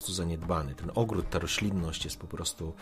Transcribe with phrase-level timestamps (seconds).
[0.00, 0.74] Prostu zaniedbany.
[0.74, 2.74] Ten ogród, ta roślinność jest po prostu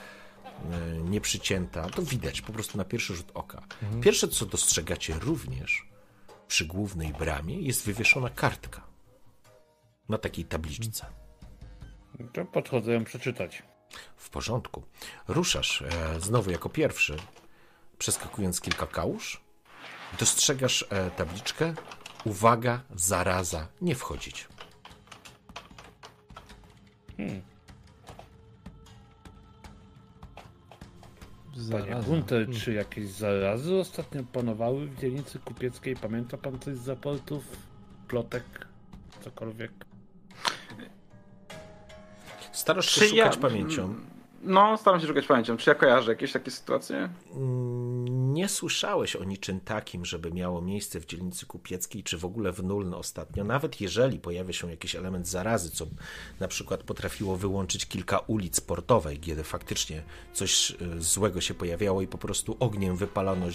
[0.70, 1.90] e, nieprzycięta.
[1.90, 3.62] To widać po prostu na pierwszy rzut oka.
[3.82, 4.02] Mhm.
[4.02, 5.88] Pierwsze, co dostrzegacie również
[6.48, 8.82] przy głównej bramie, jest wywieszona kartka
[10.08, 11.06] na takiej tabliczce.
[12.32, 13.62] To podchodzę ją przeczytać.
[14.16, 14.82] W porządku.
[15.28, 17.16] Ruszasz e, znowu jako pierwszy,
[17.98, 19.40] przeskakując kilka kałuż.
[20.18, 21.74] Dostrzegasz e, tabliczkę.
[22.24, 24.48] Uwaga, zaraza, nie wchodzić.
[27.18, 27.42] Hmm.
[31.70, 32.60] Panie Gunter, hmm.
[32.60, 35.96] czy jakieś zarazy ostatnio panowały w dzielnicy kupieckiej?
[35.96, 37.44] Pamięta pan coś z zaportów,
[38.08, 38.66] plotek,
[39.20, 39.72] cokolwiek?
[42.52, 43.42] Starasz się czy szukać ja...
[43.42, 43.94] pamięcią.
[44.42, 45.56] No, staram się szukać pamięcią.
[45.56, 47.08] Czy ja kojarzę jakieś takie sytuacje?
[47.34, 52.52] Mm, nie słyszałeś o niczym takim, żeby miało miejsce w dzielnicy kupieckiej, czy w ogóle
[52.52, 53.44] w Nuln ostatnio.
[53.44, 55.86] Nawet jeżeli pojawia się jakiś element zarazy, co
[56.40, 62.06] na przykład potrafiło wyłączyć kilka ulic portowej, kiedy faktycznie coś e, złego się pojawiało i
[62.06, 63.46] po prostu ogniem wypalono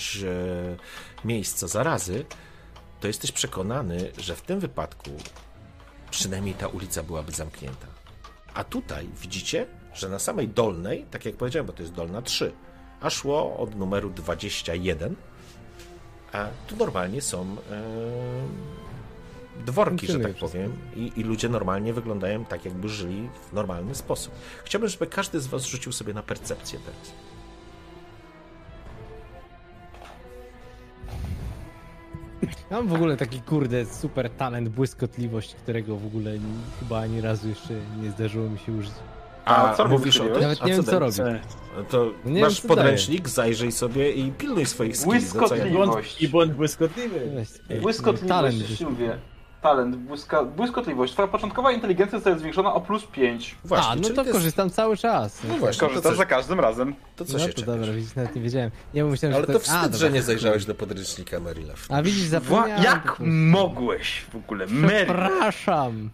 [1.25, 2.25] miejsca zarazy,
[2.99, 5.09] to jesteś przekonany, że w tym wypadku
[6.11, 7.87] przynajmniej ta ulica byłaby zamknięta.
[8.53, 12.51] A tutaj widzicie, że na samej dolnej, tak jak powiedziałem, bo to jest dolna 3,
[13.01, 15.15] a szło od numeru 21,
[16.31, 17.81] a tu normalnie są e,
[19.65, 24.33] dworki, że tak powiem, i, i, ludzie normalnie wyglądają tak, jakby żyli w normalny sposób.
[24.63, 27.13] Chciałbym, żeby każdy z Was rzucił sobie na percepcję teraz.
[32.73, 36.31] mam w ogóle taki kurde super talent, błyskotliwość, którego w ogóle
[36.79, 38.93] chyba ani razu jeszcze nie zdarzyło mi się użyć.
[39.45, 40.41] A, A co mówisz o tym?
[40.41, 41.17] Nawet nie wiem, co robi.
[41.89, 43.33] To nie masz wiem, podręcznik, daje.
[43.33, 45.33] zajrzyj sobie i pilnuj swoich skills.
[45.33, 46.21] Błyskotliwość.
[46.21, 47.45] I błąd błyskotliwy.
[47.81, 49.17] Błyskotliwość, mówię.
[49.61, 51.13] Talent, błyska, błyskotliwość.
[51.13, 53.55] Twoja początkowa inteligencja zostaje zwiększona o plus 5.
[53.65, 55.41] Właśnie, A, no to korzystam cały czas.
[55.49, 55.87] No właśnie.
[55.87, 56.95] Korzystasz za każdym razem.
[57.15, 58.71] To co no się to dobra, widzisz, nawet nie wiedziałem.
[58.93, 61.87] Ja myślałem, Ale że to, to wstyd, A, że nie zajrzałeś do podręcznika Marylew.
[61.91, 62.83] A widzisz, zapomniałem.
[62.83, 63.15] Jak
[63.51, 64.67] mogłeś w ogóle?
[64.67, 65.05] Mary.
[65.05, 66.09] Przepraszam.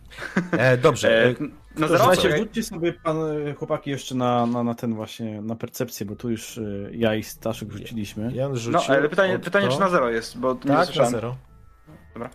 [0.51, 1.25] E, dobrze.
[1.29, 1.35] E,
[1.77, 6.05] no Słuchajcie, rzućcie sobie pan, e, chłopaki jeszcze na, na, na ten właśnie, na percepcję,
[6.05, 8.31] bo tu już e, ja i Staszek rzuciliśmy.
[8.33, 8.81] Jan rzucił.
[8.89, 11.11] No, ale pytanie, pytanie czy na zero jest, bo tak, nie słyszałem.
[11.11, 11.35] na zero.
[12.13, 12.29] Dobra.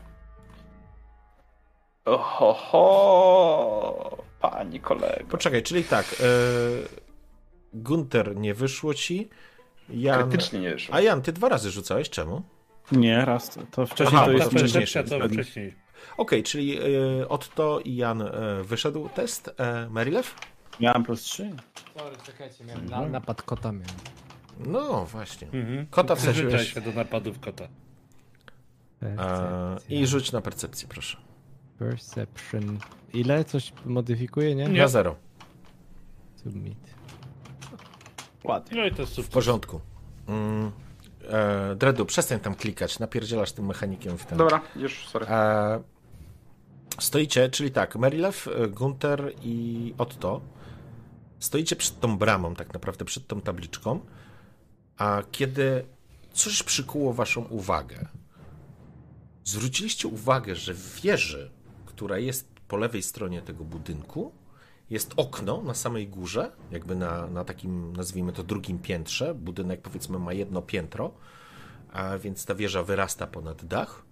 [2.05, 3.45] Oho,
[4.41, 5.25] pani kolego.
[5.31, 6.27] Poczekaj, czyli tak, yy,
[7.75, 9.29] Gunter nie wyszło ci.
[9.89, 10.29] Jan...
[10.29, 10.95] Krytycznie nie wyszło.
[10.95, 12.43] A Jan, ty dwa razy rzucałeś, czemu?
[12.93, 13.59] Nie, raz.
[13.71, 15.05] To wcześniej Aha, to jest wcześniejsze.
[15.05, 15.84] To wcześniej.
[16.13, 19.51] Okej, okay, czyli yy, Otto i Jan yy, wyszedł test.
[19.59, 20.35] Yy, Marilew?
[20.81, 21.51] Miałem plus 3.
[21.99, 23.97] Sorry, czekajcie, miałem na, napad kota miałem.
[24.59, 25.49] No właśnie.
[25.53, 25.87] Mhm.
[25.87, 26.75] Kota wsadziłeś.
[26.75, 27.69] się do napadów kota.
[29.89, 31.17] I rzuć na percepcję, proszę.
[31.79, 32.79] Perception.
[33.13, 33.45] Ile?
[33.45, 34.65] Coś modyfikuje, nie?
[34.65, 34.81] Nie.
[34.81, 35.17] Na zero.
[36.37, 36.95] Submit.
[38.45, 38.81] Ładnie.
[38.81, 39.81] No i to jest W porządku.
[40.29, 40.73] Mm,
[41.29, 44.39] e, Dredu, przestań tam klikać, napierdzielasz tym mechanikiem w ten...
[44.39, 45.27] Dobra, już, sorry.
[45.27, 45.83] E,
[46.99, 50.41] stoicie, czyli tak, Merilew, Gunter i Otto
[51.39, 54.01] stoicie przed tą bramą, tak naprawdę przed tą tabliczką,
[54.97, 55.85] a kiedy
[56.33, 58.09] coś przykuło waszą uwagę,
[59.45, 61.51] zwróciliście uwagę, że w wieży
[61.95, 64.33] która jest po lewej stronie tego budynku.
[64.91, 69.35] Jest okno na samej górze, jakby na, na takim, nazwijmy to, drugim piętrze.
[69.35, 71.15] Budynek, powiedzmy, ma jedno piętro,
[71.93, 74.03] a więc ta wieża wyrasta ponad dach.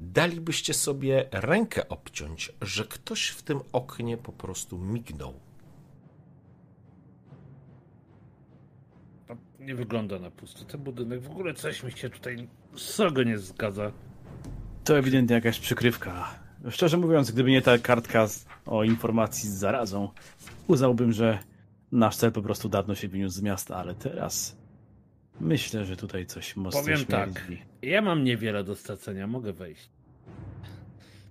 [0.00, 5.34] Dalibyście sobie rękę obciąć, że ktoś w tym oknie po prostu mignął.
[9.68, 10.64] nie wygląda na pusty.
[10.64, 13.92] Ten budynek w ogóle coś mi się tutaj srogo nie zgadza.
[14.84, 16.28] To ewidentnie jakaś przykrywka.
[16.70, 18.26] Szczerze mówiąc, gdyby nie ta kartka
[18.66, 20.08] o informacji z zarazą,
[20.66, 21.38] uznałbym, że
[21.92, 24.56] nasz cel po prostu dawno się wyniósł z miasta, ale teraz
[25.40, 27.12] myślę, że tutaj coś mocno Powiem śmierdzi.
[27.12, 27.42] tak,
[27.82, 29.90] ja mam niewiele do stracenia, mogę wejść.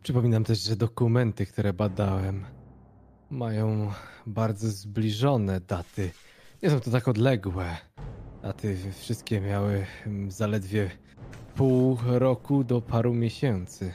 [0.04, 2.46] Przypominam też, że dokumenty, które badałem,
[3.30, 3.92] mają
[4.26, 6.12] bardzo zbliżone daty.
[6.64, 7.78] Nie są to tak odległe.
[8.42, 9.86] Daty wszystkie miały
[10.28, 10.92] zaledwie
[11.56, 13.94] pół roku do paru miesięcy.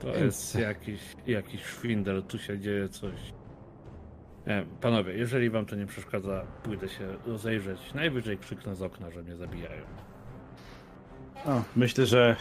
[0.00, 3.14] To jest jakiś, jakiś szwindel, tu się dzieje coś.
[4.46, 7.94] Nie, wiem, panowie, jeżeli wam to nie przeszkadza, pójdę się rozejrzeć.
[7.94, 9.82] Najwyżej krzyknę z okna, że mnie zabijają.
[11.46, 12.36] O, myślę, że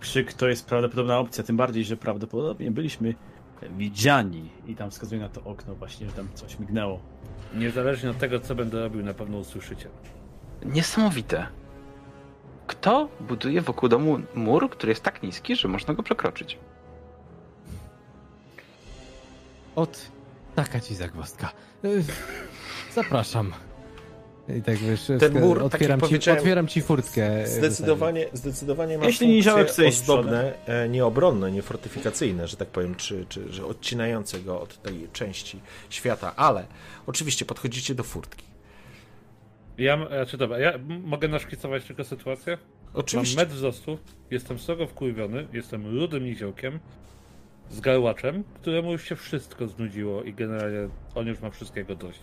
[0.00, 3.14] krzyk to jest prawdopodobna opcja, tym bardziej, że prawdopodobnie byliśmy
[3.70, 7.00] widziani i tam wskazuje na to okno właśnie, że tam coś mignęło.
[7.54, 9.88] Niezależnie od tego, co będę robił, na pewno usłyszycie.
[10.64, 11.46] Niesamowite.
[12.66, 16.58] Kto buduje wokół domu mur, który jest tak niski, że można go przekroczyć?
[19.76, 20.12] Od
[20.54, 21.52] taka ci zagwozdka.
[21.84, 22.04] Y,
[22.94, 23.52] Zapraszam.
[24.48, 27.46] I tak wiesz, Ten mur, tak otwieram, jak ci, otwieram ci furtkę.
[27.46, 29.48] Zdecydowanie, zdecydowanie ma Jeśli iść
[29.88, 34.82] ozdobne, e, nie obronne, nie fortyfikacyjne, że tak powiem, czy, czy że odcinające go od
[34.82, 35.60] tej części
[35.90, 36.66] świata, ale
[37.06, 38.44] oczywiście podchodzicie do furtki.
[39.78, 40.72] Ja, znaczy dobra, ja
[41.02, 42.58] mogę naszkicować tylko sytuację?
[42.94, 43.36] Oczywiście.
[43.36, 43.98] Mam metr wzrostu,
[44.30, 46.78] jestem srogo wkurwiony, jestem rudym niziołkiem
[47.72, 52.20] z garłaczem, któremu już się wszystko znudziło i generalnie on już ma wszystkiego dość.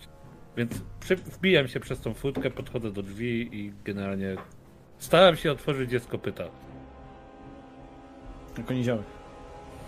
[0.56, 4.36] Więc przy, wbijam się przez tą furtkę, podchodzę do drzwi i generalnie
[4.98, 6.44] staram się otworzyć dziecko pyta.
[8.58, 9.04] Jako niziołek.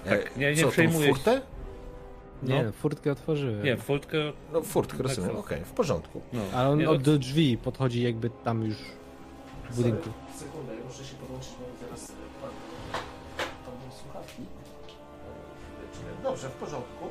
[0.05, 1.15] Tak, nie, nie Co, tą przejmuję się.
[1.15, 1.41] furtę?
[2.43, 2.73] Nie, No.
[2.73, 3.63] furtkę otworzyłem.
[3.65, 4.19] Nie, furtkę,
[4.53, 6.21] No furtkę, rozumiem, Tak, okej, w porządku.
[6.33, 6.41] no.
[6.55, 8.77] Ale on nie, od do drzwi podchodzi jakby tam już
[9.71, 10.11] w budynku.
[10.37, 12.13] Sekundę, ja muszę się podłączyć, bo zaraz
[16.23, 17.09] Dobrze, w porządku.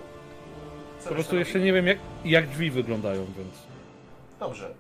[1.03, 3.49] Po prostu jeszcze nie wiem jak, jak drzwi wyglądają, więc...
[4.39, 4.73] Dobrze.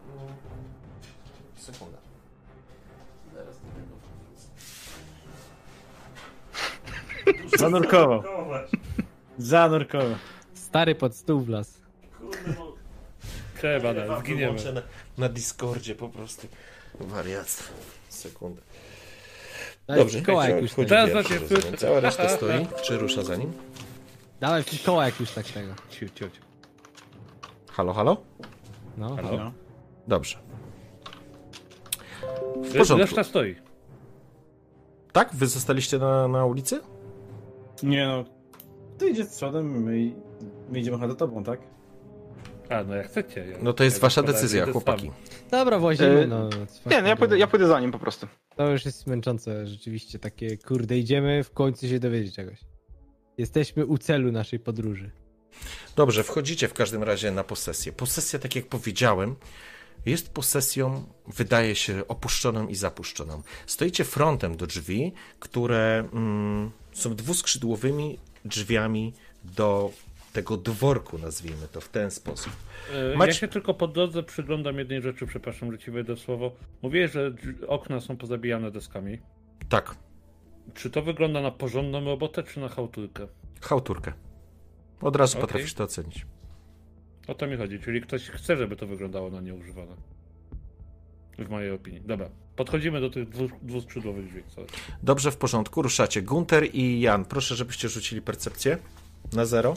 [1.57, 1.97] Sekunda.
[3.35, 3.91] Zaraz do tego
[7.57, 8.23] Zanurkował.
[9.37, 10.15] Zanurkował.
[10.53, 11.81] Stary pod stół wlazł.
[13.57, 14.41] Trzeba, no, zginiemy.
[14.45, 14.81] Wyłączę na,
[15.17, 16.47] na Discordzie po prostu.
[16.99, 17.73] Wariactwo.
[18.09, 18.61] Sekundę.
[19.87, 21.09] Dobrze, w koła jak już wchodzi tak.
[21.09, 21.77] Teraz pierwszy, znacie- rozumiem.
[21.77, 22.67] Cała reszta stoi.
[22.83, 23.53] Czy rusza za nim?
[24.41, 25.73] Dawaj w koła jak już tak tego.
[25.89, 26.41] Ciu, ciu, ciu.
[27.71, 28.17] Halo, halo?
[28.97, 29.15] No.
[29.15, 29.37] Halo?
[29.37, 29.51] No.
[30.07, 30.37] Dobrze.
[32.55, 33.05] W porządku.
[33.05, 33.55] Reszta stoi.
[35.11, 35.29] Tak?
[35.35, 36.79] Wy zostaliście na, na ulicy?
[37.83, 38.25] Nie no.
[38.97, 40.11] Ty idziesz z przodem, my,
[40.69, 41.59] my idziemy chyba do tobą, tak?
[42.69, 43.45] A, no jak chcecie.
[43.47, 45.11] Ja, No to jest ja wasza decyzja, chłopaki.
[45.51, 46.49] Dobra, włazimy, E, no.
[46.85, 48.27] Nie, no ja pójdę, ja pójdę za nim po prostu.
[48.55, 52.70] To już jest męczące rzeczywiście, takie kurde, idziemy w końcu się dowiedzieć czegoś.
[53.45, 55.11] Jesteśmy u celu naszej podróży.
[55.95, 57.91] Dobrze, wchodzicie w każdym razie na posesję.
[57.91, 59.35] Posesja, tak jak powiedziałem,
[60.05, 63.41] jest posesją, wydaje się, opuszczoną i zapuszczoną.
[63.65, 69.13] Stoicie frontem do drzwi, które mm, są dwuskrzydłowymi drzwiami
[69.43, 69.91] do
[70.33, 72.53] tego dworku, nazwijmy to w ten sposób.
[72.93, 76.51] E, Mać- Ja się tylko po drodze przyglądam jednej rzeczy, przepraszam, że ci wejdę słowo.
[76.81, 77.33] Mówiłeś, że
[77.67, 79.19] okna są pozabijane deskami.
[79.69, 79.95] Tak,
[80.73, 83.27] Czy to wygląda na porządną robotę, czy na chałturkę?
[83.61, 84.13] chałturkę.
[85.01, 85.41] Od razu Okej.
[85.47, 86.25] potrafisz to ocenić.
[87.27, 89.95] O to mi chodzi, czyli ktoś chce, żeby to wyglądało na nieużywane.
[91.37, 92.01] W mojej opinii.
[92.01, 94.43] Dobra, podchodzimy do tych dwóch, dwuskrzydłowych drzwi.
[94.47, 94.67] Sorry.
[95.03, 96.21] Dobrze, w porządku, ruszacie.
[96.21, 98.77] Gunter i Jan, proszę, żebyście rzucili percepcję
[99.33, 99.75] na zero.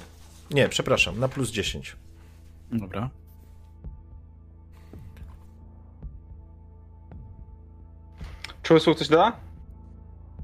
[0.51, 1.97] Nie, przepraszam, na plus 10.
[2.73, 3.11] Dobra.
[8.63, 9.44] Czy usług coś doda?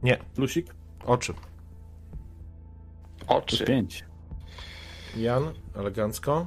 [0.03, 0.75] Nie, Plusik?
[1.07, 1.35] oczy.
[3.27, 3.65] Oczy.
[3.65, 4.05] pięć.
[5.17, 6.47] Jan, elegancko.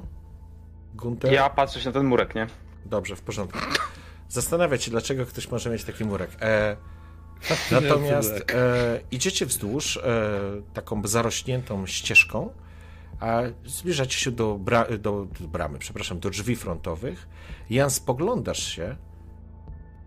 [0.94, 1.32] Gunter.
[1.32, 2.46] Ja patrzę się na ten murek, nie?
[2.86, 3.58] Dobrze, w porządku.
[4.28, 6.30] Zastanawiać się, dlaczego ktoś może mieć taki murek.
[6.40, 6.76] E,
[7.70, 10.02] natomiast e, idziecie wzdłuż e,
[10.74, 12.52] taką zarośniętą ścieżką,
[13.20, 17.28] a zbliżacie się do, bra, do, do bramy, przepraszam, do drzwi frontowych.
[17.70, 18.96] Jan, spoglądasz się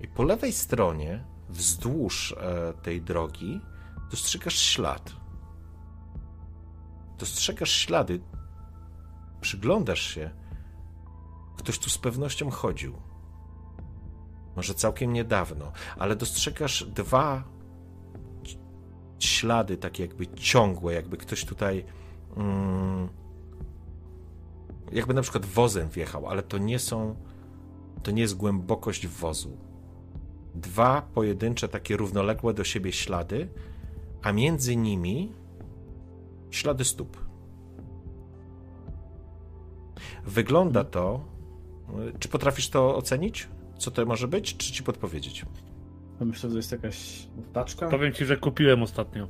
[0.01, 3.62] i po lewej stronie, wzdłuż e, tej drogi,
[4.12, 5.16] dostrzegasz ślad.
[7.18, 8.20] Dostrzegasz ślady.
[9.42, 10.32] Przyglądasz się.
[11.58, 12.94] Ktoś tu z pewnością chodził.
[14.56, 17.44] Może całkiem niedawno, ale dostrzegasz dwa
[19.20, 21.86] ślady, takie jakby ciągłe, jakby ktoś tutaj.
[22.38, 23.10] Mm,
[24.92, 27.16] jakby na przykład wozem wjechał, ale to nie są.
[28.04, 29.66] To nie jest głębokość wozu.
[30.62, 33.48] Dwa pojedyncze, takie równoległe do siebie ślady,
[34.22, 35.32] a między nimi
[36.52, 37.18] ślady stóp.
[40.26, 41.26] Wygląda to.
[42.20, 43.48] Czy potrafisz to ocenić?
[43.78, 44.58] Co to może być?
[44.58, 45.46] Czy ci podpowiedzieć?
[46.20, 47.88] Myślę, że to jest jakaś taczka.
[47.90, 49.28] Powiem ci, że kupiłem ostatnio.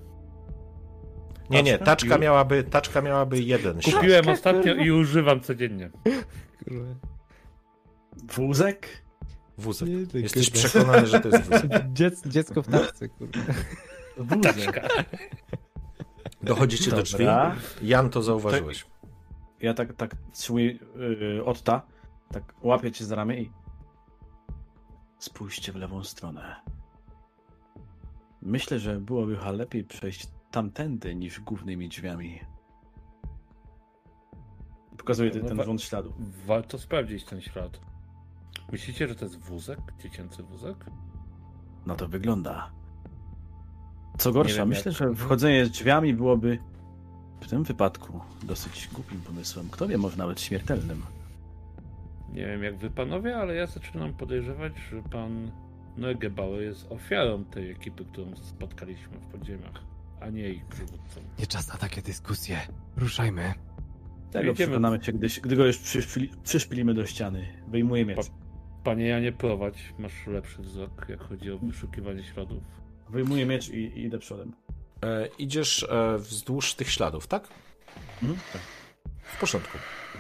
[1.50, 2.18] Nie, nie, Taczka?
[2.18, 3.96] miałaby, taczka miałaby jeden ślad.
[3.96, 5.90] Kupiłem ostatnio i używam codziennie.
[6.64, 6.96] Kurwa.
[8.36, 9.07] Wózek?
[9.58, 9.90] Wózek.
[9.90, 10.70] Nie, Jesteś kurde.
[10.70, 11.72] przekonany, że to jest wózek.
[11.94, 13.40] Dziec, dziecko w taszce, kurde.
[14.18, 14.90] Wózek.
[16.44, 17.18] Dochodzicie do drzwi.
[17.26, 17.56] Dobra.
[17.82, 18.86] Jan, to zauważyłeś.
[19.62, 21.82] Ja tak, tak trzymuję yy, Otta,
[22.32, 23.52] tak łapię cię za ramię i...
[25.20, 26.56] Spójrzcie w lewą stronę.
[28.42, 32.40] Myślę, że byłoby chyba lepiej przejść tamtędy niż głównymi drzwiami.
[34.98, 36.14] Pokazuję ten, No ten wa- rząd śladu.
[36.46, 37.80] Warto sprawdzić ten ślad.
[38.72, 39.80] Myślicie, że to jest wózek?
[40.04, 40.86] Dziecięcy wózek?
[41.86, 42.72] No to wygląda.
[44.18, 46.60] Co gorsza, wiem, myślę, jak- że wchodzenie z drzwiami byłoby
[47.42, 49.70] w tym wypadku dosyć głupim pomysłem.
[49.72, 51.02] Kto wie, może nawet śmiertelnym.
[52.34, 55.52] Nie wiem jak wy panowie, ale ja zaczynam podejrzewać, że pan
[55.98, 59.82] Neugebauer jest ofiarą tej ekipy, którą spotkaliśmy w podziemiach,
[60.22, 61.22] a nie ich przywódcą.
[61.40, 62.58] Nie czas na takie dyskusje.
[62.98, 63.54] Ruszajmy.
[64.32, 64.68] Tego Idziemy.
[64.68, 67.48] przekonamy się, gdy, gdy go już przyszpili, przyszpilimy do ściany.
[67.68, 68.18] Wyjmuję miecz.
[68.88, 72.64] Panie Janie, prowadź, masz lepszy wzrok, jak chodzi o wyszukiwanie śladów.
[73.10, 74.54] Wyjmuję miecz i, i idę przodem.
[75.04, 77.48] E, idziesz e, wzdłuż tych śladów, tak?
[78.24, 78.40] Mhm.
[78.54, 78.62] Tak.
[79.22, 79.78] W porządku.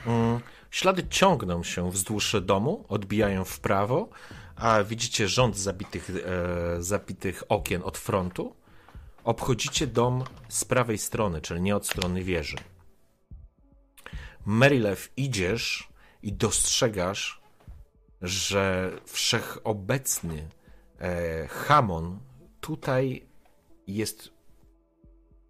[0.07, 0.39] Mm,
[0.71, 4.09] Ślady ciągną się wzdłuż domu, odbijają w prawo,
[4.55, 8.55] a widzicie rząd zabitych, e, zabitych okien od frontu.
[9.23, 12.57] Obchodzicie dom z prawej strony, czyli nie od strony wieży.
[14.45, 15.89] Marylew idziesz
[16.23, 17.46] i dostrzegasz,
[18.21, 20.49] że wszechobecny
[20.99, 22.19] e, Hamon
[22.61, 23.27] tutaj
[23.87, 24.29] jest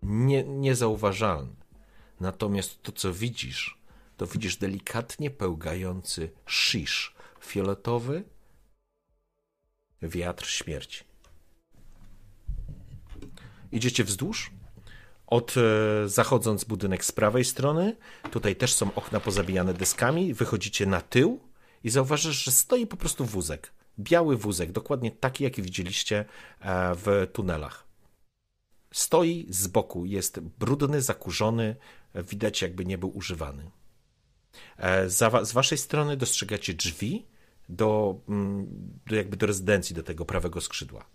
[0.03, 1.55] nie, niezauważalny.
[2.19, 3.81] Natomiast to, co widzisz,
[4.17, 8.23] to widzisz delikatnie pełgający shish, fioletowy
[10.01, 11.03] wiatr śmierci.
[13.71, 14.51] Idziecie wzdłuż,
[15.27, 17.95] od e, zachodząc budynek z prawej strony,
[18.31, 21.46] tutaj też są okna pozabijane deskami, wychodzicie na tył
[21.87, 23.73] i zauważysz, że stoi po prostu wózek.
[23.99, 26.25] Biały wózek, dokładnie taki, jaki widzieliście
[26.59, 27.87] e, w tunelach.
[28.91, 31.75] Stoi z boku, jest brudny, zakurzony,
[32.15, 33.71] widać jakby nie był używany.
[34.77, 37.27] E, z waszej strony dostrzegacie drzwi
[37.69, 38.67] do, mm,
[39.05, 41.05] do jakby do rezydencji, do tego prawego skrzydła.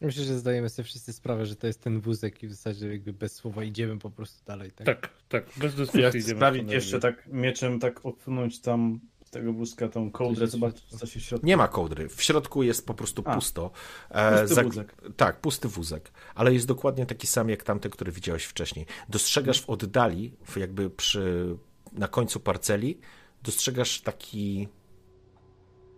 [0.00, 3.12] Myślę, że zdajemy sobie wszyscy sprawę, że to jest ten wózek i w zasadzie jakby
[3.12, 4.86] bez słowa idziemy po prostu dalej, tak?
[4.86, 9.52] Tak, tak, bez dyskusji Ja idziemy sprawić jeszcze tak mieczem, tak odpchnąć tam z tego
[9.52, 11.46] wózka tą kołdrę, zobaczyć co się w środku.
[11.46, 13.70] Nie ma kołdry, w środku jest po prostu A, pusto.
[14.10, 14.94] E, pusty wózek.
[15.16, 18.86] Tak, pusty wózek, ale jest dokładnie taki sam jak tamten, który widziałeś wcześniej.
[19.08, 21.56] Dostrzegasz w oddali, jakby przy,
[21.92, 22.98] na końcu parceli,
[23.42, 24.68] dostrzegasz taki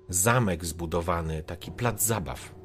[0.09, 2.58] zamek zbudowany, taki plac zabaw.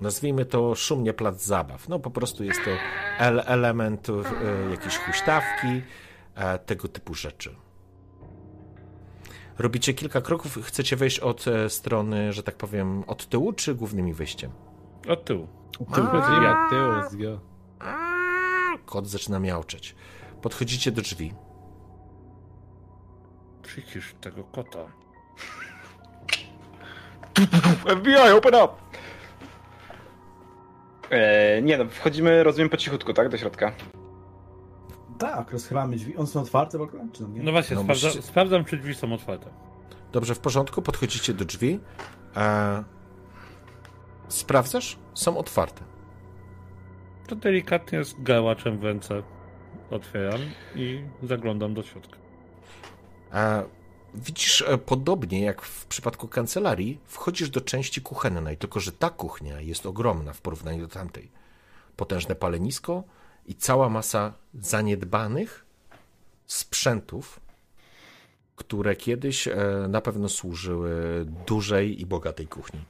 [0.00, 1.88] Nazwijmy to szumnie plac zabaw.
[1.88, 2.70] No po prostu jest to
[3.18, 5.82] el element e, jakiejś huśtawki,
[6.34, 7.56] e, tego typu rzeczy.
[9.58, 14.14] Robicie kilka kroków, chcecie wejść od e, strony, że tak powiem, od tyłu, czy głównymi
[14.14, 14.50] wyjściem?
[15.08, 15.48] Od tyłu.
[15.94, 16.04] Tył,
[16.42, 17.40] Ja tył, let's go.
[18.86, 19.94] Kot zaczyna miauczeć.
[20.42, 21.34] Podchodzicie do drzwi.
[23.62, 24.86] Przycisz tego kota.
[27.86, 28.85] FBI, open up!
[31.10, 33.28] Eee, nie no, wchodzimy, rozumiem, po cichutku, tak?
[33.28, 33.72] Do środka.
[35.18, 36.16] Tak, rozchylamy drzwi.
[36.16, 37.06] One są otwarte w ogóle?
[37.12, 37.42] Czy no nie?
[37.42, 39.50] No właśnie, No sprawdza, musicie- sprawdzam, czy drzwi są otwarte.
[40.12, 41.80] Dobrze, w porządku, podchodzicie do drzwi.
[42.36, 42.84] E...
[44.28, 44.98] Sprawdzasz?
[45.14, 45.82] Są otwarte.
[47.26, 49.22] To delikatnie z gałaczem w ręce
[49.90, 50.40] otwieram
[50.74, 52.18] i zaglądam do środka.
[53.34, 53.64] E...
[54.14, 59.60] Widzisz, e, podobnie jak w przypadku kancelarii, wchodzisz do części kuchennej, tylko że ta kuchnia
[59.60, 61.30] jest ogromna w porównaniu do tamtej.
[61.96, 63.04] Potężne palenisko
[63.46, 65.64] i cała masa zaniedbanych
[66.46, 67.40] sprzętów,
[68.56, 69.56] które kiedyś e,
[69.88, 72.80] na pewno służyły dużej i bogatej kuchni.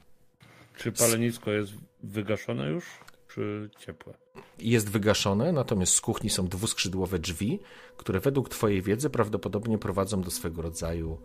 [0.77, 1.71] Czy palenisko jest
[2.03, 2.85] wygaszone już,
[3.27, 4.13] czy ciepłe?
[4.59, 7.59] Jest wygaszone, natomiast z kuchni są dwuskrzydłowe drzwi,
[7.97, 11.17] które według Twojej wiedzy prawdopodobnie prowadzą do swego rodzaju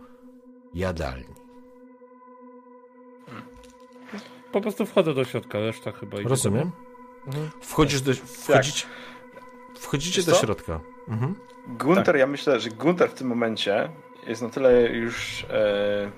[0.75, 1.35] jadalni.
[4.53, 6.29] Po prostu wchodzę do środka, reszta chyba idzie.
[6.29, 6.71] Rozumiem?
[7.27, 7.51] Mhm.
[7.61, 8.87] Wchodzisz do, wchodzić,
[9.75, 10.81] wchodzicie do środka.
[11.09, 11.35] Mhm.
[11.69, 13.91] Gunter, ja myślę, że Gunter w tym momencie
[14.27, 16.11] jest na tyle już e,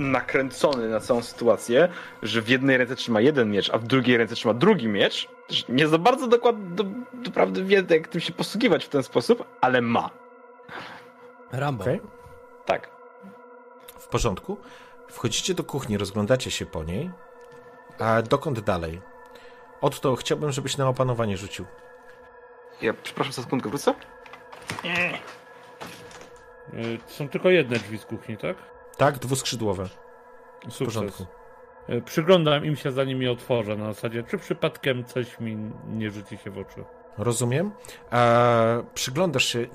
[0.00, 1.88] nakręcony na całą sytuację,
[2.22, 5.28] że w jednej ręce trzyma jeden miecz, a w drugiej ręce trzyma drugi miecz.
[5.68, 9.80] Nie za bardzo dokładnie, do, doprawdy wie, jak tym się posługiwać w ten sposób, ale
[9.80, 10.10] ma.
[11.52, 11.84] Rambo.
[11.84, 12.00] Okej.
[12.66, 12.90] Tak.
[13.98, 14.56] W porządku.
[15.08, 17.10] Wchodzicie do kuchni, rozglądacie się po niej.
[17.98, 19.00] A dokąd dalej?
[19.80, 21.64] Otto, chciałbym, żebyś na opanowanie rzucił.
[22.82, 23.94] Ja przepraszam, za sekundkę wrócę.
[26.74, 28.56] Y, Są tylko jedne drzwi z kuchni, tak?
[29.00, 29.84] Tak, dwuskrzydłowe.
[29.84, 30.84] W Sukces.
[30.84, 31.26] porządku.
[31.88, 35.56] E, Przyglądam im się, zanim je otworzę, na zasadzie, czy przypadkiem coś mi
[35.88, 36.84] nie rzuci się w oczy.
[37.18, 37.72] Rozumiem.
[38.12, 39.66] E, przyglądasz się.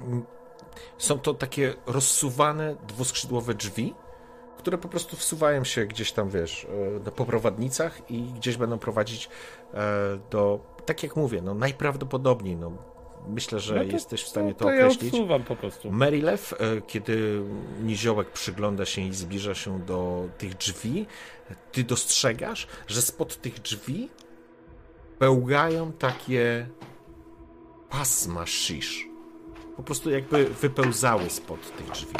[0.97, 3.95] Są to takie rozsuwane dwuskrzydłowe drzwi,
[4.57, 6.67] które po prostu wsuwają się gdzieś tam, wiesz,
[7.07, 9.29] e, po prowadnicach i gdzieś będą prowadzić
[9.73, 9.79] e,
[10.29, 12.71] do, tak jak mówię, no najprawdopodobniej, no
[13.27, 15.13] myślę, że No to- jesteś w stanie no, to to ja określić.
[15.13, 15.91] odsuwam po prostu.
[15.91, 17.41] Merilew, e, kiedy
[17.83, 21.05] niziołek przygląda się i zbliża się do tych drzwi,
[21.71, 24.09] ty dostrzegasz, że spod tych drzwi
[25.19, 26.67] pełgają takie
[27.89, 29.07] pasma shish.
[29.77, 32.13] Po prostu jakby wypełzały spod tych drzwi.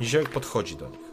[0.00, 1.08] Niziołek podchodzi do nich.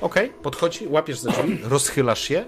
[0.00, 2.46] Okej, podchodzi, łapiesz za drzwi, rozchylasz je.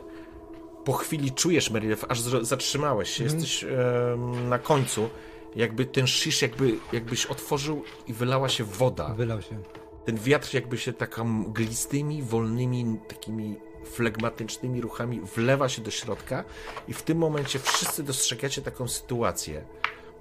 [0.84, 3.24] Po chwili czujesz, Merilew, aż zatrzymałeś się.
[3.24, 5.08] Jesteś em, na końcu.
[5.56, 9.08] Jakby ten shish, jakby, jakbyś otworzył i wylała się woda.
[9.14, 9.62] Wylał się.
[10.04, 16.44] Ten wiatr jakby się taka mglistymi, wolnymi, takimi flegmatycznymi ruchami wlewa się do środka
[16.88, 19.64] i w tym momencie wszyscy dostrzegacie taką sytuację.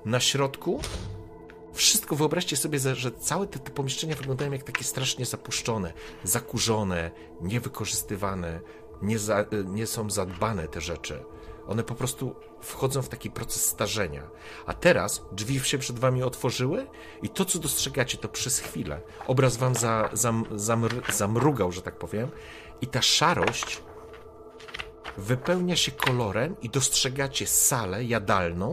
[0.06, 0.80] Na środku
[1.74, 7.12] wszystko, wyobraźcie sobie, że- że całe te, te pomieszczenia wyglądają jak takie strasznie zapuszczone, zakurzone,
[7.42, 8.60] niewykorzystywane,
[9.02, 11.24] nie, za, nie są zadbane te rzeczy.
[11.68, 14.24] One po prostu wchodzą w taki proces starzenia.
[14.66, 16.88] A teraz drzwi się przed wami otworzyły
[17.22, 21.98] i to, co dostrzegacie, to przez chwilę obraz wam za, zam, zamr, zamrugał, że tak
[21.98, 22.30] powiem,
[22.82, 23.82] i ta szarość
[25.18, 28.72] wypełnia się kolorem i dostrzegacie salę jadalną.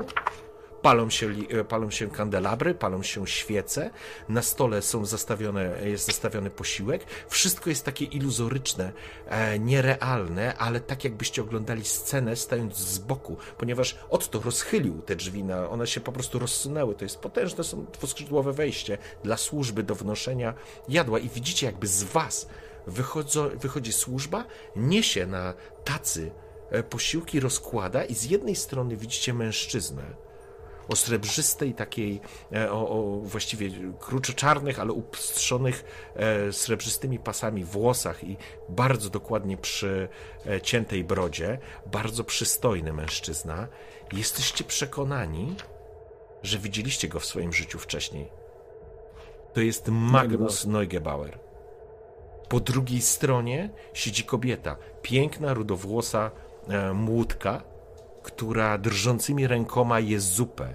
[0.88, 3.90] Palą się, e, palą się kandelabry, palą się świece,
[4.28, 7.07] na stole są zastawione, jest zastawiony posiłek.
[7.28, 8.92] Wszystko jest takie iluzoryczne,
[9.26, 15.45] e, nierealne, ale tak jakbyście oglądali scenę stając z boku, ponieważ Otto rozchylił te drzwi,
[15.45, 16.95] na, one się po prostu rozsunęły.
[16.95, 20.54] To jest potężne, są dwuskrzydłowe wejście dla służby do wnoszenia
[20.88, 22.49] jadła i widzicie jakby z was
[23.54, 24.45] wychodzi służba,
[24.76, 25.54] niesie na
[25.85, 26.30] tacy
[26.71, 30.28] e, posiłki, rozkłada i z jednej strony widzicie mężczyznę,
[30.88, 32.20] o srebrzystej takiej,
[32.53, 33.70] e, o, o właściwie
[34.01, 38.37] kruczo-czarnych, ale upstrzonych e, srebrzystymi pasami włosach i
[38.68, 43.68] bardzo dokładnie przyciętej brodzie, bardzo przystojny mężczyzna.
[44.12, 45.55] Jesteście przekonani,
[46.42, 48.29] że widzieliście go w swoim życiu wcześniej.
[49.53, 51.38] To jest Magnus Neugebauer.
[52.48, 56.31] Po drugiej stronie siedzi kobieta, piękna, rudowłosa
[56.68, 57.62] e, młódka,
[58.29, 60.75] która drżącymi rękoma je zupę.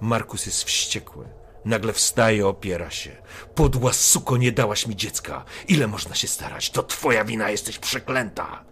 [0.00, 1.28] Markus jest wściekły.
[1.64, 3.16] Nagle wstaje, opiera się.
[3.54, 5.44] Podła suko, nie dałaś mi dziecka.
[5.68, 6.70] Ile można się starać?
[6.70, 8.64] To twoja wina, jesteś przeklęta.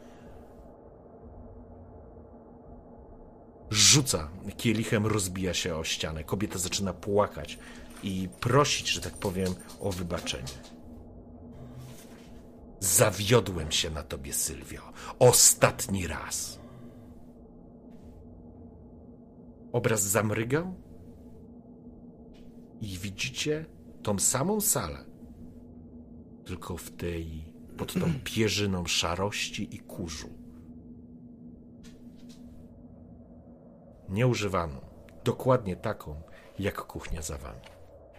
[3.70, 6.24] Rzuca kielichem, rozbija się o ścianę.
[6.24, 7.58] Kobieta zaczyna płakać
[8.02, 10.58] i prosić, że tak powiem, o wybaczenie.
[12.80, 14.82] Zawiodłem się na tobie, Sylwio.
[15.18, 16.61] Ostatni raz.
[19.72, 20.74] Obraz zamrygał
[22.80, 23.66] i widzicie
[24.02, 25.04] tą samą salę,
[26.44, 30.28] tylko w tej, pod tą pierzyną szarości i kurzu.
[34.08, 34.80] Nieużywaną,
[35.24, 36.22] dokładnie taką,
[36.58, 37.60] jak kuchnia za wami.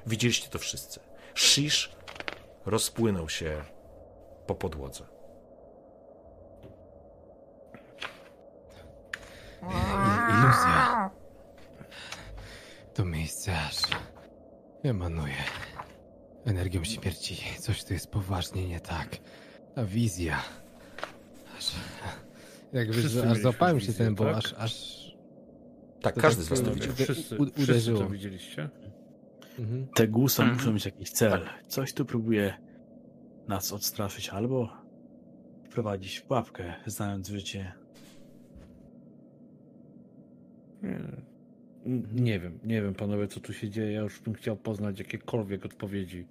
[0.07, 0.99] Widzieliście to wszyscy.
[1.35, 1.95] Shish
[2.65, 3.63] rozpłynął się
[4.47, 5.03] po podłodze.
[10.29, 11.22] Iluzja.
[12.93, 13.75] To miejsce aż
[14.83, 15.33] emanuje
[16.45, 17.37] energią śmierci.
[17.59, 19.17] Coś tu jest poważnie nie tak.
[19.75, 20.39] Ta wizja.
[21.57, 21.71] Aż,
[22.73, 24.35] jakby Wszyscy aż złapałem się wizję, ten, bo tak?
[24.37, 25.03] aż, aż
[26.01, 26.93] Tak, To każdy tak z was to widział.
[26.93, 27.99] Wszyscy, u- wszyscy uderzyło.
[27.99, 28.69] to widzieliście?
[29.59, 29.87] mhm.
[29.95, 30.59] Te gusa Mhm.
[30.59, 31.45] muszą mieć jakiś cel.
[31.67, 32.53] Coś tu próbuje
[33.47, 34.69] nas odstraszyć albo
[35.65, 37.71] wprowadzić w pułapkę, znając życie.
[40.81, 41.32] Nie.
[41.85, 43.91] N- Nie wiem, nie wiem panowie, co tu się dzieje.
[43.91, 46.25] Ja już bym chciał poznać jakiekolwiek odpowiedzi.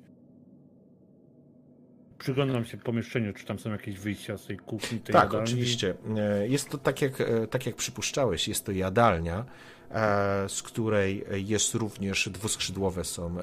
[2.18, 5.44] Przyglądam się pomieszczeniu, czy tam są jakieś wyjścia z tej kuchni, tej Tak, jadalni.
[5.44, 5.94] oczywiście.
[6.16, 9.44] E, Jest to tak jak, e, tak jak przypuszczałeś, jest to jadalnia,
[9.90, 13.36] e, z której jest również dwuskrzydłowe są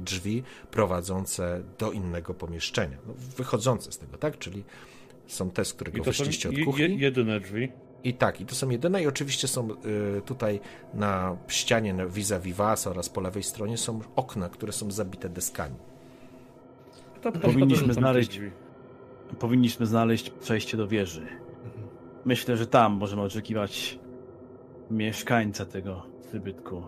[0.00, 2.96] drzwi prowadzące do innego pomieszczenia.
[3.06, 4.38] No, wychodzące z tego, tak?
[4.38, 4.64] Czyli
[5.26, 6.98] są te, z którego wyszliście od kuchni.
[6.98, 7.68] jedyne drzwi.
[8.04, 10.60] I tak, i to są jedyne i oczywiście są y, tutaj
[10.94, 15.76] na ścianie na vis-a-vis was oraz po lewej stronie są okna, które są zabite deskami.
[17.22, 18.40] To Powinniśmy znaleźć-.
[19.38, 21.26] Powinniśmy znaleźć przejście do wieży.
[22.24, 23.98] Myślę, że tam możemy oczekiwać
[24.90, 26.82] mieszkańca tego przybytku.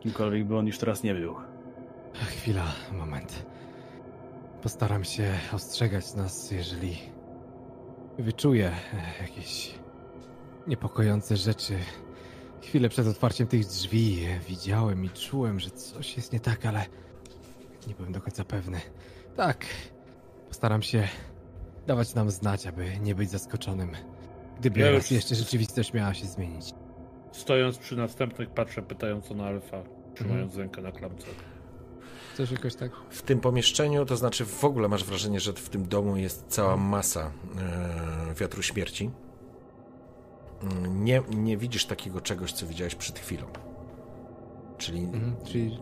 [0.00, 1.34] Kimkolwiek by on już teraz nie był.
[2.14, 3.46] Chwila, moment.
[4.62, 6.96] Postaram się ostrzegać nas, jeżeli
[8.18, 9.77] wyczuję e, jakieś
[10.68, 11.78] niepokojące rzeczy.
[12.62, 16.86] Chwilę przed otwarciem tych drzwi widziałem i czułem, że coś jest nie tak, ale
[17.86, 18.80] nie byłem do końca pewny.
[19.36, 19.66] Tak,
[20.48, 21.08] postaram się
[21.86, 23.90] dawać nam znać, aby nie być zaskoczonym,
[24.58, 26.72] gdyby Ja raz już- jeszcze rzeczywistość miała się zmienić.
[27.32, 29.82] Stojąc przy następnych, patrzę pytająco na Alfa,
[30.14, 31.26] trzymając rękę na klamce.
[32.36, 32.92] Coś jakoś tak?
[33.10, 36.76] W tym pomieszczeniu, to znaczy w ogóle masz wrażenie, że w tym domu jest cała
[36.76, 37.30] masa
[38.30, 39.10] e, wiatru śmierci.
[40.88, 43.46] Nie, nie widzisz takiego czegoś, co widziałeś przed chwilą.
[44.78, 45.78] Czyli Mhm, czyli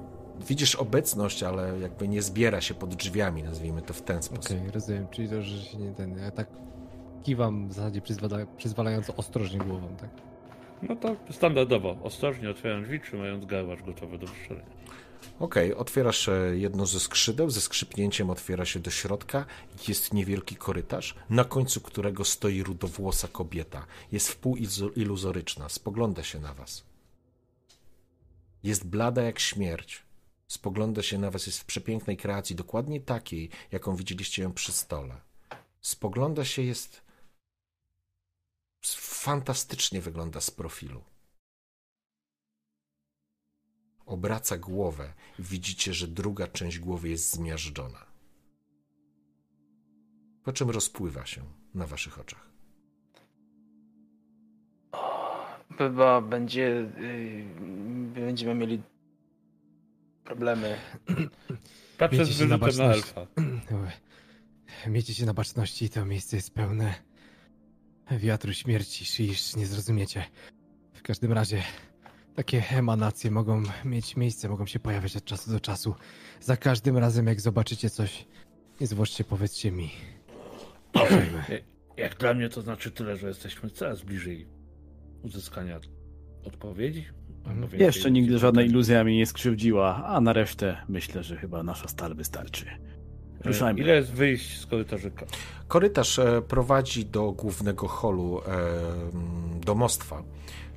[0.48, 4.56] widzisz obecność, ale jakby nie zbiera się pod drzwiami, nazwijmy to w ten sposób.
[4.56, 5.06] Okej, rozumiem.
[5.10, 6.18] Czyli to, że się nie ten.
[6.18, 6.48] Ja tak
[7.22, 10.10] kiwam w zasadzie przyzwala, przyzwalająco ostrożnie głową, tak?
[10.82, 14.75] No to standardowo, ostrożnie otwieram drzwi, trzymając garłacz gotowy do wystrzelenia.
[15.38, 19.46] Okej, otwierasz e, jedno ze skrzydeł, ze skrzypnięciem otwiera się do środka.
[19.88, 23.87] Jest niewielki korytarz, na końcu którego stoi rudowłosa kobieta.
[24.12, 24.57] Jest wpół
[24.96, 26.85] iluzoryczna, spogląda się na was.
[28.62, 30.02] Jest blada jak śmierć.
[30.48, 35.20] Spogląda się na was, jest w przepięknej kreacji, dokładnie takiej, jaką widzieliście ją przy stole.
[35.81, 37.02] Spogląda się, jest...
[38.96, 41.05] fantastycznie wygląda z profilu.
[44.07, 45.12] Obraca głowę.
[45.38, 48.07] Widzicie, że druga część głowy jest zmiażdżona.
[50.45, 51.42] Po czym rozpływa się
[51.75, 52.51] na waszych oczach.
[55.79, 56.90] Chyba będzie.
[56.99, 57.45] Yy,
[58.14, 58.83] będziemy mieli
[60.25, 60.79] problemy.
[61.99, 63.12] Patrzę z się na wyrzutem na baczność.
[63.16, 63.27] Alfa.
[64.92, 66.95] Miejcie się na baczności, to miejsce jest pełne
[68.11, 70.25] wiatru śmierci, iż nie zrozumiecie.
[70.95, 71.62] W każdym razie
[72.37, 75.94] takie emanacje mogą mieć miejsce, mogą się pojawiać od czasu do czasu.
[76.40, 78.27] Za każdym razem, jak zobaczycie coś,
[78.81, 79.90] niezwłocznie powiedzcie mi.
[80.94, 81.44] Uprzejmy.
[81.96, 84.46] Jak dla mnie to znaczy tyle, że jesteśmy coraz bliżej
[85.22, 85.81] uzyskania
[86.44, 87.05] odpowiedzi.
[87.44, 87.81] Mhm.
[87.81, 92.14] Jeszcze nigdy żadna iluzja mnie nie skrzywdziła, a na resztę myślę, że chyba nasza stal
[92.14, 92.66] wystarczy.
[92.66, 93.81] E, Ruszajmy.
[93.81, 95.27] Ile jest wyjść z korytarzyka?
[95.68, 98.42] Korytarz e, prowadzi do głównego holu e,
[99.14, 100.22] m, domostwa,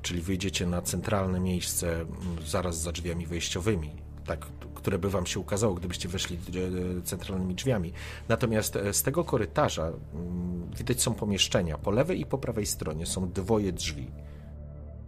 [0.02, 2.08] czyli wyjdziecie na centralne miejsce m,
[2.46, 3.92] zaraz za drzwiami wejściowymi,
[4.26, 7.94] tak, które by wam się ukazało, gdybyście weszli e, centralnymi drzwiami.
[8.30, 11.78] Natomiast e, z tego korytarza m, widać są pomieszczenia.
[11.78, 14.12] Po lewej i po prawej stronie są dwoje drzwi.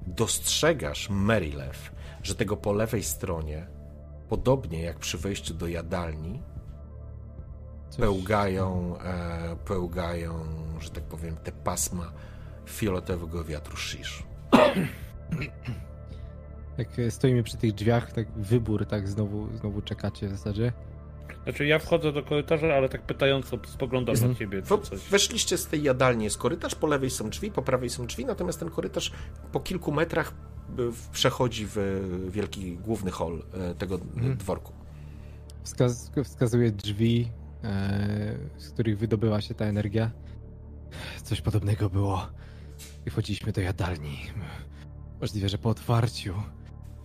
[0.08, 1.92] Dostrzegasz, Marylew,
[2.24, 3.68] że tego po lewej stronie,
[4.30, 6.42] podobnie jak przy wejściu do jadalni,
[7.90, 10.46] Coś- pełgają, e, pełgają,
[10.80, 12.12] że tak powiem, te pasma
[12.66, 14.24] fioletowego wiatru Shish.
[16.78, 20.72] Jak e, stoimy przy tych drzwiach, tak wybór, tak znowu, znowu czekacie w zasadzie.
[21.44, 24.32] Znaczy ja wchodzę do korytarza, ale tak pytająco spoglądam Mhm.
[24.32, 25.00] na ciebie, czy coś.
[25.10, 28.60] Weszliście z tej jadalni, jest korytarz, po lewej są drzwi, po prawej są drzwi, natomiast
[28.60, 29.12] ten korytarz
[29.52, 30.34] po kilku metrach
[30.78, 31.78] w- przechodzi w
[32.30, 34.38] wielki główny hol e, tego Mhm.
[34.38, 34.74] dworku.
[35.64, 37.32] Wskaz, wskazuje drzwi,
[37.64, 40.12] e, z których wydobyła się ta energia.
[41.24, 42.28] Coś podobnego było.
[43.06, 44.18] I wchodziliśmy do jadalni.
[45.22, 46.34] Możliwe, że po otwarciu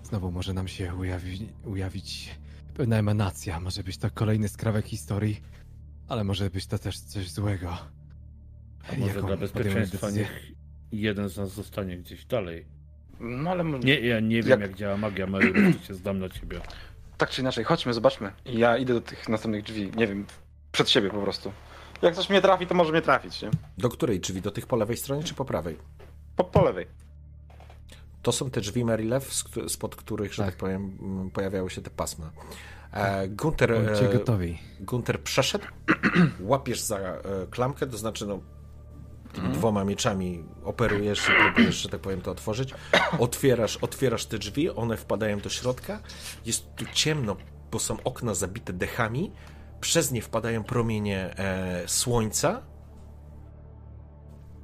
[0.03, 2.39] znowu może nam się ujawi, ujawić
[2.75, 3.61] pewna emanacja.
[3.61, 5.41] Może być to kolejny skrawek historii,
[6.09, 7.79] ale może być to też coś złego.
[8.93, 10.53] A może Jaką dla bezpieczeństwa niech
[10.93, 12.67] jeden z nas zostanie gdzieś dalej.
[13.21, 15.53] No ale Nie, ja nie wiem Jak- jak, działa magia Mary,
[15.89, 16.61] się zdam na ciebie.
[17.17, 18.33] tak czy inaczej, chodźmy, zobaczmy.
[18.45, 20.27] Ja idę do tych następnych drzwi, nie wiem,
[20.73, 21.53] przed siebie po prostu.
[22.03, 23.51] Jak coś mnie trafi, to może mnie trafić, nie?
[23.79, 24.43] Do której drzwi?
[24.43, 25.77] Do tych po lewej stronie czy po prawej?
[26.37, 26.87] Po, po lewej.
[28.23, 29.35] To są te drzwi Marylew,
[29.69, 30.61] spod których, że tak, Tak.
[30.61, 32.31] powiem, m, pojawiały się te pasma.
[32.93, 34.59] E, Gunter, Bądźcie e, gotowi.
[34.81, 35.65] Gunter przeszedł,
[36.41, 38.41] łapiesz za e, klamkę, to znaczy no,
[39.33, 42.75] tymi dwoma mieczami operujesz i próbujesz, że tak powiem, to otworzyć.
[43.19, 46.01] Otwierasz, otwierasz te drzwi, one wpadają do środka.
[46.47, 47.37] Jest tu ciemno,
[47.71, 49.33] bo są okna zabite dechami.
[49.81, 52.63] Przez nie wpadają promienie e, słońca.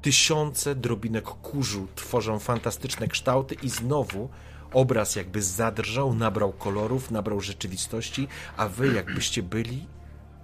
[0.03, 4.29] Tysiące drobinek kurzu tworzą fantastyczne kształty i znowu
[4.73, 9.87] obraz jakby zadrżał, nabrał kolorów, nabrał rzeczywistości, a wy jakbyście byli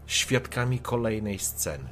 [0.06, 1.88] świadkami kolejnej sceny.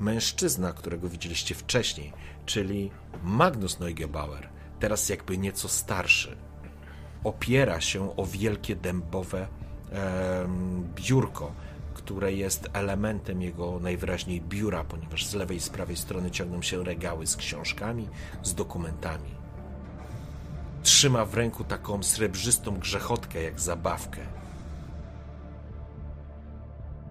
[0.00, 2.12] Mężczyzna, którego widzieliście wcześniej,
[2.46, 2.90] czyli
[3.22, 4.48] Magnus Neugebauer,
[4.80, 6.36] teraz jakby nieco starszy,
[7.24, 9.48] opiera się o wielkie dębowe
[9.90, 11.52] em, biurko,
[12.04, 16.84] które jest elementem jego najwyraźniej biura, ponieważ z lewej i z prawej strony ciągną się
[16.84, 18.08] regały z książkami,
[18.42, 19.30] z dokumentami.
[20.82, 24.20] Trzyma w ręku taką srebrzystą grzechotkę jak zabawkę.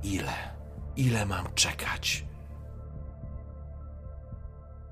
[0.03, 0.51] Ile?
[0.95, 2.25] Ile mam czekać?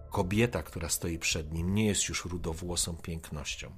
[0.09, 3.71] Kobieta, która stoi przed nim, nie jest już rudowłosą pięknością.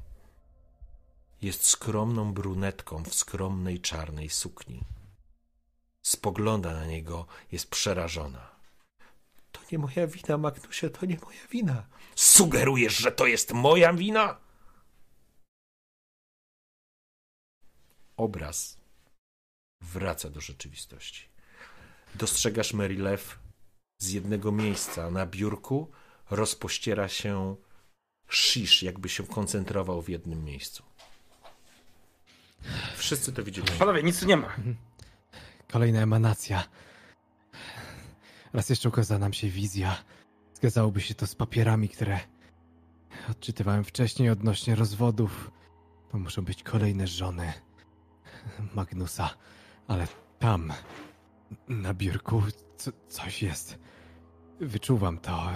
[1.42, 4.84] Jest skromną brunetką w skromnej czarnej sukni.
[6.04, 8.52] Spogląda na niego, jest przerażona.
[9.52, 11.88] To nie moja wina, Magnusie, to nie moja wina.
[12.16, 14.38] Sugerujesz, że to jest moja wina?
[18.18, 18.78] Obraz
[19.82, 21.30] wraca do rzeczywistości.
[22.16, 23.40] Dostrzegasz Mary Lew
[23.98, 25.92] z jednego miejsca na biurku
[26.30, 27.56] rozpościera się
[28.30, 30.84] shish, jakby się koncentrował w jednym miejscu.
[32.98, 33.68] Wszyscy to widzieli.
[33.80, 34.56] Panowie, nic tu nie ma.
[35.72, 36.64] Kolejna emanacja.
[38.54, 39.96] Raz jeszcze ukazała nam się wizja.
[40.54, 42.20] Zgadzałoby się to z papierami, które
[43.32, 45.52] odczytywałem wcześniej odnośnie rozwodów.
[46.12, 47.54] To muszą być kolejne żony
[48.76, 49.30] Magnusa.
[49.88, 50.08] Ale
[50.40, 50.74] tam,
[51.68, 52.44] na biurku,
[52.78, 53.80] co, coś jest.
[54.60, 55.50] Wyczuwam to.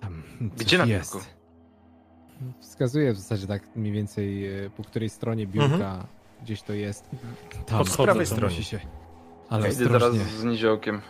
[0.00, 0.22] Tam
[0.56, 1.14] Gdzie na jest.
[1.14, 1.28] biurku?
[2.60, 6.06] Wskazuję w zasadzie tak mniej więcej e, po której stronie biurka Mhm.
[6.42, 7.10] Gdzieś to jest.
[7.66, 8.62] Tam, Podchodzę, prawej to stronie.
[8.62, 8.80] Się...
[9.48, 11.00] Ale Idę teraz z niziołkiem.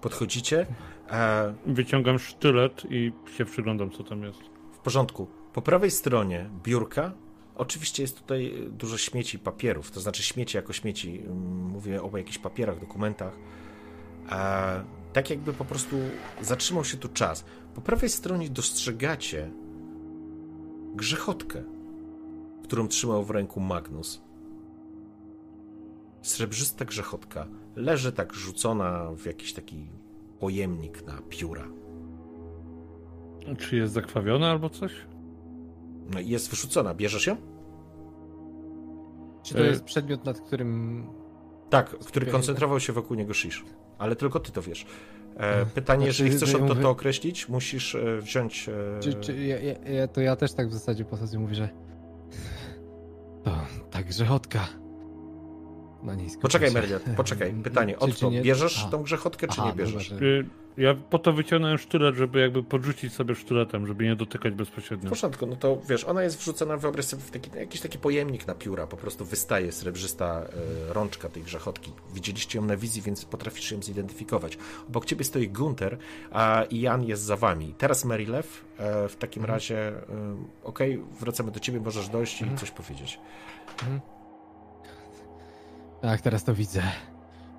[0.00, 0.66] Podchodzicie.
[1.10, 4.38] E, Wyciągam sztylet i się przyglądam, co tam jest.
[4.72, 5.26] w porządku.
[5.52, 7.12] Po prawej stronie biurka
[7.56, 9.90] oczywiście jest tutaj dużo śmieci, papierów.
[9.90, 11.20] To znaczy śmieci jako śmieci.
[11.20, 11.36] Mm,
[11.70, 13.32] Mówię o jakichś papierach, dokumentach.
[14.32, 15.96] E, tak jakby po prostu
[16.40, 17.44] zatrzymał się tu czas.
[17.74, 19.50] Po prawej stronie dostrzegacie
[20.94, 21.62] grzechotkę,
[22.64, 24.22] którą trzymał w ręku Magnus.
[26.22, 29.90] Srebrzysta grzechotka leży tak rzucona w jakiś taki
[30.40, 31.64] pojemnik na pióra.
[33.58, 34.92] Czy jest zakrwawiona albo coś?
[36.14, 36.94] No jest wyrzucona.
[36.94, 37.36] Bierzesz ją?
[39.42, 41.06] Czy to E, jest przedmiot, nad którym.
[41.70, 43.64] Tak, który koncentrował się wokół niego Shish.
[43.98, 44.86] Ale tylko ty to wiesz.
[45.36, 48.68] E, pytanie, znaczy, jeżeli chcesz że ja to, to określić, musisz e, wziąć...
[48.68, 49.60] E, Czy, czy ja,
[49.92, 51.68] ja, to ja też tak w zasadzie po sobie mówię, że.
[53.44, 53.50] To
[53.90, 54.81] ta grzechotka.
[56.02, 56.70] Na niej skupiam Poczekaj.
[56.72, 57.52] Merliot, poczekaj.
[57.64, 58.90] Pytanie, Otto, nie- bierzesz A.
[58.90, 60.10] tą grzechotkę, czy Aha, nie bierzesz?
[60.10, 60.44] dobra, że- Y,
[60.76, 65.08] Ja po to wyciągnąłem sztylet, żeby jakby podrzucić sobie sztyletem, żeby nie dotykać W bezpośrednio.
[65.10, 68.54] porządku, no to wiesz, ona jest wrzucona, wyobraź sobie, w taki, jakiś taki pojemnik na
[68.54, 70.42] pióra, po prostu wystaje srebrzysta
[70.88, 71.92] e, rączka tej grzechotki.
[72.14, 74.58] Widzieliście ją na wizji, więc potrafisz ją zidentyfikować.
[74.88, 75.98] Obok ciebie stoi Gunter,
[76.30, 77.74] a Jan jest za wami.
[77.78, 79.54] Teraz Mary Lew, e, w takim Mhm.
[79.56, 80.02] razie, e,
[80.64, 82.58] okej, wracamy do ciebie, możesz dojść i Mhm.
[82.60, 83.18] coś powiedzieć.
[86.02, 86.82] Tak, teraz to widzę.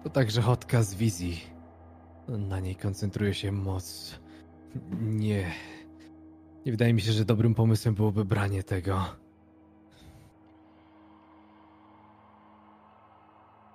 [0.04, 1.44] To ta grzechotka z wizji.
[2.28, 4.20] Na niej koncentruje się moc.
[5.02, 5.52] Nie.
[6.66, 9.06] Nie wydaje mi się, że dobrym pomysłem byłoby branie tego.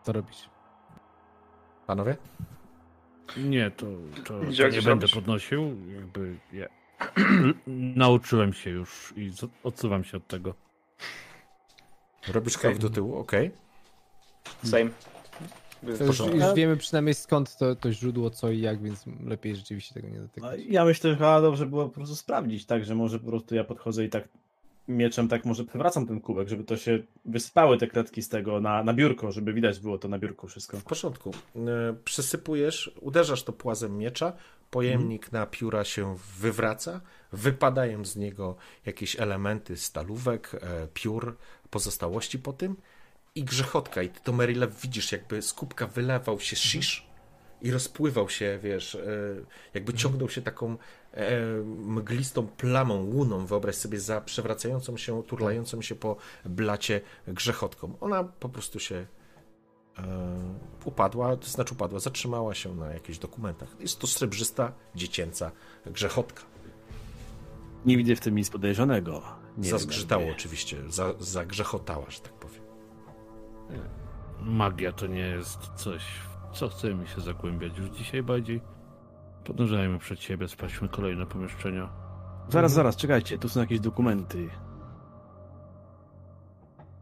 [0.02, 0.50] Co robisz?
[1.86, 2.16] Panowie?
[3.36, 3.86] Nie, to,
[4.24, 5.14] to, to jak nie będę robisz?
[5.14, 5.62] podnosił.
[5.94, 6.66] Jakby ja
[7.96, 10.54] nauczyłem się już i odsuwam się od tego.
[12.28, 13.67] Robisz krok do tyłu, okej.
[14.64, 14.90] Same.
[15.98, 19.94] To już, już wiemy przynajmniej skąd to, to źródło, co i jak, więc lepiej rzeczywiście
[19.94, 20.60] tego nie No, dotykać.
[20.68, 23.64] ja myślę, że chyba dobrze było po prostu sprawdzić, tak, że może po prostu ja
[23.64, 24.28] podchodzę i tak
[24.88, 28.84] mieczem tak może przewracam ten kubek, żeby to się wysypały te kredki z tego na,
[28.84, 30.76] na biurko, żeby widać było to na biurku wszystko.
[30.76, 31.30] W porządku.
[31.56, 34.32] E, Przysypujesz, uderzasz to płazem miecza,
[34.70, 37.00] pojemnik na pióra się wywraca,
[37.32, 38.56] wypadają z niego
[38.86, 41.36] jakieś elementy stalówek, e, piór,
[41.70, 42.76] pozostałości po tym
[43.38, 44.02] i grzechotka.
[44.02, 47.06] I ty to Marylew widzisz, jakby z kubka wylewał się shish
[47.62, 49.00] i rozpływał się, wiesz, e,
[49.74, 50.76] jakby ciągnął się taką
[51.12, 57.94] e, mglistą plamą, łuną, wyobraź sobie, za przewracającą się, turlającą się po blacie grzechotką.
[58.00, 59.06] Ona po prostu się
[59.98, 63.76] e, upadła, to znaczy upadła, zatrzymała się na jakichś dokumentach.
[63.80, 65.52] Jest to srebrzysta, dziecięca
[65.86, 66.42] grzechotka.
[67.86, 69.22] Nie widzę w tym nic podejrzanego.
[69.58, 72.37] Nie Zazgrzytało oczywiście, za, zagrzechotała, że tak.
[74.40, 76.02] Magia to nie jest coś,
[76.52, 78.60] w co chcemy się zagłębiać już dzisiaj bardziej.
[79.44, 81.88] Podążajmy przed siebie, sprawdźmy kolejne pomieszczenia.
[82.48, 84.48] Zaraz, zaraz, czekajcie, tu są jakieś dokumenty.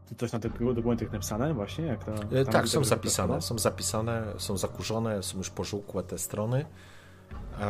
[0.09, 1.85] Czy coś na tych dokumentach napisane właśnie?
[1.85, 6.17] Jak ta, E, ta tak, są zapisane, są zapisane, są zakurzone, są już pożółkłe te
[6.17, 6.65] strony,
[7.59, 7.63] e,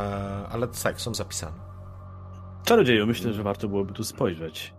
[0.49, 1.57] ale tak, są zapisane.
[2.63, 4.73] Czarodzieju, myślę, że warto byłoby tu spojrzeć.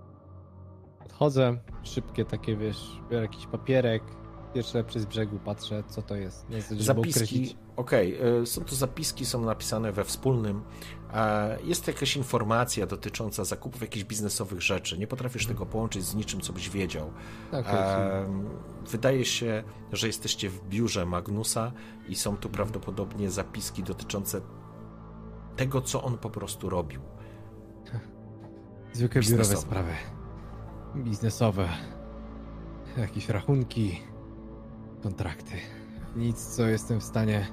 [1.19, 4.03] Podchodzę, szybkie takie, wiesz, biorę jakiś papierek,
[4.55, 6.51] Pierwsze przez brzegu patrzę, co to jest.
[6.51, 10.63] Nie chcę, Zapiski, okej, y, są to zapiski, są napisane we wspólnym.
[11.15, 14.99] e, Jest jakaś informacja dotycząca zakupów jakichś biznesowych rzeczy.
[14.99, 17.11] Nie potrafisz tego połączyć z niczym, co byś wiedział.
[17.51, 18.27] Tak, E,
[18.91, 21.73] Wydaje się, że jesteście w biurze Magnusa
[22.09, 24.41] i są tu prawdopodobnie zapiski dotyczące
[25.57, 27.01] tego, co on po prostu robił.
[28.93, 29.57] Zwykłe biurowe biznesowe.
[29.67, 29.93] sprawy.
[30.96, 31.68] Biznesowe.
[32.96, 34.03] Jakieś rachunki,
[35.03, 35.53] kontrakty.
[36.16, 37.46] Nic, co jestem w stanie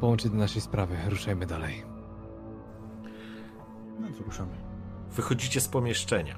[0.00, 0.96] połączyć do naszej sprawy.
[1.08, 1.84] Ruszajmy dalej.
[4.00, 4.52] No, to ruszamy.
[5.10, 6.36] Wychodzicie z pomieszczenia.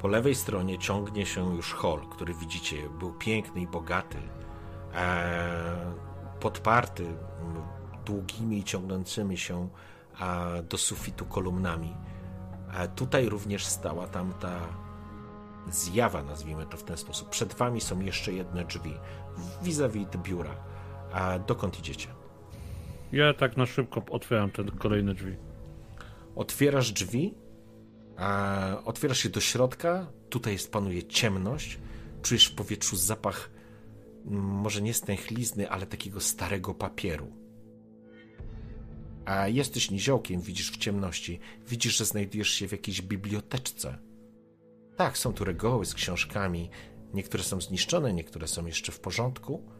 [0.00, 4.18] Po lewej stronie ciągnie się już hol, który widzicie, był piękny i bogaty,
[4.94, 5.94] e,
[6.40, 7.06] podparty
[8.06, 9.68] długimi i ciągnącymi się
[10.70, 11.96] do sufitu kolumnami.
[12.74, 14.60] E, tutaj również stała tamta
[15.72, 17.28] zjawa, nazwijmy to w ten sposób.
[17.28, 18.94] Przed wami są jeszcze jedne drzwi,
[19.62, 20.56] vis-a-vis te biura.
[21.12, 22.08] A dokąd idziecie?
[23.12, 25.36] Ja tak na szybko otwieram te kolejne drzwi.
[26.36, 27.34] Otwierasz drzwi,
[28.16, 30.12] a otwierasz się do środka.
[30.28, 31.78] Tutaj jest, panuje ciemność.
[32.22, 33.50] Czujesz w powietrzu zapach,
[34.26, 37.32] mm, może nie stęchlizny, ale takiego starego papieru.
[39.24, 41.40] A jesteś niziołkiem, widzisz w ciemności.
[41.68, 43.98] Widzisz, że znajdujesz się w jakiejś biblioteczce.
[44.98, 46.70] Tak, są tu regoły z książkami.
[47.14, 49.72] Niektóre są zniszczone, niektóre są jeszcze w porządku.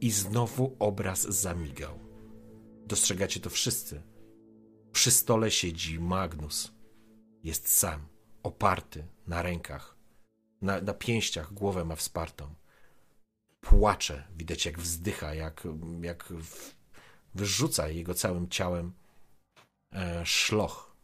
[0.00, 1.98] I znowu obraz zamigał.
[2.86, 4.02] Dostrzegacie to wszyscy.
[4.92, 6.72] Przy stole siedzi Magnus.
[7.42, 8.06] Jest sam,
[8.42, 9.96] oparty na rękach,
[10.62, 12.54] na, na pięściach głowę ma wspartą.
[13.60, 15.68] Płacze, widać jak wzdycha, jak,
[16.00, 16.74] jak w,
[17.34, 18.92] wyrzuca jego całym ciałem
[19.92, 20.96] e, szloch.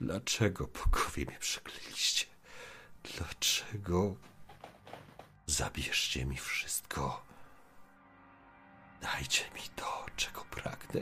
[0.00, 2.33] Dlaczego bogowie mnie przekleiliście?
[3.04, 4.16] Dlaczego?
[5.46, 7.24] Zabierzcie mi wszystko.
[9.02, 11.00] Dajcie mi to, czego pragnę.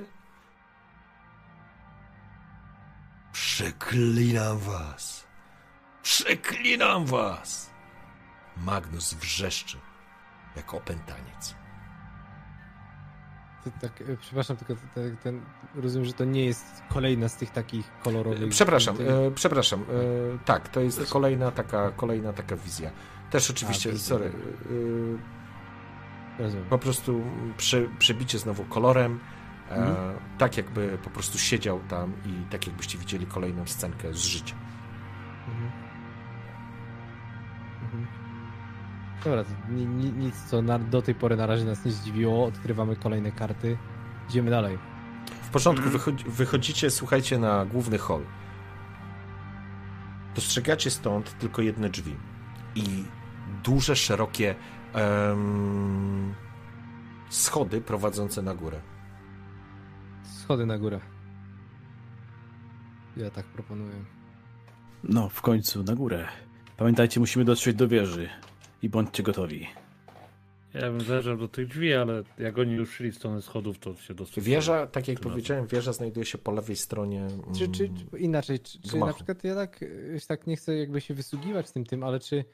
[3.33, 5.27] Przeklinam was!
[6.03, 7.71] Przeklinam was!
[8.57, 9.81] Magnus wrzeszczy,
[10.57, 11.55] jak opętaniec.
[13.81, 15.41] Tak, e, przepraszam, tylko ten, ten,
[15.75, 18.49] rozumiem, że to nie jest kolejna z tych takich kolorowych...
[18.49, 19.81] Przepraszam, e, przepraszam.
[19.83, 19.85] E,
[20.45, 22.91] tak, to jest kolejna taka, kolejna taka wizja.
[23.31, 24.09] Też oczywiście, wizja.
[24.09, 24.33] sorry,
[26.41, 27.25] e, po prostu
[27.57, 29.21] prze, przebicie znowu kolorem,
[29.71, 29.97] e, Mhm.
[30.39, 34.55] tak jakby po prostu siedział tam i tak jakbyście widzieli kolejną scenkę z życia.
[35.49, 35.82] Mhm.
[39.25, 42.45] Dobra, ni, ni, nic, co na, do tej pory na razie nas nie zdziwiło.
[42.47, 43.79] Odkrywamy kolejne karty.
[44.29, 44.79] Idziemy dalej.
[45.43, 48.23] W porządku, wychodzi, wychodzicie, słuchajcie, na główny hol.
[50.35, 52.17] Dostrzegacie stąd tylko jedne drzwi
[52.75, 53.05] i
[53.65, 54.55] duże, szerokie
[54.93, 56.35] em,
[57.31, 58.81] schody prowadzące na górę.
[60.25, 61.01] Schody na górę.
[63.17, 64.05] Ja tak proponuję.
[65.05, 66.29] No, w końcu, na górę.
[66.77, 68.29] Pamiętajcie, musimy dotrzeć do wieży.
[68.83, 69.67] I bądźcie gotowi.
[70.75, 73.95] Ja bym zajrzał do tych drzwi, ale jak oni już szli w stronę schodów, to
[73.97, 74.47] się dostosuję.
[74.47, 77.29] Wieża, tak jak powiedziałem, wieża znajduje się po lewej stronie.
[77.59, 79.81] Czy, czy, mm, czy inaczej, czy, czy na przykład ja tak,
[80.29, 82.45] tak nie chcę jakby się wysługiwać tym tym, ale czy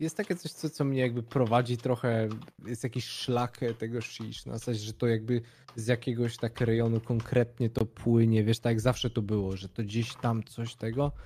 [0.00, 2.28] jest takie coś, co, co mnie jakby prowadzi trochę,
[2.66, 5.42] jest jakiś szlak tego shish, na zasadzie, że to jakby
[5.76, 9.82] z jakiegoś tak rejonu konkretnie to płynie, wiesz, tak jak zawsze to było, że to
[9.82, 11.22] gdzieś tam coś tego, Mm,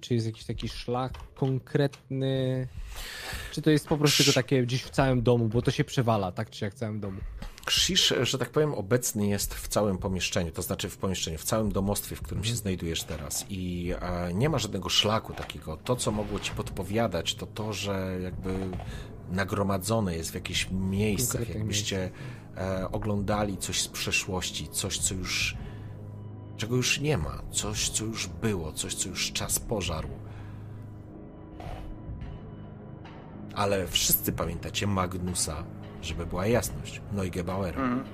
[0.00, 2.68] czy jest jakiś taki szlak konkretny,
[3.52, 6.32] czy to jest po prostu tylko takie gdzieś w całym domu, bo to się przewala,
[6.32, 7.20] tak czy jak w całym domu.
[7.64, 11.72] Krzyż, że tak powiem, obecny jest w całym pomieszczeniu, to znaczy w pomieszczeniu, w całym
[11.72, 13.46] domostwie, w którym się znajdujesz teraz.
[13.48, 13.92] I
[14.34, 15.76] nie ma żadnego szlaku takiego.
[15.76, 18.54] To, co mogło ci podpowiadać, to to, że jakby
[19.30, 22.10] nagromadzone jest w jakichś miejscach, jakbyście
[22.56, 25.56] e, oglądali coś z przeszłości, coś, co już.
[26.56, 30.08] Czego już nie ma, coś, co już było, coś, co już czas pożarł.
[33.54, 35.64] Ale wszyscy pamiętacie Magnusa,
[36.02, 38.04] żeby była jasność, Neugebauera Mhm.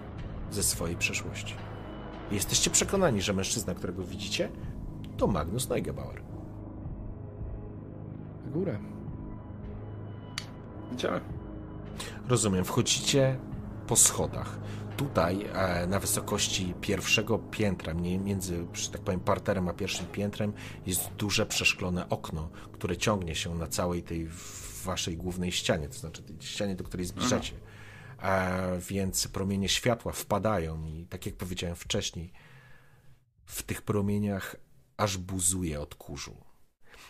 [0.51, 1.55] ze swojej przeszłości.
[2.31, 4.49] Jesteście przekonani, że mężczyzna, którego widzicie,
[5.17, 6.23] to Magnus Neugebauer.
[8.45, 8.79] Na górę.
[10.93, 11.21] Idziemy.
[12.29, 13.39] Rozumiem, wchodzicie
[13.87, 14.59] po schodach.
[14.99, 20.53] Tutaj, e, na wysokości pierwszego piętra, między, tak powiem, parterem a pierwszym piętrem,
[20.87, 24.29] jest duże przeszklone okno, które ciągnie się na całej tej
[24.85, 27.53] waszej głównej ścianie, to znaczy tej ścianie, do której zbliżacie.
[28.23, 32.33] E, więc promienie światła wpadają i, tak jak powiedziałem wcześniej,
[33.45, 34.57] w tych promieniach
[34.97, 36.37] aż buzuje od kurzu.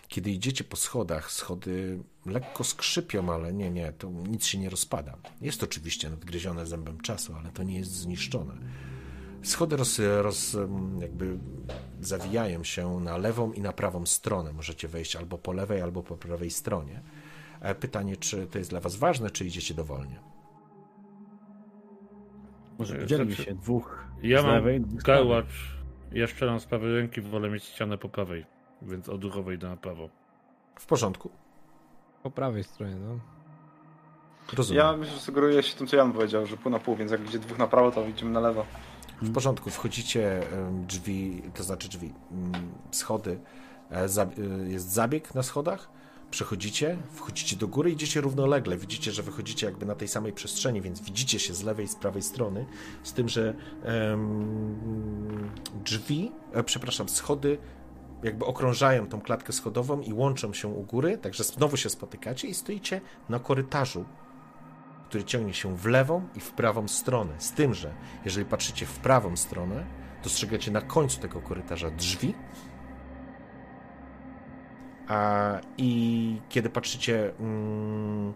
[0.08, 5.16] Kiedy idziecie po schodach, schody lekko skrzypią, ale nie, nie, to nic się nie rozpada.
[5.40, 8.54] Jest oczywiście nadgryzione zębem czasu, ale to nie jest zniszczone.
[9.42, 10.56] Schody roz, roz,
[11.00, 11.38] jakby
[12.00, 14.52] zawijają się na lewą i na prawą stronę.
[14.52, 17.02] Możecie wejść albo po lewej, albo po prawej stronie.
[17.60, 20.20] E, pytanie, czy to jest dla was ważne, czy idziecie dowolnie?
[22.78, 25.78] Może Ja znaczy- się dwóch Ja z mam lewej, garłacz
[26.12, 28.44] jeszcze na z prawej ręki, wolę mieć ścianę po prawej,
[28.82, 30.08] więc odruchowo idę na prawo.
[30.78, 31.30] W porządku.
[32.22, 33.18] Po prawej stronie, no.
[34.52, 34.84] Rozumiem.
[34.84, 37.28] Ja myślę, że sugeruję się tym, co Jan powiedział, że pół na pół, więc jak
[37.28, 38.64] idzie dwóch na prawo, to idziemy na lewo.
[39.22, 40.40] W porządku, wchodzicie
[40.86, 43.40] drzwi, to znaczy drzwi, mm, schody,
[43.90, 44.28] e, e,
[44.68, 45.90] jest zabieg na schodach,
[46.30, 51.00] przechodzicie, wchodzicie do góry, idziecie równolegle, widzicie, że wychodzicie jakby na tej samej przestrzeni, więc
[51.00, 52.66] widzicie się z lewej i z prawej strony,
[53.02, 53.54] z tym, że
[55.84, 57.58] drzwi, e, przepraszam, schody
[58.22, 62.54] jakby okrążają tą klatkę schodową i łączą się u góry, także znowu się spotykacie i
[62.54, 64.04] stoicie na korytarzu,
[65.08, 67.34] który ciągnie się w lewą i w prawą stronę.
[67.38, 67.94] Z tym, że
[68.24, 69.86] jeżeli patrzycie w prawą stronę,
[70.22, 72.34] dostrzegacie na końcu tego korytarza drzwi.
[75.08, 78.32] A, I kiedy patrzycie, mm,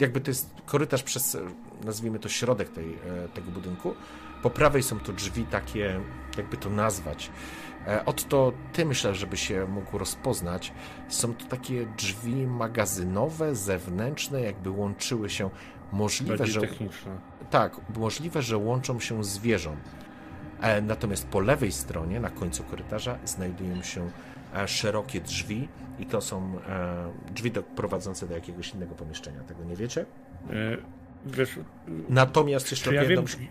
[0.00, 1.36] jakby to jest korytarz przez,
[1.84, 3.94] nazwijmy to, środek tej, e, tego budynku,
[4.42, 6.00] po prawej są to drzwi takie,
[6.36, 7.30] jakby to nazwać.
[7.86, 10.72] E, Od to ty myślę, żeby się mógł rozpoznać.
[11.08, 15.50] Są to takie drzwi magazynowe, zewnętrzne, jakby łączyły się.
[15.92, 17.18] Możliwe, Bardziej że techniczne.
[17.50, 19.76] tak, możliwe, że łączą się z wieżą.
[20.60, 24.10] E, Natomiast po lewej stronie, na końcu korytarza, znajdują się
[24.54, 25.68] e, szerokie drzwi
[25.98, 26.52] i to są
[27.34, 29.40] drzwi do, prowadzące do jakiegoś innego pomieszczenia.
[29.40, 30.06] Tego nie wiecie?
[31.26, 31.58] Wiesz,
[32.08, 33.46] Natomiast jeszcze ja jedną, wiem,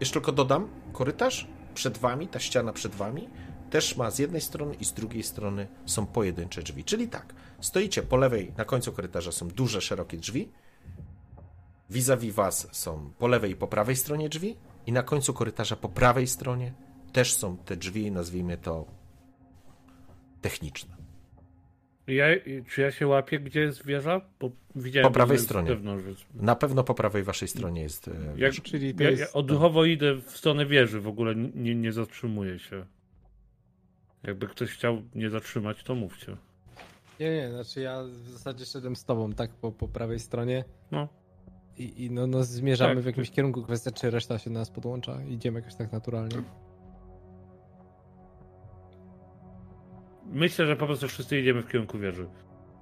[0.00, 1.48] jeszcze tylko dodam, korytarz
[1.78, 3.28] przed wami, ta ściana przed wami,
[3.70, 6.84] też ma z jednej strony i z drugiej strony są pojedyncze drzwi.
[6.84, 10.52] Czyli tak, stoicie po lewej, na końcu korytarza są duże, szerokie drzwi,
[11.90, 14.56] vis-a-vis was są po lewej i po prawej stronie drzwi
[14.86, 16.72] i na końcu korytarza po prawej stronie
[17.12, 18.84] też są te drzwi, nazwijmy to
[20.40, 20.97] techniczne.
[22.14, 22.24] Ja,
[22.70, 24.20] czy ja się łapię, gdzie jest wieża?
[24.40, 25.76] Bo widziałem Po prawej stronie.
[26.34, 28.62] Na pewno po prawej waszej stronie jest e, Jak, wieża.
[28.62, 32.58] Czyli to ja, jest- ja odruchowo idę w stronę wieży, w ogóle nie, nie zatrzymuję
[32.58, 32.84] się.
[34.22, 36.36] Jakby ktoś chciał nie zatrzymać, to mówcie.
[37.20, 40.64] Nie, nie, znaczy ja w zasadzie szedłem z tobą, tak, po, po prawej stronie.
[40.90, 41.08] No.
[41.76, 44.58] I, i no, no zmierzamy Tak, w jakimś to- kierunku, kwestia czy reszta się do
[44.58, 45.22] nas podłącza.
[45.24, 46.36] Idziemy jakoś tak naturalnie.
[50.28, 52.26] Myślę, że po prostu wszyscy idziemy w kierunku wieży.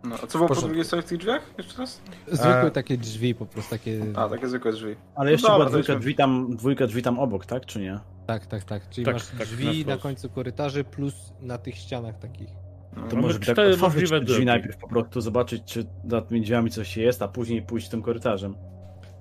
[0.05, 1.55] No, a co było po drugiej stronie w tych drzwiach?
[1.59, 2.03] Jeszcze raz?
[2.27, 4.01] Zwykłe E, takie drzwi, po prostu takie...
[4.15, 4.97] A, takie zwykłe drzwi.
[5.15, 7.99] Ale jeszcze No dobra, była dwójka drzwi, tam, dwójka drzwi tam obok, tak, czy nie?
[8.27, 8.89] Tak, tak, tak.
[8.89, 10.03] Czyli Tak, masz tak, na drzwi na, wprost.
[10.03, 12.49] końcu korytarzy plus na tych ścianach takich.
[12.97, 13.09] No.
[13.09, 14.45] To może tak otworzyć drzwi drogi.
[14.45, 18.55] najpierw po prostu, zobaczyć, czy za tymi drzwiami coś jest, a później pójść tym korytarzem.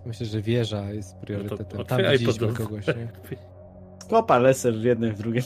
[0.06, 1.86] Myślę, że wieża jest No to priorytetem.
[1.86, 3.12] Tam widzieliśmy kogoś, nie?
[4.04, 5.44] Skopa, leser w jednym, w drugim.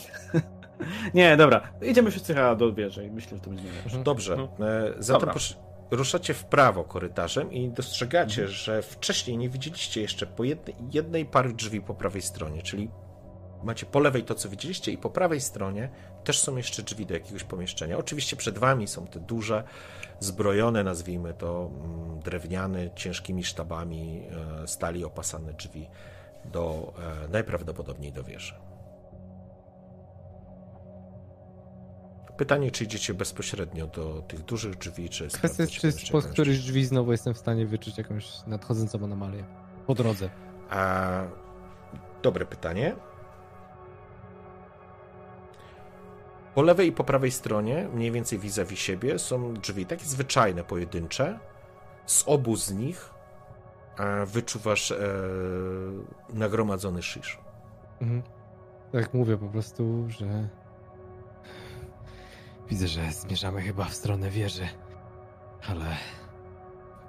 [1.13, 4.03] nie, dobra, idziemy wszyscy chyba do wieży i myślę, że to będzie najlepsze.
[4.03, 4.37] Dobrze.
[4.37, 4.67] No.
[4.67, 5.33] E, Zatem Dobra.
[5.33, 5.55] posz-
[5.91, 8.57] ruszacie w prawo korytarzem i dostrzegacie, Mhm.
[8.57, 12.91] że wcześniej nie widzieliście jeszcze po jednej, jednej pary drzwi po prawej stronie, czyli
[13.63, 15.89] macie po lewej to, co widzieliście i po prawej stronie
[16.23, 17.97] też są jeszcze drzwi do jakiegoś pomieszczenia.
[17.97, 19.63] Oczywiście przed wami są te duże,
[20.19, 24.23] zbrojone, nazwijmy to, mm, drewniane, ciężkimi sztabami
[24.63, 25.87] e, stali opasane drzwi
[26.45, 26.93] do,
[27.25, 28.53] e, najprawdopodobniej do wieży.
[32.39, 36.85] Pytanie, czy idziecie bezpośrednio do tych dużych drzwi, czy Kwestia jest, czy spod których drzwi
[36.85, 39.43] znowu jestem w stanie wyczuć jakąś nadchodzącą anomalię.
[39.87, 40.29] Po drodze.
[40.69, 41.21] A,
[42.21, 42.95] dobre pytanie.
[46.55, 51.39] Po lewej i po prawej stronie, mniej więcej vis-a-vis siebie, są drzwi takie zwyczajne, pojedyncze.
[52.05, 53.09] Z obu z nich
[53.97, 54.97] e, wyczuwasz e,
[56.33, 57.39] nagromadzony szysz.
[58.01, 58.23] Mhm.
[58.91, 60.49] Tak mówię po prostu, że
[62.69, 64.67] widzę, że zmierzamy chyba w stronę wieży.
[65.69, 65.85] Ale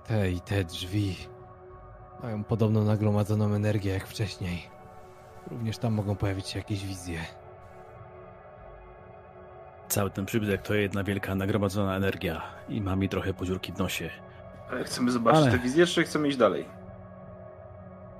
[0.06, 1.16] te i te drzwi
[2.22, 4.62] mają podobną nagromadzoną energię jak wcześniej.
[5.50, 7.20] Również tam mogą pojawić się jakieś wizje.
[9.88, 14.10] Cały ten przybytek to jedna wielka nagromadzona energia i ma mi trochę podziurki w nosie.
[14.70, 16.64] Ale chcemy zobaczyć Ale- te wizje, czy chcemy iść dalej?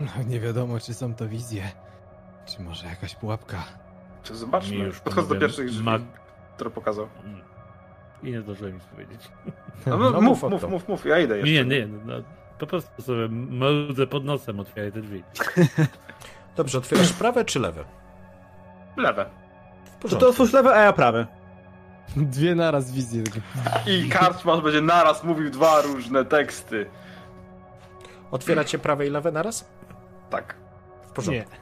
[0.01, 1.63] No, nie wiadomo, czy są to wizje,
[2.47, 3.65] czy może jakaś pułapka.
[4.25, 4.77] To zobaczmy.
[4.77, 6.20] Mi już Podchodzę do pierwszych drzwi, mag-
[6.61, 7.09] które pokazał.
[7.25, 7.41] Mm.
[8.23, 9.29] I nie zdążyłem nic powiedzieć.
[9.87, 11.53] No, No, mów, mów mów, mów, mów, ja idę jeszcze.
[11.53, 12.15] Nie, nie, no,
[12.59, 15.25] po prostu sobie mrudzę pod nosem, otwieraj te drzwi.
[16.57, 17.85] Dobrze, otwierasz prawe czy lewe?
[18.97, 19.27] Lewe.
[20.01, 21.27] To, to otwórz lewe, a ja prawe.
[22.17, 23.23] Dwie naraz wizje.
[23.87, 26.87] I karczmasz będzie naraz mówił dwa różne teksty.
[28.31, 29.69] Otwieracie prawe i lewe naraz?
[30.31, 30.55] Tak.
[31.07, 31.55] W porządku.
[31.55, 31.60] E,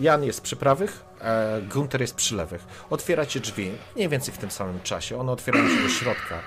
[0.00, 2.66] Jan jest przy prawych, e, Gunter jest przy lewych.
[2.90, 5.20] Otwieracie drzwi, mniej więcej w tym samym czasie.
[5.20, 6.38] One otwierają się do środka.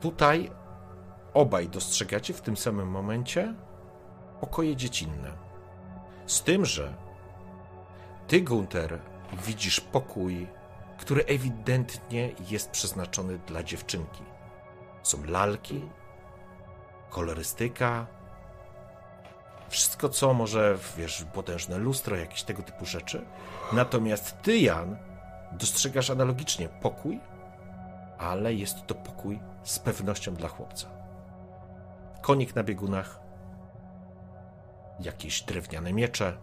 [0.00, 0.50] Tutaj
[1.34, 3.54] obaj dostrzegacie w tym samym momencie
[4.40, 5.32] pokoje dziecinne.
[6.26, 6.94] Z tym, że
[8.26, 8.98] ty, Gunter,
[9.46, 10.46] widzisz pokój,
[10.98, 14.22] który ewidentnie jest przeznaczony dla dziewczynki.
[15.02, 15.82] Są lalki,
[17.10, 18.06] kolorystyka,
[19.68, 23.24] wszystko, co może, wiesz, potężne lustro, jakieś tego typu rzeczy.
[23.72, 24.96] Natomiast ty, Jan,
[25.52, 27.20] dostrzegasz analogicznie pokój,
[28.18, 30.88] ale jest to pokój z pewnością dla chłopca.
[32.22, 33.20] Konik na biegunach,
[35.00, 36.38] jakieś drewniane miecze,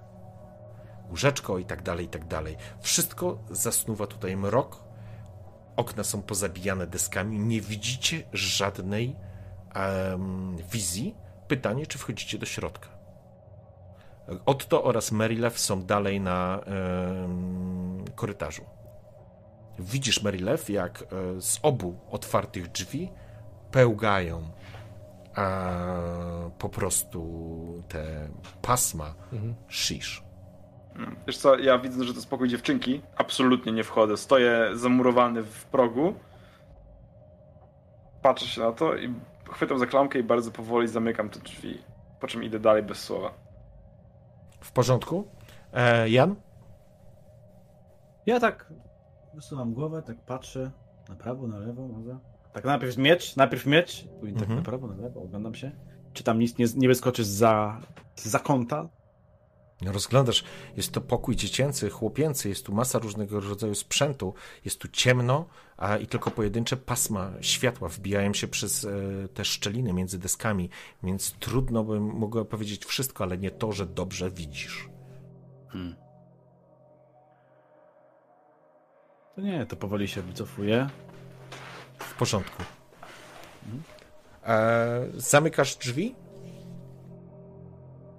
[1.10, 2.58] łóżeczko i tak dalej, i tak dalej.
[2.82, 4.84] Wszystko zasnuwa tutaj mrok.
[5.76, 7.40] Okna są pozabijane deskami.
[7.40, 9.16] Nie widzicie żadnej
[9.74, 11.16] em, wizji.
[11.48, 12.95] Pytanie, czy wchodzicie do środka.
[14.46, 18.64] Otto oraz Merilew są dalej na em, korytarzu.
[19.80, 23.10] Widzisz, Merilew, jak e, z obu otwartych drzwi
[23.72, 24.44] pełgają
[25.36, 25.70] a,
[26.60, 28.30] po prostu te
[28.62, 29.14] pasma
[29.70, 30.24] shish.
[31.28, 33.02] Wiesz co, ja widzę, że to spokój dziewczynki.
[33.18, 34.18] Absolutnie nie wchodzę.
[34.18, 36.14] Stoję zamurowany w progu.
[38.22, 39.14] Patrzę się na to i
[39.52, 41.82] chwytam za klamkę i bardzo powoli zamykam te drzwi.
[42.20, 43.45] Po czym idę dalej bez słowa.
[44.66, 45.28] W porządku?
[45.74, 46.36] E, Jan?
[48.26, 48.74] Ja tak
[49.34, 50.72] wysuwam głowę, tak patrzę
[51.10, 52.20] na prawo, na lewo, może.
[52.54, 54.60] Tak najpierw miecz, najpierw miecz, później tak Mhm.
[54.60, 55.72] na prawo, na lewo, oglądam się.
[56.14, 57.82] Czy tam nic nie, nie wyskoczy za,
[58.16, 58.90] za kąta?
[59.82, 60.44] Rozglądasz,
[60.78, 64.34] jest to pokój dziecięcy, chłopięcy, jest tu masa różnego rodzaju sprzętu,
[64.66, 65.46] jest tu ciemno
[65.78, 68.90] a i tylko pojedyncze pasma światła wbijają się przez e,
[69.34, 70.70] te szczeliny między deskami,
[71.04, 74.90] więc trudno bym mogła powiedzieć wszystko, ale nie to, że dobrze widzisz.
[75.70, 75.96] Hmm.
[79.36, 80.90] To nie, to powoli się wycofuję.
[82.00, 82.64] W porządku.
[84.44, 86.16] E, zamykasz drzwi?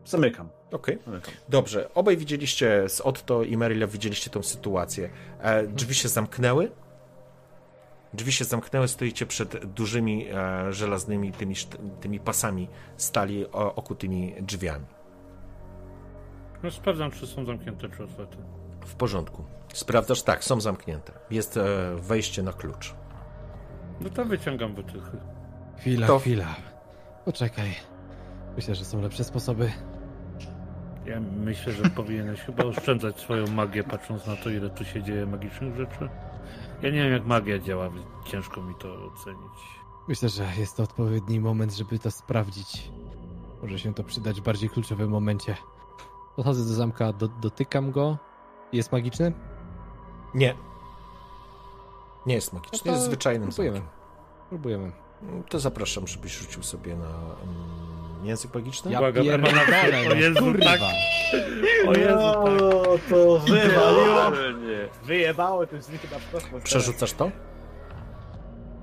[0.05, 0.56] Zamykam.
[0.73, 0.99] Okej.
[1.07, 1.35] zamykam.
[1.49, 5.11] Dobrze, obaj widzieliście z Otto i Maryla widzieliście tą sytuację.
[5.41, 6.71] E, drzwi się zamknęły.
[8.15, 11.55] Drzwi się zamknęły, stoicie przed dużymi e, żelaznymi tymi,
[12.01, 14.87] tymi pasami stali o, okutymi drzwiami.
[16.63, 18.37] No sprawdzam, czy są zamknięte, czy otwarte.
[18.87, 19.45] W porządku.
[19.75, 20.23] Sprawdzasz?
[20.23, 21.13] Tak, są zamknięte.
[21.31, 21.63] Jest e,
[21.97, 22.95] wejście na klucz.
[24.01, 25.17] No to wyciągam wytrychy.
[25.79, 26.55] Chwila, To- chwila.
[27.25, 27.75] Poczekaj.
[28.57, 29.73] Myślę, że są lepsze sposoby.
[31.07, 35.27] Ja myślę, że powinieneś chyba oszczędzać swoją magię, patrząc na to, ile tu się dzieje
[35.27, 36.09] magicznych rzeczy.
[36.83, 39.59] Ja nie wiem, jak magia działa, więc ciężko mi to ocenić.
[40.09, 42.91] Myślę, że jest to odpowiedni moment, żeby to sprawdzić.
[43.63, 45.57] Może się to przydać w bardziej kluczowym momencie.
[46.37, 48.19] Podchodzę do zamka, do, dotykam go.
[48.73, 49.33] Jest magiczny?
[50.35, 50.55] Nie.
[52.27, 53.77] Nie jest No magiczny, to jest zwyczajnym Próbujemy.
[53.79, 53.97] zamkiem.
[54.49, 54.93] Próbujemy.
[55.49, 57.96] To zapraszam, żebyś rzucił sobie na mm,
[58.27, 58.93] język magiczny.
[58.93, 59.61] Ja Błagam, pierdolę,
[60.11, 60.65] O Jezu, kurwa.
[60.65, 60.81] tak.
[61.89, 62.61] O Jezu, tak.
[62.61, 64.33] No, to wywaliło.
[65.05, 66.63] Wyjebało drzwi chyba w kosmos.
[66.63, 67.31] Przerzucasz to?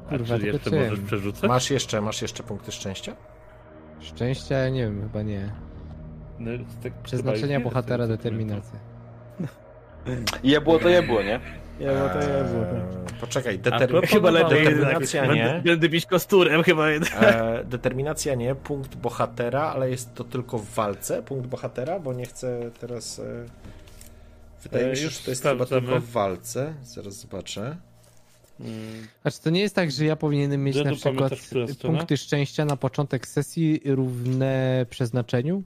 [0.09, 1.49] Kurwa, czy jeszcze możesz przerzucać?
[1.49, 3.15] Masz jeszcze, masz jeszcze punkty szczęścia?
[3.99, 5.51] Szczęścia, nie wiem, chyba nie.
[6.39, 6.51] No,
[6.83, 8.79] tak Przeznaczenia bohatera, determinacja.
[10.43, 11.39] Jebło to jebło, nie?
[11.83, 12.53] Nie, bo to jest.
[12.53, 14.01] Eee, Poczekaj, determin...
[14.01, 15.43] Chyba lepiej determinacja nie.
[15.43, 17.13] Będę, będę bić kosturem chyba jednak.
[17.23, 22.25] E, determinacja nie, punkt bohatera, ale jest to tylko w walce, punkt bohatera, bo nie
[22.25, 23.19] chcę teraz...
[23.19, 23.45] E...
[24.63, 26.73] Wydaje E, mi się, że to jest chyba tylko w walce.
[26.83, 27.77] Zaraz zobaczę.
[28.59, 31.33] Mm, A czy to nie jest tak, że ja powinienem mieć na przykład
[31.81, 35.63] punkty szczęścia na początek sesji równe przeznaczeniu?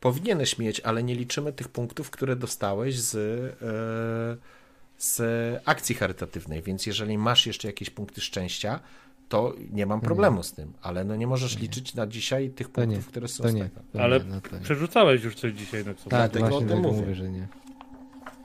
[0.00, 3.14] Powinieneś mieć, ale nie liczymy tych punktów, które dostałeś z,
[3.62, 4.57] e,
[4.98, 5.22] z
[5.64, 8.80] akcji charytatywnej, więc jeżeli masz jeszcze jakieś punkty szczęścia,
[9.28, 12.80] to nie mam problemu z tym, ale no nie możesz liczyć na dzisiaj tych To
[12.80, 13.62] nie, punktów, które są To z nie.
[13.64, 13.80] tego.
[13.92, 14.62] To Ale nie, no to nie.
[14.62, 16.10] Przerzucałeś już coś dzisiaj na co?
[16.10, 17.00] Tak, dlatego o właśnie tym dlatego mówię.
[17.00, 17.46] mówię, że nie.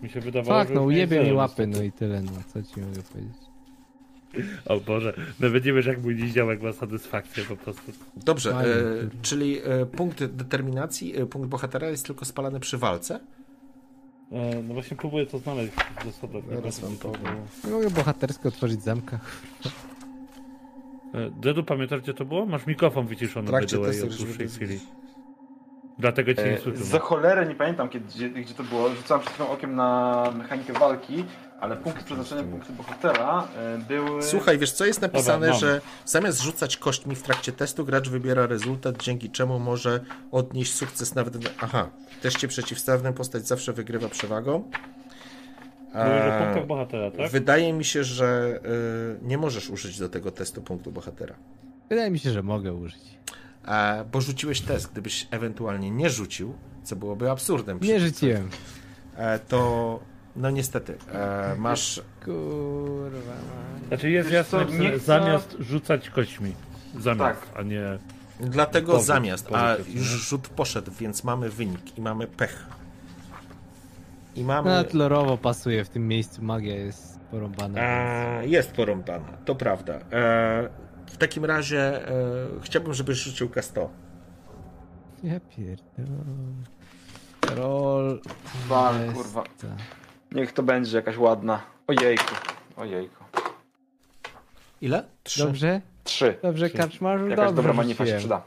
[0.01, 2.81] Mi się wydawało, Fakt, że no ujebie mi łapy, no i tyle, no co ci
[2.81, 3.33] mogę powiedzieć.
[4.65, 7.91] O Boże, nawet nie wiesz jak mój niziołek ma satysfakcję po prostu.
[8.17, 8.63] Dobrze, e,
[9.21, 13.19] czyli e, punkt determinacji, e, punkt bohatera jest tylko spalany przy walce.
[14.33, 16.41] E, no właśnie próbuję to znaleźć w zasadach.
[16.55, 17.21] Zaraz wam to powiem.
[17.21, 17.45] było.
[17.63, 19.19] Nie mogę bohatersko otworzyć zamka.
[21.13, 22.45] E, Dedu, pamiętasz gdzie to było?
[22.45, 24.79] Masz mikrofon wyciszony by the way od dłuższej chwili.
[25.99, 26.83] Dlatego cię nie E, słyszę.
[26.83, 28.89] Za cholerę nie pamiętam, kiedy, gdzie, gdzie to było.
[28.95, 31.25] Rzucałem przed chwilą okiem na mechanikę walki,
[31.59, 34.23] ale punkty przeznaczenia, punkty bohatera e, były...
[34.23, 38.47] Słuchaj, wiesz co jest napisane, Dobra, że zamiast rzucać kośćmi w trakcie testu, gracz wybiera
[38.47, 39.99] rezultat, dzięki czemu może
[40.31, 41.37] odnieść sukces nawet...
[41.37, 41.89] w- Aha,
[42.19, 44.69] w teście przeciwstawnym postać zawsze wygrywa przewagą.
[45.95, 47.29] Eee, bohatera, tak?
[47.31, 48.59] Wydaje mi się, że
[49.21, 51.35] y, nie możesz użyć do tego testu punktu bohatera.
[51.89, 53.17] Wydaje mi się, że mogę użyć.
[53.67, 54.91] E, bo rzuciłeś test.
[54.91, 56.53] Gdybyś ewentualnie nie rzucił,
[56.83, 58.49] co byłoby absurdem, Nie rzuciłem.
[59.15, 59.99] e, to
[60.35, 63.33] no niestety e, masz Kurwa.
[63.87, 66.53] Znaczy jest jasne, nie chcę- zamiast rzucać kośćmi.
[66.99, 67.49] Zamiast, Tak.
[67.59, 67.97] a nie...
[68.39, 72.65] Dlatego Powód, zamiast, powód a już rzut poszedł, więc mamy wynik i mamy pech.
[74.35, 74.69] I No, mamy.
[74.69, 77.79] Nawet lorowo pasuje w tym miejscu, magia jest porąbana.
[77.81, 79.93] E, jest porąbana, to prawda.
[80.11, 80.69] E,
[81.13, 82.13] w takim razie e,
[82.61, 83.87] chciałbym, żebyś rzucił K100.
[85.23, 86.23] Ja pierdolę.
[87.55, 88.21] Roll.
[88.67, 89.43] Wal, Jest- kurwa.
[90.31, 91.61] Niech to będzie jakaś ładna.
[91.87, 92.35] Ojejku,
[92.77, 93.23] ojejku.
[94.81, 95.03] Ile?
[95.23, 95.43] Trzy.
[95.45, 95.81] Dobrze?
[96.03, 96.37] Trzy.
[96.43, 97.23] Dobrze, karczmarzu?
[97.27, 98.41] Jakaś Dobrze dobra manifa się przyda.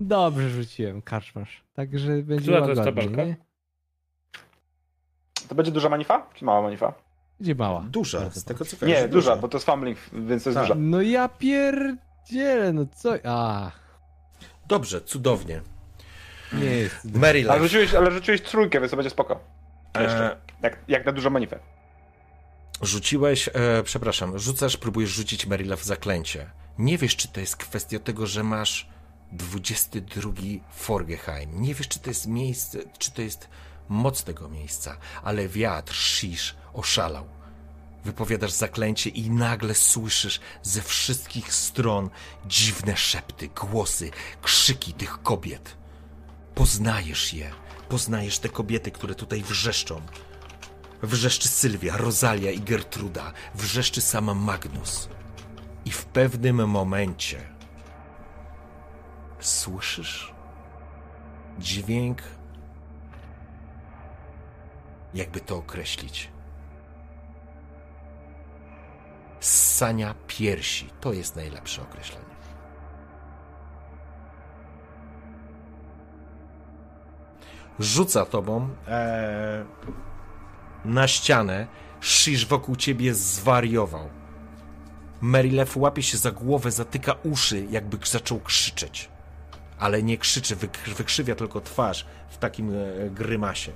[0.00, 1.62] Dobrze rzuciłem, karczmarz.
[1.74, 3.24] Także będzie Która to jest tabelka?
[3.24, 3.36] nie?
[5.48, 6.26] To będzie duża manifa?
[6.34, 6.92] Czy mała manifa?
[7.40, 7.80] Będzie mała.
[7.80, 10.68] Duża, z tego co Nie, duża, bo to jest fumbling, więc to jest Tak.
[10.68, 10.80] duża.
[10.80, 11.28] No ja
[12.30, 13.14] pierdzielę, no co?
[13.24, 13.70] A,
[14.66, 15.60] Dobrze, cudownie.
[16.52, 17.06] nie jest.
[17.50, 19.40] Ale rzuciłeś, ale rzuciłeś trójkę, więc to będzie spoko.
[20.00, 20.32] Jeszcze.
[20.32, 21.58] E, Jak, jak na dużą manifę.
[22.82, 23.52] Rzuciłeś, e,
[23.84, 26.50] przepraszam, rzucasz, próbujesz rzucić Maryla w zaklęcie.
[26.78, 28.88] Nie wiesz, czy to jest kwestia tego, że masz
[29.32, 30.32] 22
[30.70, 31.62] Forgeheim.
[31.62, 33.48] Nie wiesz, czy to jest miejsce, czy to jest
[33.88, 37.26] moc tego miejsca, ale wiatr, shish, oszalał.
[38.06, 42.10] Wypowiadasz zaklęcie i nagle słyszysz ze wszystkich stron
[42.46, 44.10] dziwne szepty, głosy,
[44.42, 45.76] krzyki tych kobiet.
[46.54, 47.50] Poznajesz je.
[47.88, 50.00] Poznajesz te kobiety, które tutaj wrzeszczą.
[51.02, 53.32] Wrzeszczy Sylwia, Rosalia i Gertruda.
[53.54, 55.08] Wrzeszczy sama Magnus.
[55.84, 57.40] I w pewnym momencie
[59.40, 60.34] słyszysz
[61.58, 62.22] dźwięk,
[65.14, 66.35] jakby to określić.
[69.40, 70.90] Ssania piersi.
[71.00, 72.26] To jest najlepsze określenie.
[77.78, 79.64] Rzuca tobą e,
[80.84, 81.66] na ścianę.
[82.00, 84.08] Shish wokół ciebie zwariował.
[85.20, 89.08] Merilew łapie się za głowę, zatyka uszy, jakby zaczął krzyczeć.
[89.78, 93.72] Ale nie krzyczy, wyk- wykrzywia tylko twarz w takim e, grymasie.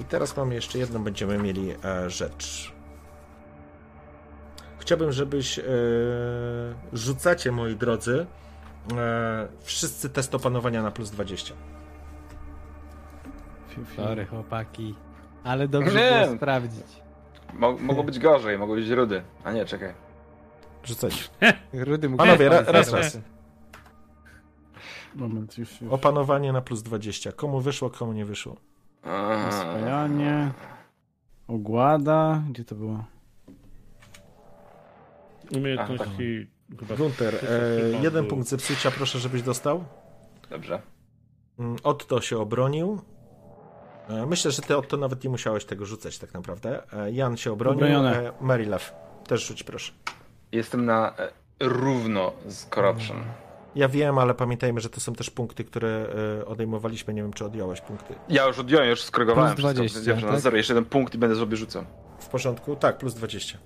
[0.00, 2.72] I teraz mamy jeszcze jedną, będziemy mieli e, rzecz.
[4.78, 5.62] Chciałbym, żebyś e,
[6.92, 8.26] rzucacie, moi drodzy,
[8.96, 11.54] e, wszyscy test opanowania na plus 20.
[13.68, 14.02] Fiu, fiu.
[14.02, 14.94] Sorry, chłopaki.
[15.44, 16.24] Ale dobrze Nie.
[16.26, 16.86] było sprawdzić.
[17.52, 19.22] Mo mogło być gorzej, mogło być rudy.
[19.44, 19.94] A nie, czekaj.
[20.84, 21.30] Rzucać.
[21.72, 22.92] Rudy mógł Panowie, ra, raz, teraz.
[22.92, 23.18] raz.
[25.14, 25.92] Moment, już, już.
[25.92, 27.32] Opanowanie na plus 20.
[27.32, 28.56] Komu wyszło, komu nie wyszło.
[29.08, 30.52] A, Oswajanie.
[31.48, 32.42] Ogłada.
[32.50, 33.04] Gdzie to było?
[35.56, 36.50] Umiejętności...
[36.80, 38.30] chyba- Gunter, to e, jeden był.
[38.30, 39.84] punkt zepsucia, proszę, żebyś dostał.
[40.50, 40.82] Dobrze.
[41.58, 43.00] Mm, Otto się obronił.
[44.08, 46.92] E, Myślę, że ty Otto nawet nie musiałeś tego rzucać tak naprawdę.
[46.92, 47.78] E, Jan się obronił.
[47.84, 48.28] Obronione.
[48.28, 48.92] E, Marylew,
[49.26, 49.92] też rzuć proszę.
[50.52, 51.30] Jestem na e,
[51.60, 53.16] równo z Corruption.
[53.78, 56.06] Ja wiem, ale pamiętajmy, że to są też punkty, które
[56.40, 57.14] e, odejmowaliśmy.
[57.14, 58.14] Nie wiem, czy odjąłeś punkty.
[58.28, 60.00] Ja już odjąłem, już skorygowałem Plus wszystko.
[60.00, 60.40] 20, Ja na tak?
[60.40, 61.84] zero, jeszcze jeden punkt i będę sobie rzucał.
[62.18, 62.76] W porządku?
[62.76, 63.58] Tak, plus 20.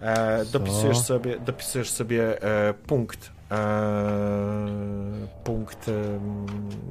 [0.00, 3.56] E, dopisujesz sobie, dopisujesz sobie e, punkt e,
[5.44, 5.92] punkt e,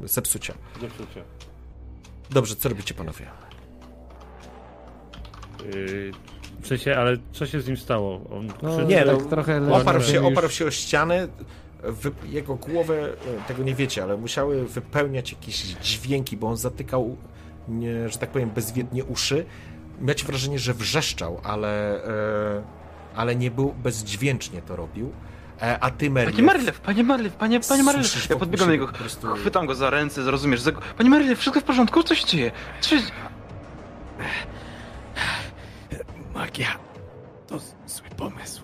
[0.03, 0.53] zepsucia.
[0.81, 1.23] Zepsucie.
[2.29, 3.25] Dobrze, co robicie panowie?
[6.61, 8.21] W sensie, ale co się z nim stało?
[8.31, 10.25] On No, Nie, tak no, trochę Oparł leży się, już.
[10.25, 11.27] oparł się o ścianę,
[11.83, 17.17] wy, jego głowę, e, tego nie wiecie, ale musiały wypełniać jakieś dźwięki, bo on zatykał,
[17.67, 19.45] nie, że tak powiem, bezwiednie uszy.
[20.01, 22.03] Macie wrażenie, że wrzeszczał, ale,
[22.57, 22.63] e,
[23.15, 25.11] ale nie był, bezdźwięcznie to robił.
[25.61, 28.07] E, a ty, Merle, Panie Marylew, panie Marylew, panie, panie Marylew.
[28.07, 30.61] Słyszysz Ja podbiegam do niego, prostu- chwytam go za ręce, zrozumiesz.
[30.61, 30.71] Za...
[30.97, 32.03] Panie Marylew, wszystko w porządku?
[32.03, 32.51] Co się dzieje?
[32.81, 33.03] Co się...
[36.35, 36.67] Magia.
[37.47, 38.61] To zły pomysł.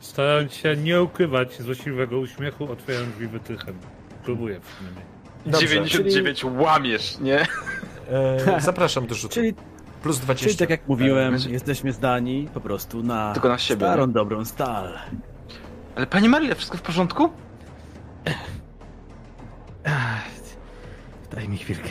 [0.00, 3.78] Starając się nie ukrywać złośliwego uśmiechu, otwieram drzwi wytrychem.
[4.24, 5.04] Próbuję przynajmniej.
[5.46, 7.40] Dobrze, 99 łamiesz, nie?
[8.10, 9.34] e, zapraszam do rzutu.
[9.34, 9.54] Czyli,
[10.02, 10.58] Plus czyli 20.
[10.58, 14.12] tak jak mówiłem, Znaczy- jesteśmy zdani po prostu na Tylko na siebie, starą, nie?
[14.12, 14.98] dobrą stal.
[15.96, 17.30] Ale pani Marile, wszystko w porządku?
[21.34, 21.88] Daj mi chwilkę.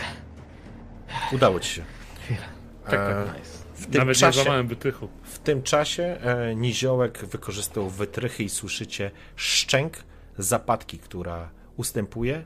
[1.31, 1.81] Udało ci się.
[2.23, 2.41] Chwila.
[2.83, 2.99] Tak, tak.
[3.01, 5.09] E, w tym Nawet nie czasie, złamałem wytychu.
[5.23, 9.97] w tym czasie e, Niziołek wykorzystał wytrychy i słyszycie szczęk
[10.37, 12.45] zapadki, która ustępuje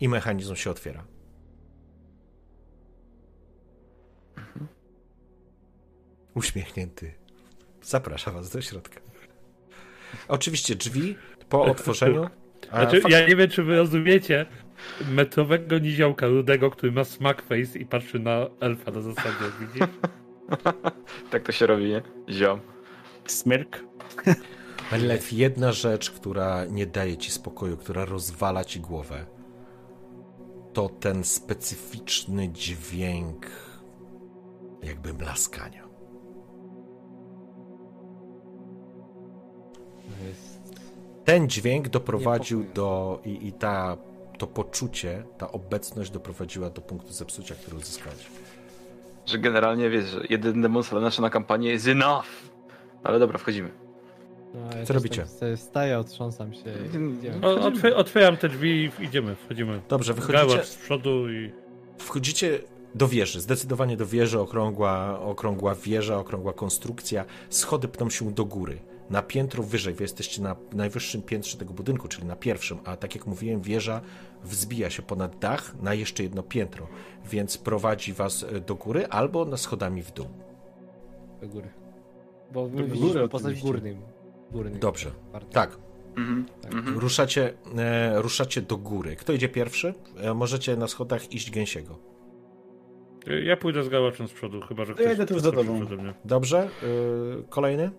[0.00, 1.04] i mechanizm się otwiera.
[6.34, 7.12] Uśmiechnięty.
[7.82, 9.00] Zaprasza was do środka.
[10.28, 11.16] Oczywiście drzwi
[11.48, 12.28] po otworzeniu.
[12.70, 14.46] Znaczy, ja nie wiem, czy wy rozumiecie
[15.10, 19.88] metrowego niziołka rudego, który ma smack face i patrzy na elfa na zasadzie, widzisz?
[21.30, 22.02] Tak to się robi, nie?
[22.30, 22.60] Ziom.
[23.26, 23.84] Smirk.
[24.92, 29.26] Merlew, jedna rzecz, która nie daje ci spokoju, która rozwala ci głowę,
[30.72, 33.46] to ten specyficzny dźwięk
[34.82, 35.84] jakby mlaskania.
[41.24, 43.96] Ten dźwięk doprowadził do i, i ta,
[44.38, 48.26] to poczucie, ta obecność doprowadziła do punktu zepsucia, który uzyskałeś.
[49.26, 52.26] Że generalnie wiesz, że jedyny demon nasza na kampanię jest enough.
[53.04, 53.70] Ale dobra, wchodzimy.
[54.54, 55.26] No, ja Co robicie?
[55.40, 56.60] Tak wstaję, otrząsam się
[57.18, 57.46] idziemy.
[57.46, 59.80] O, otw otwieram te drzwi i idziemy, wchodzimy.
[59.88, 61.52] Dobrze, wychodzicie, Gałacz z przodu i...
[61.98, 62.58] wchodzicie
[62.94, 67.24] do wieży, zdecydowanie do wieży, okrągła, okrągła wieża, okrągła konstrukcja.
[67.50, 68.78] Schody pną się do góry.
[69.14, 73.14] Na piętro wyżej, wy jesteście na najwyższym piętrze tego budynku, czyli na pierwszym, a tak
[73.14, 74.00] jak mówiłem, wieża
[74.44, 76.86] wzbija się ponad dach na jeszcze jedno piętro,
[77.30, 80.26] więc prowadzi was e, do góry albo na schodami w dół.
[81.40, 81.68] Do góry.
[82.52, 84.00] Bo my góry widzimy postać górnym.
[84.52, 84.78] górnym.
[84.78, 85.50] Dobrze, Bardzo.
[85.50, 85.78] tak.
[86.16, 86.46] Mhm.
[86.62, 86.74] Tak.
[86.74, 86.98] Mhm.
[86.98, 89.16] Ruszacie, e, ruszacie do góry.
[89.16, 89.94] Kto idzie pierwszy?
[90.16, 91.98] E, możecie na schodach iść gęsiego.
[93.44, 95.80] Ja pójdę z gałaczem z przodu, chyba że Ja ktoś idę tuż za tobą.
[95.86, 96.14] przede mnie.
[96.24, 96.58] Dobrze?
[96.58, 96.68] E,
[97.48, 97.90] kolejny?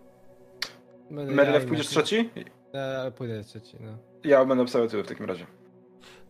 [1.10, 2.30] Merlew, ja pójdziesz trzeci?
[2.74, 3.98] Ja pójdę trzeci, no.
[4.24, 5.48] Ja będę tyły w takim razie.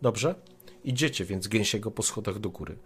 [0.01, 0.36] Dobrze.
[0.84, 2.78] Idziecie więc gęsiego po schodach do góry.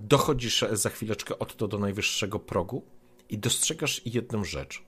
[0.00, 2.82] Dochodzisz za chwileczkę od to do najwyższego progu
[3.28, 4.82] i dostrzegasz jedną rzecz.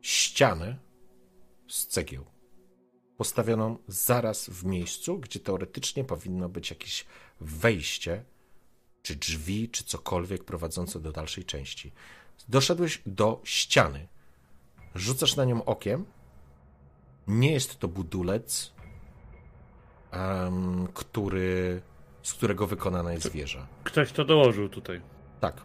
[0.00, 0.78] Ścianę
[1.68, 2.24] z cegieł.
[3.16, 7.06] Postawioną zaraz w miejscu, gdzie teoretycznie powinno być jakieś
[7.40, 8.24] wejście,
[9.02, 11.92] czy drzwi, czy cokolwiek prowadzące do dalszej części.
[12.48, 14.08] Doszedłeś do ściany.
[14.94, 16.04] Rzucasz na nią okiem.
[17.26, 18.72] Nie jest to budulec,
[20.10, 21.82] em, który,
[22.22, 23.66] z którego wykonana jest wieża.
[23.84, 25.00] Ktoś to dołożył tutaj.
[25.40, 25.62] Tak.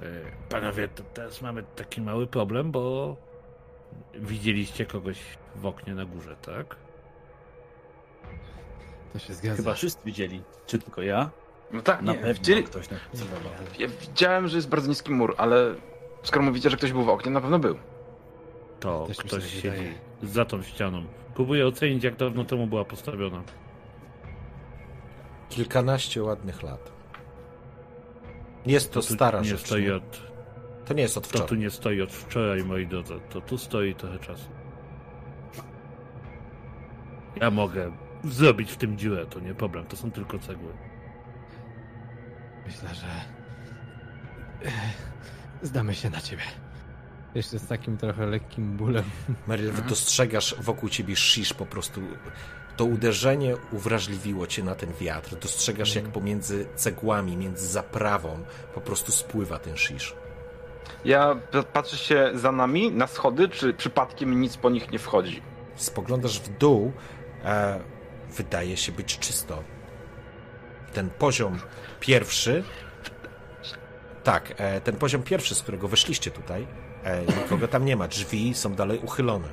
[0.00, 0.04] E,
[0.48, 3.16] Panowie, to teraz mamy taki mały problem, bo
[4.14, 5.18] widzieliście kogoś
[5.56, 6.76] w oknie na górze, tak?
[9.12, 9.56] To się zgadza.
[9.56, 10.42] Chyba wszyscy widzieli.
[10.66, 11.30] Czy tylko ja?
[11.72, 12.18] No tak, Na nie.
[12.18, 12.64] pewno Widzieli...
[12.64, 12.96] ktoś na
[13.78, 15.74] Ja widziałem, że jest bardzo niski mur, ale
[16.22, 17.76] skoro mówicie, że ktoś był w oknie, na pewno był.
[18.80, 19.92] To Też mi się ktoś tak siedzi wydaje.
[20.22, 21.04] za tą ścianą.
[21.34, 23.42] Próbuję ocenić, jak dawno temu była postawiona.
[25.48, 26.92] Kilkanaście ładnych lat.
[28.66, 29.60] Jest to, tu stara nie rzecz.
[29.66, 29.94] Stoi nie?
[29.94, 30.22] od,
[30.86, 31.58] To nie jest od to tu wczoraj.
[31.62, 33.14] nie stoi od wczoraj, moi drodzy.
[33.30, 34.48] To tu stoi trochę czasu.
[37.40, 37.92] Ja mogę
[38.24, 39.84] zrobić w tym dziurę, to nie problem.
[39.86, 40.72] To są tylko cegły.
[42.68, 43.06] Myślę, że...
[45.62, 46.42] Zdamy się na ciebie.
[47.34, 49.04] Jeszcze z takim trochę lekkim bólem.
[49.46, 52.00] Meryl, dostrzegasz wokół ciebie shish po prostu.
[52.76, 55.36] To uderzenie uwrażliwiło cię na ten wiatr.
[55.36, 58.44] Dostrzegasz, jak pomiędzy cegłami, między zaprawą
[58.74, 60.14] po prostu spływa ten shish.
[61.04, 61.36] Ja
[61.72, 65.42] patrzę się za nami na schody, czy przypadkiem nic po nich nie wchodzi.
[65.74, 66.92] Spoglądasz w dół,
[67.44, 67.80] e,
[68.36, 69.62] wydaje się być czysto.
[70.92, 71.58] Ten poziom
[72.00, 72.64] pierwszy.
[74.24, 76.66] Tak, e, ten poziom pierwszy, z którego weszliście tutaj,
[77.04, 78.08] e, nikogo tam nie ma.
[78.08, 79.48] Drzwi są dalej uchylone.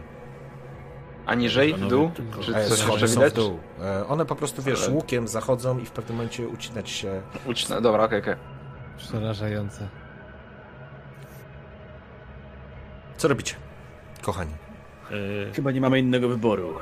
[1.25, 2.11] A niżej, w dół?
[2.41, 3.33] Czy E, coś schody jeszcze są w widać?
[3.33, 3.59] dół.
[3.81, 7.21] E, one po prostu, wiesz, łukiem zachodzą i w pewnym momencie ucinać się.
[7.45, 8.35] Ucznę, dobra, okej, okej.
[8.97, 9.87] Przerażające.
[13.17, 13.55] Co robicie,
[14.21, 14.51] kochani?
[15.51, 16.73] E, Chyba nie mamy innego wyboru.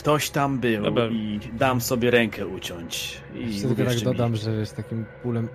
[0.00, 1.06] Ktoś tam był Dobra.
[1.06, 3.20] i dam sobie rękę uciąć.
[3.34, 5.48] I Jeszcze tylko tak dodam, mi, że z takim bólem...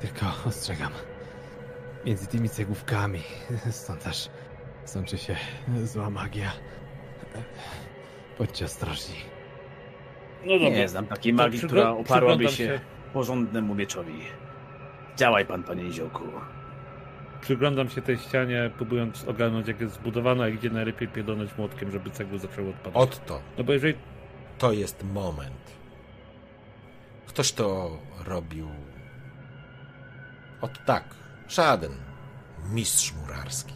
[0.00, 0.92] Tylko ostrzegam.
[2.06, 3.20] Między tymi cegłówkami,
[3.70, 4.28] stąd aż
[4.84, 5.36] sączy się
[5.84, 6.52] zła magia.
[8.38, 9.16] Bądźcie ostrożni.
[10.44, 10.68] no dobra.
[10.68, 12.80] nie znam takiej magii, która oparłaby się
[13.12, 14.20] porządnemu mieczowi.
[15.16, 16.24] Działaj pan, panie Niziołku.
[17.42, 22.10] Przyglądam się tej ścianie, próbując ogarnąć, jak jest zbudowana i gdzie najlepiej pierdolnąć młotkiem, żeby
[22.10, 23.02] cegły zaczęły odpadać.
[23.02, 23.94] Otto, No bo jeżeli
[24.58, 25.72] to jest moment.
[27.26, 28.68] Ktoś to robił.
[30.60, 31.04] Ot tak,
[31.48, 31.92] żaden.
[32.70, 33.74] mistrz murarski.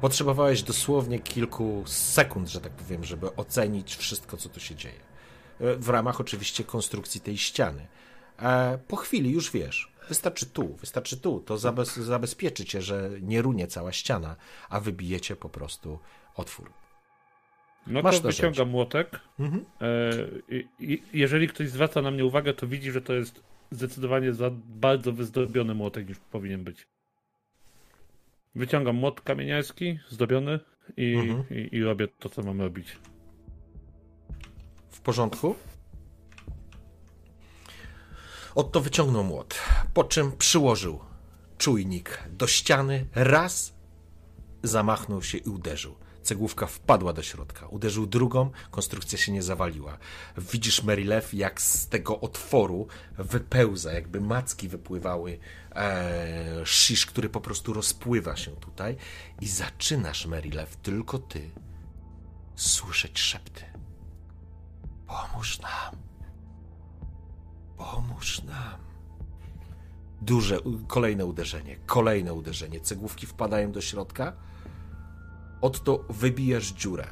[0.00, 5.00] Potrzebowałeś dosłownie kilku sekund, że tak powiem, żeby ocenić wszystko, co tu się dzieje.
[5.60, 7.86] E, w ramach oczywiście konstrukcji tej ściany.
[8.38, 13.42] E, po chwili już wiesz, wystarczy tu, wystarczy tu, to zabez, zabezpieczy cię, że nie
[13.42, 14.36] runie cała ściana,
[14.68, 15.98] a wybijecie po prostu
[16.36, 16.72] otwór.
[17.86, 19.20] No Masz to wyciągam młotek.
[19.38, 19.64] Mhm.
[19.80, 20.12] E,
[21.12, 25.74] jeżeli ktoś zwraca na mnie uwagę, to widzi, że to jest zdecydowanie za bardzo wyzdobiony
[25.74, 26.86] młotek niż powinien być.
[28.54, 30.60] Wyciągam młot kamieniarski, zdobiony
[30.96, 31.44] i, Mhm.
[31.50, 32.96] i, i robię to, co mam robić.
[34.90, 35.54] W porządku?
[38.54, 39.54] Otto wyciągnął młot,
[39.94, 41.00] po czym przyłożył
[41.58, 43.72] czujnik do ściany, raz
[44.62, 45.96] zamachnął się i uderzył.
[46.22, 47.66] Cegłówka wpadła do środka.
[47.66, 49.98] Uderzył drugą, konstrukcja się nie zawaliła.
[50.36, 52.86] Widzisz, Merilew, jak z tego otworu
[53.18, 55.38] wypełza, jakby macki wypływały,
[55.74, 56.64] e,
[57.06, 58.96] który po prostu rozpływa się tutaj.
[59.40, 61.50] I zaczynasz, Merilew, tylko ty,
[62.56, 63.62] słyszeć szepty.
[65.06, 66.11] Pomóż nam.
[67.90, 68.78] Pomóż nam.
[70.20, 72.80] Duże, kolejne uderzenie, kolejne uderzenie.
[72.80, 74.32] Cegłówki wpadają do środka.
[75.60, 77.06] Oto wybijasz dziurę.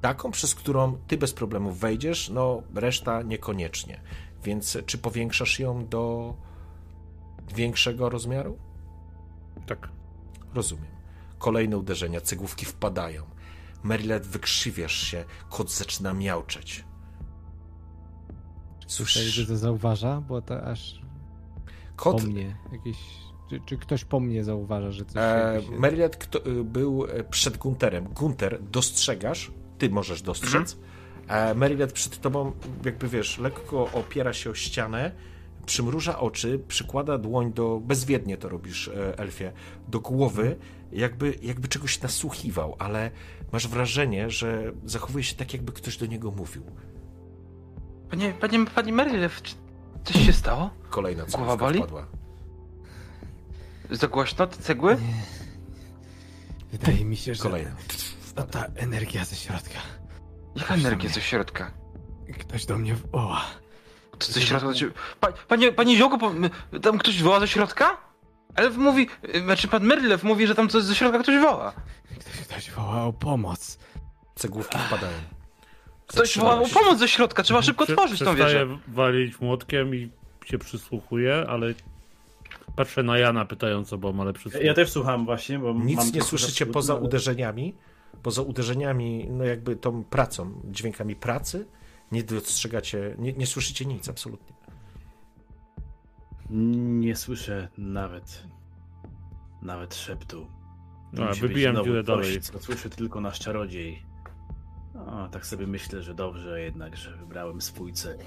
[0.00, 4.00] Taką, przez którą ty bez problemu wejdziesz, no reszta niekoniecznie.
[4.42, 6.34] Więc czy powiększasz ją do
[7.54, 8.58] większego rozmiaru?
[9.66, 9.88] Tak.
[10.54, 10.94] Rozumiem.
[11.38, 13.26] Kolejne uderzenia, cegłówki wpadają.
[13.82, 16.84] Merilet wykrzywiasz się, kot zaczyna miauczeć.
[18.86, 21.00] Słyszę, że to zauważa, bo to aż
[21.96, 22.96] kot po mnie jakieś...
[23.50, 25.60] Czy, czy ktoś po mnie zauważa, że coś E.
[25.78, 28.04] Merilet kto, y, był e, przed Gunterem.
[28.04, 30.76] Gunter, dostrzegasz, ty możesz dostrzec.
[31.28, 32.52] E, Merilet przed tobą,
[32.84, 35.12] jakby wiesz, lekko opiera się o ścianę,
[35.66, 39.52] przymruża oczy, przykłada dłoń do, bezwiednie to robisz, e, Elfie,
[39.88, 40.56] do głowy,
[40.92, 43.10] jakby, jakby czegoś nasłuchiwał, ale
[43.52, 46.62] masz wrażenie, że zachowuje się tak, jakby ktoś do niego mówił.
[48.10, 49.54] Panie, panie, panie Merilew, czy
[50.04, 50.70] coś się stało?
[50.90, 51.78] Kolejna Głowa cegłówka boli?
[51.78, 52.06] wpadła.
[53.90, 54.96] Za głośno te cegły?
[56.72, 57.70] Wydaje mi się, że Kolejna.
[58.36, 59.78] no, ta energia ze środka.
[60.56, 61.70] Jaka energia ze środka?
[62.40, 63.40] Ktoś do mnie woła.
[64.18, 64.92] To ze środka do ciebie...
[65.20, 66.32] Pa, panie, panie Ziołko, po-
[66.82, 67.96] tam ktoś woła ze środka?
[68.54, 71.72] Elf mówi, y, znaczy pan Merilew mówi, że tam coś ze środka ktoś woła.
[72.20, 73.78] Ktoś, ktoś woła o pomoc.
[74.34, 75.16] Cegłówki wpadają.
[76.06, 78.44] Ktoś woła o pomoc ze środka, trzeba szybko Prze- otworzyć tą wieżę.
[78.66, 80.10] Przestaję walić młotkiem i
[80.44, 81.74] się przysłuchuję, ale
[82.76, 84.62] patrzę na Jana pytająco, bo ma lepszy słuch.
[84.62, 87.74] Ja też słucham właśnie, bo Nic mam nie słyszycie poza ale- uderzeniami,
[88.22, 91.66] poza uderzeniami, no jakby tą pracą, dźwiękami pracy.
[92.12, 94.54] Nie dostrzegacie, nie, nie słyszycie nic, absolutnie.
[97.00, 98.42] Nie słyszę nawet.
[99.62, 100.46] Nawet szeptu.
[101.12, 102.40] Musi wybijam dziurę dalej.
[102.40, 104.02] Co słyszy tylko nasz czarodziej.
[104.98, 108.18] A, tak sobie myślę, że dobrze jednak, że wybrałem swój cel.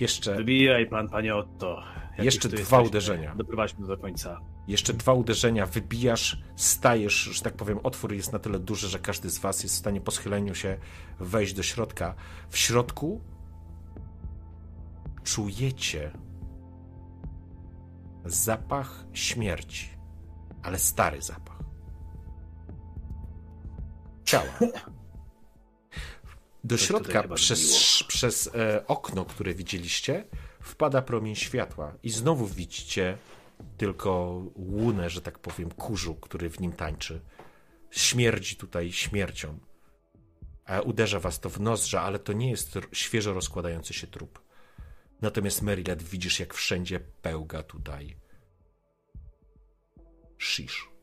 [0.00, 1.82] Jeszcze, Wybijaj pan, panie Otto.
[2.16, 3.34] Jak Jeszcze dwa jesteśmy, uderzenia.
[3.34, 4.40] Doprowadźmy do końca.
[4.68, 9.30] jeszcze dwa uderzenia, wybijasz, stajesz, że tak powiem, otwór jest na tyle duży, że każdy
[9.30, 10.78] z was jest w stanie po schyleniu się
[11.20, 12.14] wejść do środka.
[12.48, 13.20] W środku
[15.24, 16.10] czujecie
[18.24, 19.88] zapach śmierci,
[20.62, 21.58] ale stary zapach.
[24.24, 24.52] Ciała.
[26.66, 30.24] Do Coś środka przez, przez e, okno, które widzieliście,
[30.60, 33.18] wpada promień światła i znowu widzicie
[33.76, 37.20] tylko łunę, że tak powiem, kurzu, który w nim tańczy.
[37.90, 39.58] Śmierdzi tutaj śmiercią.
[40.64, 44.42] A uderza was to w nozdrza, ale to nie jest świeżo rozkładający się trup.
[45.20, 48.16] Natomiast Merilet widzisz, jak wszędzie pełga tutaj
[50.38, 50.95] shish.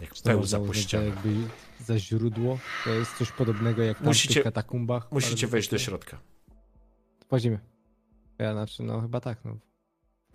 [0.00, 1.06] Jak pełza po ścianach.
[1.06, 1.34] jakby
[1.80, 2.58] za źródło.
[2.84, 5.12] To jest coś podobnego jak tam Musicie- w tych katakumbach.
[5.12, 6.20] Musicie wejść do środka.
[7.26, 7.58] Wchodzimy.
[8.38, 9.56] Ja znaczy, no chyba tak, no.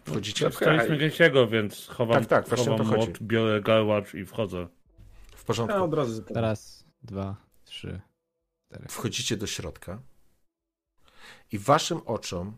[0.05, 0.51] Wchodzicie?
[0.51, 3.11] Staliśmy Gęsiego, więc chowam, Tak, tak, chowam to młot, chodzi.
[3.21, 4.67] biorę garłacz i wchodzę.
[5.35, 5.77] W porządku.
[5.77, 6.23] Ja od razu.
[6.23, 7.35] Teraz dwa,
[7.65, 8.01] trzy,
[8.67, 8.85] cztery.
[8.89, 10.01] Wchodzicie do środka
[11.51, 12.57] i waszym oczom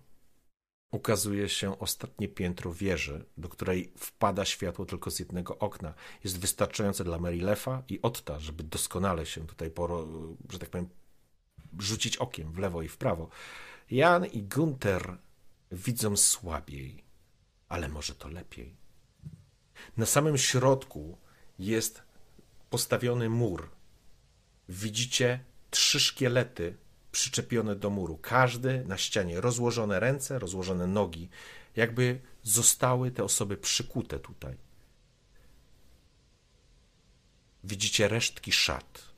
[0.92, 5.94] ukazuje się ostatnie piętro wieży, do której wpada światło tylko z jednego okna.
[6.24, 10.08] Jest wystarczające dla Merilefa i Otta, żeby doskonale się tutaj, poro,
[10.50, 10.89] że tak powiem,
[11.80, 13.30] rzucić okiem w lewo i w prawo.
[13.92, 15.18] Jan i Gunther
[15.72, 17.04] widzą słabiej,
[17.70, 18.76] ale może to lepiej.
[19.98, 21.18] Na samym środku
[21.60, 22.04] jest
[22.70, 23.70] postawiony mur,
[24.70, 26.78] widzicie trzy szkielety
[27.12, 28.18] przyczepione do muru.
[28.18, 31.30] Każdy na ścianie, rozłożone ręce, rozłożone nogi,
[31.76, 34.57] jakby zostały te osoby przykute tutaj.
[37.64, 39.12] Widzicie resztki szat.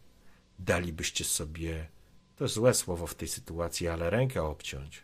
[0.59, 1.87] Dalibyście sobie,
[2.35, 5.03] to złe słowo w tej sytuacji, ale rękę obciąć,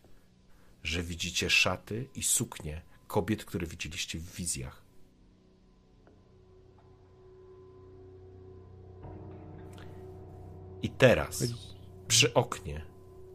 [0.84, 4.82] że widzicie szaty i suknie kobiet, które widzieliście w wizjach.
[10.82, 11.44] I teraz
[12.10, 12.82] przy oknie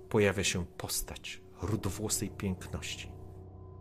[0.09, 3.13] pojawia się postać rudowłosej piękności.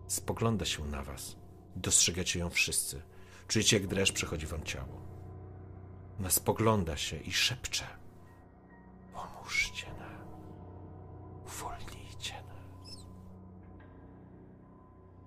[0.08, 1.36] Spogląda się na was.
[1.76, 3.02] Dostrzegacie ją wszyscy.
[3.48, 5.02] Czujecie, jak dreszcz przechodzi wam ciało.
[6.20, 7.86] Ona spogląda się i szepcze.
[9.14, 10.28] Pomóżcie nam.
[11.46, 12.98] Uwolnijcie nas.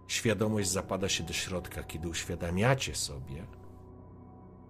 [0.09, 3.47] Świadomość zapada się do środka, kiedy uświadamiacie sobie,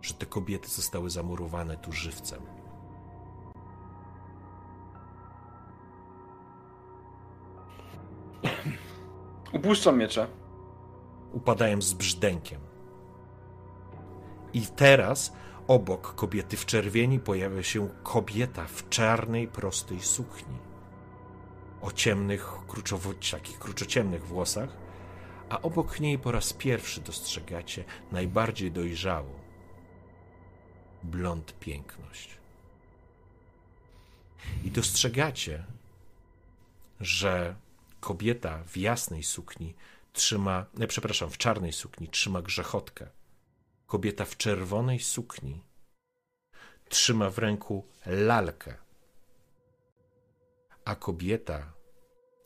[0.02, 2.55] że te kobiety zostały zamurowane tu żywcem.
[9.52, 10.26] Upuszczam miecze.
[11.32, 12.60] upadają z brzdękiem.
[14.52, 15.32] I teraz
[15.68, 20.58] obok kobiety w czerwieni pojawia się kobieta w czarnej, prostej sukni.
[21.82, 24.76] O ciemnych, kruczowo, takich kruczociemnych włosach,
[25.48, 29.30] a obok niej po raz pierwszy dostrzegacie najbardziej dojrzałą
[31.02, 32.38] blond piękność.
[34.64, 35.64] I dostrzegacie,
[37.00, 37.54] że
[38.06, 39.74] kobieta w jasnej sukni
[40.12, 43.06] trzyma, nie, przepraszam, w czarnej sukni trzyma grzechotkę.
[43.86, 45.62] Kobieta w czerwonej sukni
[46.88, 48.74] trzyma w ręku lalkę.
[50.84, 51.72] A kobieta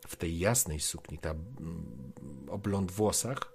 [0.09, 2.13] w tej jasnej sukni, ta mm,
[2.51, 3.53] o blond włosach,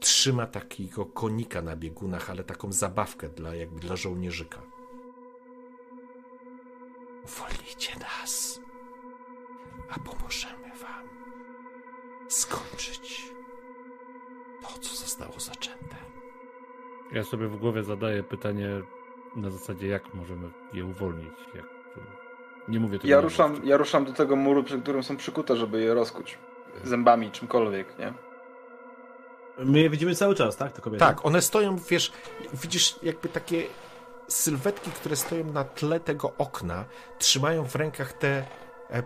[0.00, 4.62] trzyma takiego konika na biegunach, ale taką zabawkę dla, jakby dla żołnierzyka.
[7.24, 8.60] Uwolnijcie nas,
[9.90, 11.08] a pomożemy wam
[12.28, 13.34] skończyć
[14.62, 15.96] to, co zostało zaczęte.
[17.12, 18.68] Ja sobie w głowie zadaję pytanie
[19.36, 21.38] na zasadzie, jak możemy je uwolnić.
[21.54, 21.64] Jak...
[22.68, 23.10] Nie mówię tego.
[23.10, 26.38] Ja ruszam, ja ruszam do tego muru, przy którym są przykute, żeby je rozkuć.
[26.84, 28.12] Zębami, czymkolwiek, nie?
[29.58, 30.72] My je widzimy cały czas, tak?
[30.72, 31.00] Te kobiety?
[31.00, 32.12] Tak, one stoją, wiesz,
[32.52, 33.66] widzisz jakby takie
[34.28, 36.84] sylwetki, które stoją na tle tego okna,
[37.18, 38.44] trzymają w rękach te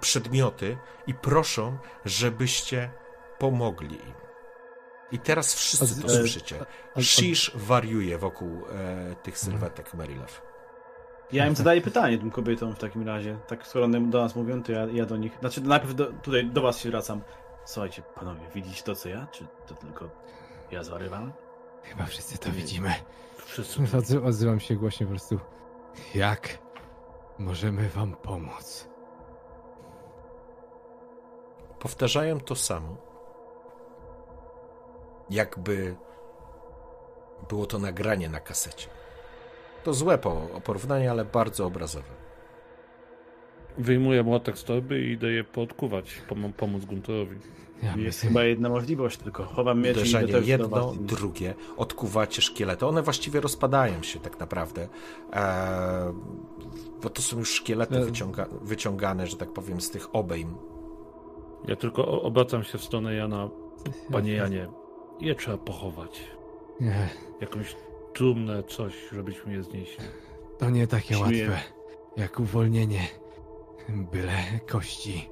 [0.01, 0.77] przedmioty
[1.07, 2.91] i proszą, żebyście
[3.39, 4.15] pomogli im.
[5.13, 6.65] I teraz wszyscy to e, słyszycie.
[7.01, 10.43] Shish wariuje wokół e, tych sylwetek Merilew.
[11.33, 13.39] Ja im zadaję pytanie tym kobietom w takim razie.
[13.47, 15.33] Tak, skoro one do nas mówią, to ja, ja do nich.
[15.41, 17.21] Znaczy, najpierw do, tutaj do was się wracam.
[17.65, 19.27] Słuchajcie, panowie, widzicie to co ja?
[19.33, 20.11] Czy to tylko
[20.71, 21.33] ja zwariowałem?
[21.83, 22.95] Chyba wszyscy to widzimy.
[23.45, 23.81] Wszyscy.
[23.99, 25.39] Odzy- Odzywam się głośno po prostu.
[26.15, 26.59] Jak
[27.39, 28.89] możemy wam pomóc?
[31.81, 32.97] Powtarzają to samo.
[35.31, 35.97] Jakby
[37.49, 38.87] było to nagranie na kasecie.
[39.85, 42.19] To złe po, porównanie, ale bardzo obrazowe.
[43.79, 47.37] Wyjmuję młotek z torby i idę je podkuwać, pom- pomóc Guntorowi.
[47.83, 50.97] Ja Jest chyba jedna możliwość, tylko chowam miecz i Uderzenie do jedno, was.
[50.99, 52.87] drugie, odkuwacie szkielety.
[52.87, 54.89] One właściwie rozpadają się tak naprawdę,
[55.33, 56.13] e,
[57.03, 58.05] bo to są już szkielety E.
[58.05, 60.55] wyciąga, wyciągane, że tak powiem, z tych obejm.
[61.65, 63.51] Ja tylko obracam się w stronę Jana.
[64.13, 64.69] Panie Janie,
[65.21, 66.21] je trzeba pochować.
[66.81, 67.09] Nie,
[67.41, 67.77] Jakąś
[68.15, 70.05] trumnę, coś, żebyśmy je znieśli.
[70.59, 71.49] to nie takie Śmieję.
[71.51, 71.61] łatwe
[72.17, 73.01] jak uwolnienie
[73.89, 74.37] byle
[74.71, 75.29] kości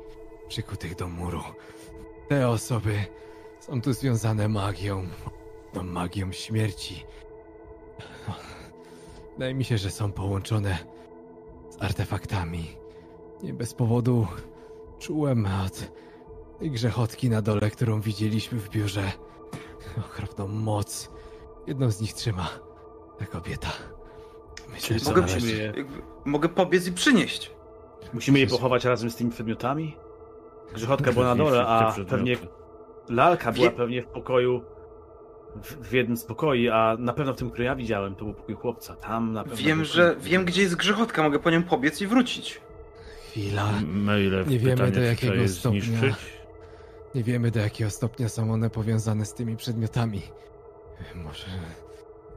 [0.49, 1.41] przykutych do muru.
[2.29, 2.95] Te osoby
[3.61, 5.03] są tu związane magią,
[5.73, 7.05] tą magią śmierci.
[9.33, 10.79] Wydaje mi się, że są połączone
[11.71, 12.67] z artefaktami.
[13.43, 14.27] Nie bez powodu
[14.99, 15.91] czułem od
[16.59, 19.13] tej grzechotki na dole, którą widzieliśmy w biurze.
[19.99, 21.11] Okropną moc.
[21.67, 22.49] Jedną z nich trzyma
[23.19, 23.69] ta kobieta.
[24.73, 27.51] Myślę, że Mogę, należy- jakby- mogę pobiec i przynieść.
[28.15, 29.97] Musimy je pochować razem z tymi przedmiotami?
[30.75, 32.37] Grzechotka była na dole, a pewnie
[33.09, 34.63] lalka była pewnie w pokoju,
[35.63, 38.35] w, w jednym z pokoi, a na pewno w tym, który ja widziałem, to był
[38.35, 38.97] pokój chłopca.
[38.97, 42.61] Tam na pewno Wiem, że wiem, gdzie jest grzechotka, mogę po nią pobiec i wrócić.
[43.31, 43.73] Chwila.
[43.87, 45.81] Maile Nie wiemy, do jakiego stopnia.
[45.81, 46.36] zniszczyć.
[47.17, 50.23] Nie wiemy do jakiego stopnia są one powiązane z tymi przedmiotami.
[51.15, 51.47] Może.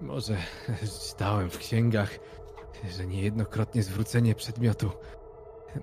[0.01, 0.37] Może
[1.09, 2.09] czytałem w księgach,
[2.89, 4.91] że niejednokrotnie zwrócenie przedmiotu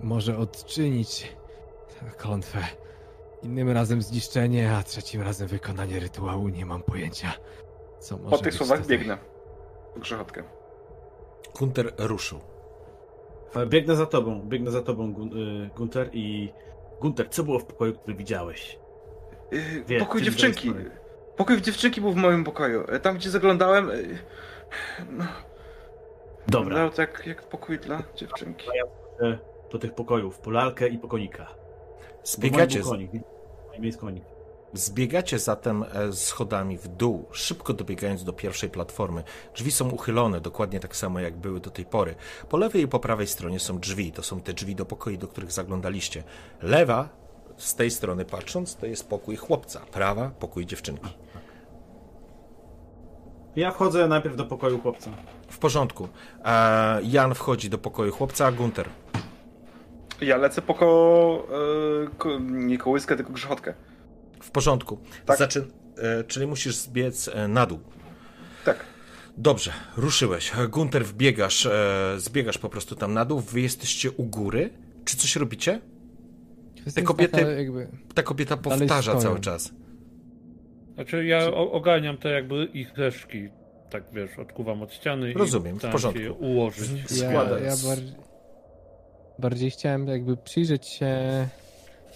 [0.02, 1.36] może odczynić
[2.16, 2.58] klątwę.
[3.42, 6.48] Innym razem zniszczenie, a trzecim razem wykonanie rytuału.
[6.48, 7.32] Nie mam pojęcia.
[8.00, 8.98] Co może Po tych być słowach tutaj.
[8.98, 9.18] biegnę.
[9.94, 10.42] Po grzechotkę.
[11.52, 12.40] Kunter ruszył.
[13.54, 15.36] Ale Biegnę za tobą, biegnę za tobą, Gun-
[15.66, 16.52] y, Gunter i...
[17.00, 18.78] Gunter, co było w pokoju, który widziałeś?
[19.86, 20.72] Wie, pokój dziewczynki.
[21.36, 22.84] Pokój dziewczynki był w moim pokoju.
[22.88, 23.90] E, Tam, gdzie zaglądałem...
[23.90, 23.94] e,
[25.10, 25.24] No,
[26.48, 28.66] Dobra, to jak, pokój dla dziewczynki.
[29.20, 29.38] e,
[29.72, 31.46] do tych pokojów, polalkę i pokonika.
[32.24, 32.78] Zbiegacie,
[33.82, 34.22] jest konik.
[34.72, 39.22] zbiegacie zatem e, schodami w dół, szybko dobiegając do pierwszej platformy.
[39.54, 42.14] Drzwi są uchylone, dokładnie tak samo jak były do tej pory.
[42.48, 44.12] Po lewej i po prawej stronie są drzwi.
[44.12, 46.22] To są te drzwi do pokoi, do których zaglądaliście.
[46.62, 47.08] Lewa,
[47.56, 49.80] z tej strony patrząc, to jest pokój chłopca.
[49.80, 51.08] Prawa, pokój dziewczynki.
[53.56, 55.10] Ja wchodzę najpierw do pokoju chłopca.
[55.48, 56.08] W porządku.
[56.44, 58.88] E, Jan wchodzi do pokoju chłopca, a Gunter.
[60.20, 61.46] Ja lecę po ko...
[62.24, 63.74] e, nie kołyskę, tylko grzechotkę.
[64.42, 64.98] W porządku.
[65.26, 65.38] Tak.
[65.38, 65.64] Zaczyn,
[65.98, 67.80] e, czyli musisz zbiec na dół.
[68.64, 68.84] Tak.
[69.36, 70.52] Dobrze, ruszyłeś.
[70.68, 71.68] Gunter, wbiegasz,
[72.16, 73.40] zbiegasz po prostu tam na dół.
[73.40, 74.70] Wy jesteście u góry.
[75.04, 75.80] Czy coś robicie?
[76.86, 77.88] Jest kobiety- taka jakby...
[78.14, 79.20] Ta kobieta powtarza stoją.
[79.20, 79.72] cały czas.
[80.94, 83.48] Znaczy ja o- ogarniam te jakby ich resztki,
[83.90, 86.18] tak wiesz, odkuwam od ściany Rozumiem, i w porządku.
[86.18, 86.90] się je ułożyć.
[87.20, 87.62] Ja, Składać.
[87.62, 88.14] ja bardziej,
[89.38, 91.16] bardziej chciałem jakby przyjrzeć się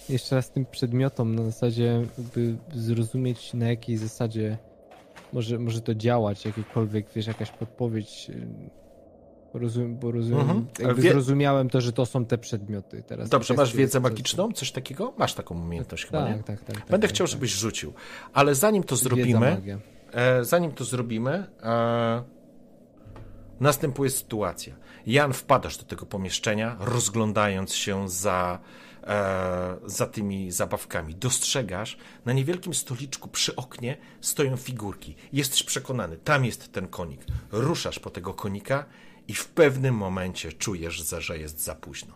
[0.08, 4.58] jeszcze raz tym przedmiotom, na zasadzie jakby zrozumieć na jakiej zasadzie
[5.32, 8.30] może, może to działać, jakiekolwiek, wiesz, jakaś podpowiedź.
[9.54, 10.66] Rozumiem, bo rozumiem, Mhm.
[10.78, 13.02] jakby Wie- zrozumiałem to, że to są te przedmioty.
[13.06, 14.52] Teraz Dobrze, masz wiedzę magiczną?
[14.52, 15.12] Coś takiego?
[15.18, 16.42] Masz taką umiejętność chyba, Tak, nie?
[16.42, 16.76] tak, tak.
[16.76, 17.32] tak, Będę tak, chciał, tak.
[17.32, 17.92] żebyś rzucił.
[18.32, 19.62] Ale zanim to zrobimy,
[20.12, 22.22] e, zanim to zrobimy, e,
[23.60, 24.74] następuje sytuacja.
[25.06, 28.58] Jan, wpadasz do tego pomieszczenia, rozglądając się za,
[29.06, 31.14] e, za tymi zabawkami.
[31.14, 35.16] Dostrzegasz, na niewielkim stoliczku przy oknie stoją figurki.
[35.32, 37.24] Jesteś przekonany, tam jest ten konik.
[37.52, 38.84] Ruszasz po tego konika
[39.30, 42.14] i w pewnym momencie czujesz, że- jest za późno.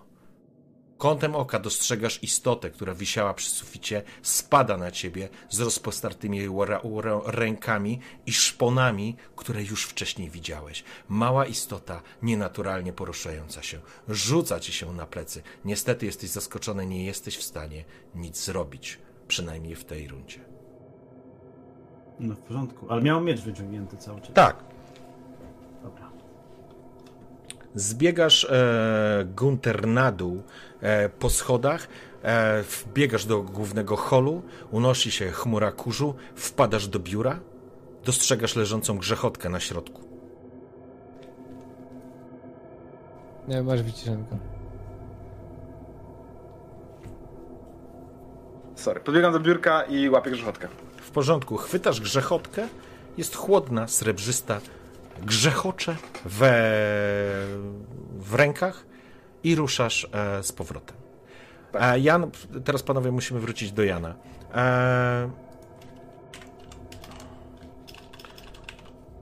[0.99, 6.81] Kątem oka dostrzegasz istotę, która wisiała przy suficie, spada na ciebie z rozpostartymi ra-
[7.27, 10.85] rękami i szponami, które już wcześniej widziałeś.
[11.09, 13.81] Mała istota, nienaturalnie poruszająca się.
[14.09, 15.43] Rzuca ci się na plecy.
[15.65, 17.85] Niestety jesteś zaskoczony, nie jesteś w stanie
[18.15, 18.99] nic zrobić.
[19.29, 20.41] Przynajmniej w tej rundzie.
[22.21, 24.33] No w porządku, ale miał miecz wyciągnięty cały czas.
[24.35, 24.65] Tak,
[25.83, 26.11] Dobra.
[27.75, 30.43] Zbiegasz e, Gunter na dół
[30.81, 31.89] e, po schodach,
[32.22, 37.41] e, wbiegasz do głównego holu, unosi się chmura kurzu, wpadasz do biura,
[38.05, 40.01] dostrzegasz leżącą grzechotkę na środku.
[43.49, 44.39] Nie, masz wyciszenkę.
[48.75, 49.01] Sorry.
[49.01, 50.68] Podbiegam do biurka i łapię grzechotkę.
[50.97, 52.68] W porządku, chwytasz grzechotkę,
[53.18, 54.61] jest chłodna, srebrzysta,
[55.23, 56.51] grzechocze we,
[58.19, 58.87] w rękach
[59.45, 60.97] i ruszasz e, z powrotem.
[61.75, 62.31] E, Jan,
[62.65, 64.15] teraz panowie musimy wrócić do Jana.
[64.55, 65.31] E,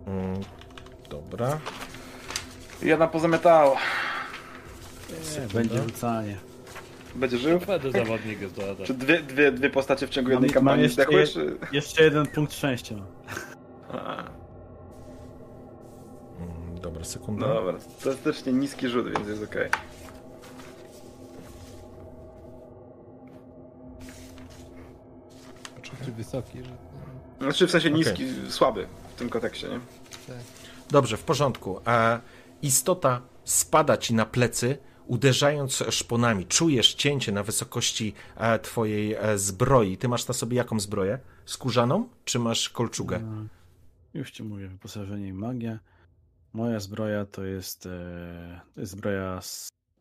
[0.06, 0.40] mm,
[1.10, 1.58] dobra.
[2.82, 3.76] Jedna pozamiatała.
[5.54, 6.36] Będzie rzucanie.
[7.14, 7.60] Będzie żył?
[7.66, 11.02] Będę zawodnik jest Czy dwie, dwie, dwie postacie w ciągu jednej Mam- mam kampanii jeszcze
[11.02, 11.56] zdechły, je- czy...
[11.72, 12.94] Jeszcze jeden punkt szczęścia.
[16.82, 17.48] A, Dobra, sekunda.
[17.48, 19.70] Dobra, to jest też nie niski rzut, więc jest okej.
[26.04, 26.76] Czy wysoki, że...
[27.40, 29.80] Znaczy w sensie niski, słaby w tym kontekście, nie?
[30.90, 31.80] Dobrze, w porządku.
[31.86, 32.20] E,
[32.62, 36.46] istota spada ci na plecy, uderzając szponami.
[36.46, 39.96] Czujesz cięcie na wysokości e, twojej e, zbroi.
[39.96, 41.18] Ty masz na sobie jaką zbroję?
[41.46, 42.08] Skórzaną?
[42.24, 43.18] Czy masz kolczugę?
[43.18, 43.44] No,
[44.14, 45.78] Już ci mówię, wyposażenie i magia.
[46.52, 49.40] Moja zbroja to jest, e, to jest zbroja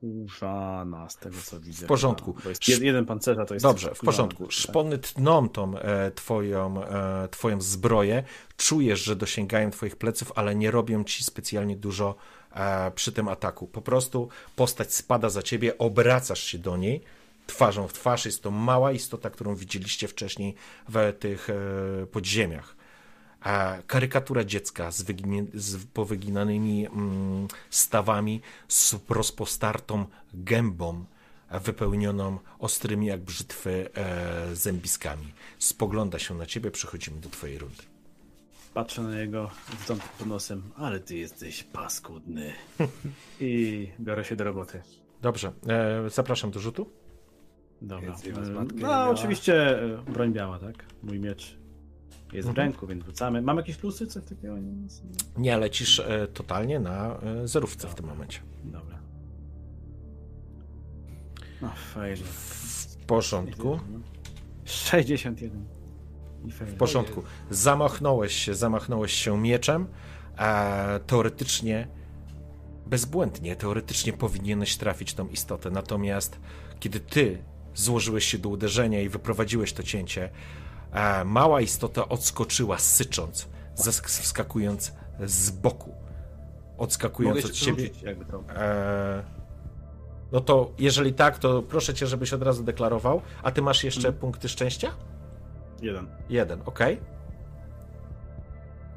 [0.02, 1.86] skórzana, z tego co widzę.
[1.86, 2.36] W porządku.
[2.67, 4.43] Jed, jeden pancerza to jest Dobrze, w porządku.
[4.43, 4.51] tak.
[4.51, 8.24] Szpony tną tą e, twoją, e, twoją zbroję.
[8.58, 12.16] Czujesz, że dosięgają twoich pleców, ale nie robią ci specjalnie dużo
[12.54, 13.67] e, przy tym ataku.
[13.67, 17.01] Po prostu postać spada za ciebie, obracasz się do niej
[17.47, 18.25] twarzą w twarz.
[18.25, 20.55] Jest to mała istota, którą widzieliście wcześniej
[20.89, 21.54] w tych e,
[22.05, 22.80] podziemiach.
[23.88, 31.05] Karykatura dziecka z, wyginie, z powyginanymi mm, stawami, z rozpostartą gębą,
[31.51, 35.34] wypełnioną ostrymi jak brzytwy e, zębiskami.
[35.59, 37.84] Spogląda się na ciebie, przechodzimy do twojej rundy.
[38.74, 39.50] Patrzę na niego,
[39.84, 42.54] wdąp pod nosem, ale ty jesteś paskudny.
[43.39, 44.82] I biorę się do roboty.
[45.22, 46.89] Dobrze, e, zapraszam do rzutu.
[47.82, 48.16] Dobra.
[48.76, 50.86] No, oczywiście e, broń biała, tak?
[51.04, 51.61] Mój miecz
[52.33, 52.67] jest w Mhm.
[52.67, 53.41] ręku, więc wrzucamy.
[53.41, 54.55] Mam jakieś plusy, coś takiego?
[55.37, 58.39] Nie, lecisz e, totalnie na e, zerówce w tym momencie.
[58.63, 58.99] Dobra.
[61.62, 61.71] No.
[62.24, 63.79] W porządku.
[64.66, 65.66] 61.
[66.45, 66.71] I fail.
[66.71, 67.24] W porządku.
[67.49, 69.87] Zamachnąłeś się, zamachnąłeś się mieczem.
[70.37, 71.87] E, teoretycznie
[72.86, 75.71] bezbłędnie, teoretycznie powinieneś trafić tą istotę.
[75.71, 76.39] Natomiast
[76.79, 77.43] kiedy ty
[77.75, 80.29] złożyłeś się do uderzenia i wyprowadziłeś to cięcie,
[81.26, 83.50] mała istota odskoczyła sycząc,
[84.05, 84.93] wskakując
[85.26, 85.96] z boku.
[86.78, 88.43] Odskakując Mogę od jakby to.
[88.55, 89.24] E,
[90.32, 93.22] no to jeżeli tak, to proszę cię, żebyś od razu deklarował.
[93.43, 94.92] A ty masz jeszcze punkty szczęścia?
[95.82, 96.08] Jeden.
[96.30, 97.00] Jeden, okej.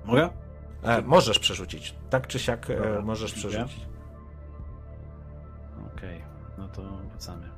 [0.05, 0.31] Mogę?
[0.83, 1.95] E, Możesz przerzucić.
[2.11, 3.87] Tak czy siak e, Dobra, możesz przerzucić.
[5.97, 6.23] Okej,
[6.59, 7.54] no to wracamy.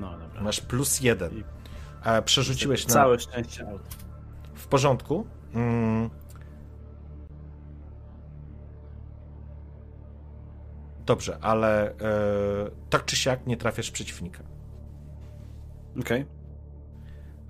[0.00, 0.42] No dobra.
[0.42, 1.44] Masz plus jeden.
[2.24, 2.94] Przerzuciłeś na...
[2.94, 3.82] Całe szczęście aut.
[4.54, 5.26] W porządku.
[5.54, 6.10] Mm.
[11.06, 11.96] Dobrze, ale e,
[12.90, 14.42] tak czy siak nie trafiasz przeciwnika.
[16.00, 16.26] Okej.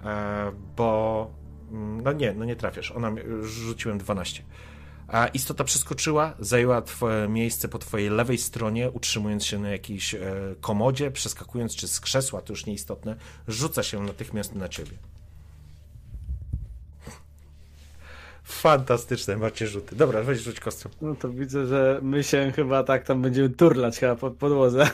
[0.04, 1.30] E, bo
[1.70, 2.92] mm, no nie, no nie trafiasz.
[2.92, 3.10] Ona
[3.42, 4.42] rzuciłem 12.
[5.08, 10.20] A istota przeskoczyła, zajęła twoje miejsce po twojej lewej stronie, utrzymując się na jakiejś e,
[10.60, 13.16] komodzie, przeskakując czy z krzesła, to już nieistotne,
[13.48, 14.92] rzuca się natychmiast na ciebie.
[18.44, 19.96] Fantastyczne macie rzuty.
[19.96, 20.92] Dobra, weź rzuć kostium.
[21.00, 24.90] No to widzę, że my się chyba tak tam będziemy turlać chyba pod podłodze.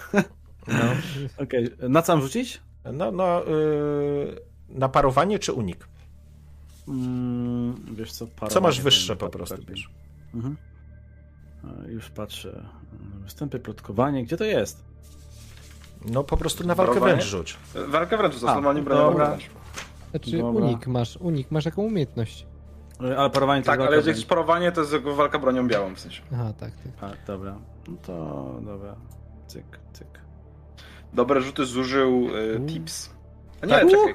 [0.67, 0.75] No,
[1.45, 2.61] Okej, na co mam rzucić?
[2.93, 5.89] no, no yy, na parowanie czy unik?
[6.89, 9.75] Mm, wiesz co, parowanie Co masz wyższe po tak prostu, bardziej.
[9.75, 10.02] wiesz?
[10.35, 10.57] Mhm.
[11.89, 12.63] Już patrzę.
[13.25, 14.85] Występy, plotkowanie, gdzie to jest?
[16.05, 17.13] No po prostu na walkę Parowanie?
[17.15, 17.57] wręcz rzuć.
[17.89, 18.97] Walka wręcz, to A, normalnie dobra.
[18.97, 19.51] bronią wręcz.
[20.11, 20.65] Znaczy Dobra.
[20.67, 22.47] unik masz, unik, masz jaką umiejętność.
[23.05, 25.69] E, Ale parowanie to Tak, jest ale walka jak jest parowanie, to jest walka bronią
[25.69, 26.23] białą w sensie.
[26.33, 27.11] Aha, tak, tak.
[27.11, 27.59] A, dobra.
[27.89, 28.13] No to
[28.65, 28.97] dobra.
[29.47, 30.21] Cyk, cyk.
[31.13, 32.67] Dobre rzuty zużył y, U.
[32.67, 33.11] tips.
[33.63, 33.91] A nie, Tak.
[33.91, 34.15] czekaj.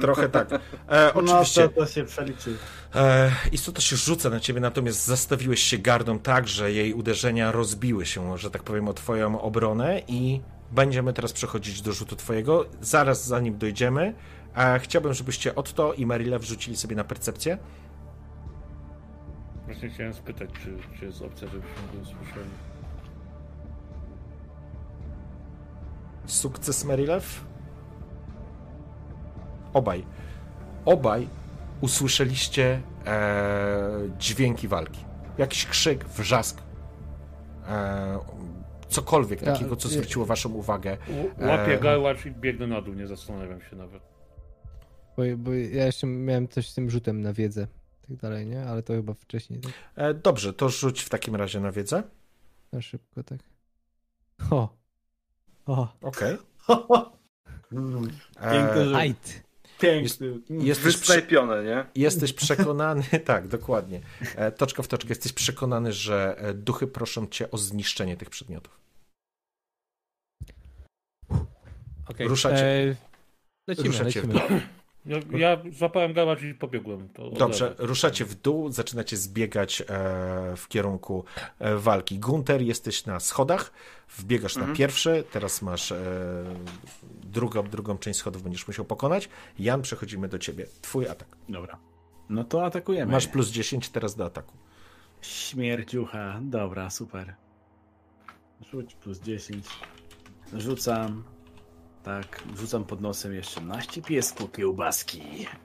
[0.00, 0.48] Trochę tak.
[0.90, 1.62] E, oczywiście.
[1.62, 2.56] No to, to się przeliczy.
[2.94, 8.06] E, istota się rzuca na ciebie, natomiast zastawiłeś się gardą tak, że jej uderzenia rozbiły
[8.06, 10.40] się, że tak powiem, o twoją obronę i
[10.72, 12.66] będziemy teraz przechodzić do rzutu twojego.
[12.80, 14.14] Zaraz zanim dojdziemy,
[14.56, 17.58] e, chciałbym, żebyście Otto i Marile wrzucili sobie na percepcję.
[19.66, 22.50] Właśnie chciałem spytać, czy, czy jest opcja, żebyśmy go usłyszeli.
[26.26, 27.44] Sukces Marilew?
[29.76, 30.04] Obaj.
[30.84, 31.28] Obaj
[31.80, 35.04] usłyszeliście e, dźwięki walki.
[35.38, 36.62] Jakiś krzyk, wrzask.
[37.68, 38.18] E,
[38.88, 40.96] cokolwiek Ja- takiego, co ja- zwróciło waszą uwagę.
[41.40, 41.78] Łapię E.
[41.78, 44.02] gałacz i biegnę na dół, nie zastanawiam się nawet.
[45.16, 47.66] Bo, bo ja jeszcze miałem coś z tym rzutem na wiedzę.
[48.08, 48.64] Tak dalej, nie?
[48.66, 52.02] Ale to chyba wcześniej, tak E, dobrze, to rzuć w takim razie na wiedzę.
[52.72, 53.38] na szybko, tak.
[54.50, 54.68] O!
[55.66, 55.88] O!
[56.02, 56.36] Okej.
[58.52, 59.45] Piękny E, rzut.
[59.80, 60.40] Piękny.
[60.50, 61.84] jesteś, prze, Wysnajpione, nie?
[61.94, 64.00] jesteś przekonany, tak, dokładnie.
[64.36, 68.80] E, toczka w toczkę, jesteś przekonany, że e, duchy proszą cię o zniszczenie tych przedmiotów.
[72.08, 72.28] Okej.
[72.28, 72.64] Ruszacie.
[72.64, 72.96] E,
[73.68, 74.60] lecimy, Ruszacie w lecimy.
[75.06, 77.08] Ja, ja złapałem gałacz i pobiegłem.
[77.38, 79.84] Dobrze, ruszacie w dół, zaczynacie zbiegać e,
[80.56, 81.24] w kierunku
[81.58, 82.18] e, walki.
[82.18, 83.72] Gunter, jesteś na schodach,
[84.18, 84.72] wbiegasz Mhm.
[84.72, 85.98] na pierwszy, teraz masz e,
[87.22, 89.28] drugą, drugą część schodów będziesz musiał pokonać.
[89.58, 90.66] Jan, przechodzimy do ciebie.
[90.82, 91.28] Twój atak.
[91.48, 91.78] Dobra.
[92.28, 93.12] No to atakujemy.
[93.12, 94.56] Masz plus 10 teraz do ataku.
[95.20, 96.40] Śmierciucha.
[96.42, 97.34] Dobra, super.
[98.70, 99.66] Rzuć plus 10.
[100.56, 101.24] Rzucam.
[102.06, 105.22] Tak, rzucam pod nosem jeszcze naście piesku kiełbaski.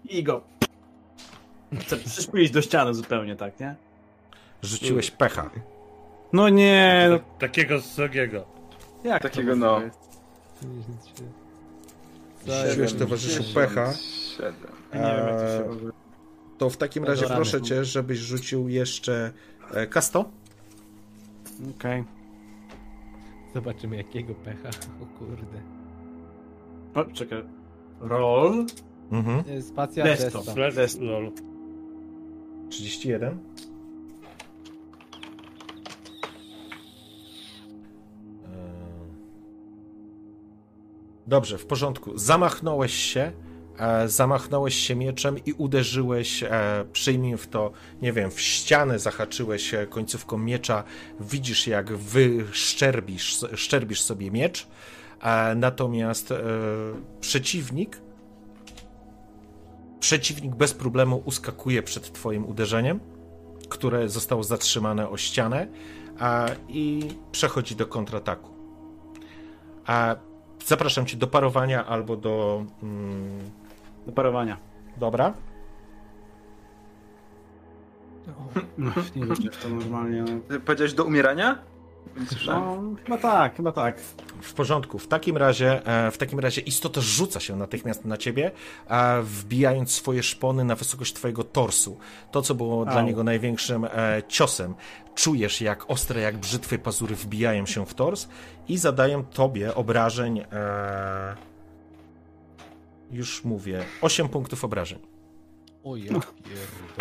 [0.10, 0.42] I go.
[1.80, 3.76] Chcę przyszpilić do ściany zupełnie, tak, nie?
[4.62, 5.50] Rzuciłeś pecha.
[6.34, 8.46] No nie, no Tak, takiego srogiego.
[9.04, 9.72] jak Takiego to no.
[9.72, 9.96] możliwe?
[12.46, 12.70] 53.
[12.70, 13.94] Rzuciłeś towarzyszu pecha.
[14.94, 15.92] Nie wiem, jak to się E, w ogóle...
[16.58, 17.36] To w takim razie Adorany.
[17.46, 19.32] proszę cię, żebyś rzucił jeszcze
[19.74, 20.26] e, kasto.
[21.78, 22.04] Okej.
[23.54, 24.70] Zobaczymy jakiego pecha.
[25.04, 25.81] O kurde.
[26.96, 27.44] O, czekaj.
[28.00, 28.66] Roll.
[29.12, 29.44] Mhm.
[29.58, 30.04] E, Spacja.
[30.04, 30.42] Desto.
[30.42, 31.02] Flash, Jest.
[31.02, 31.32] lol.
[32.70, 33.38] 31.
[41.28, 42.18] Dobrze, w porządku.
[42.18, 43.32] Zamachnąłeś się,
[43.80, 49.74] e, zamachnąłeś się mieczem i uderzyłeś, e, przyjmij w to, nie wiem, w ścianę zahaczyłeś
[49.74, 50.84] e, końcówką miecza.
[51.20, 54.68] Widzisz, jak wyszczerbisz szczerbisz sobie miecz,
[55.56, 56.38] natomiast e,
[57.20, 58.02] przeciwnik
[60.00, 63.00] przeciwnik bez problemu uskakuje przed twoim uderzeniem,
[63.70, 65.68] które zostało zatrzymane o ścianę
[66.20, 68.50] a, i przechodzi do kontrataku.
[69.86, 70.16] A,
[70.66, 72.66] zapraszam cię do parowania albo do...
[72.84, 73.40] Mm,
[74.06, 74.58] Do parowania.
[74.98, 75.34] dobra.
[78.78, 80.24] No, nie wierzę w to normalnie.
[80.24, 80.60] No.
[80.66, 81.60] Powiedziałeś do umierania?
[82.48, 84.00] No, chyba tak, chyba tak.
[84.42, 85.00] W porządku.
[85.00, 88.52] W takim razie, e, w takim razie istota rzuca się natychmiast na ciebie,
[88.88, 91.98] e, wbijając swoje szpony na wysokość twojego torsu.
[92.32, 93.06] To, co było dla Au.
[93.06, 94.76] niego największym e, ciosem.
[95.16, 98.28] Czujesz, jak ostre, jak brzytwy pazury wbijają się w tors
[98.68, 100.40] i zadają tobie obrażeń.
[100.40, 101.36] E,
[103.12, 105.00] już mówię, 8 punktów obrażeń.
[105.84, 106.14] O ja.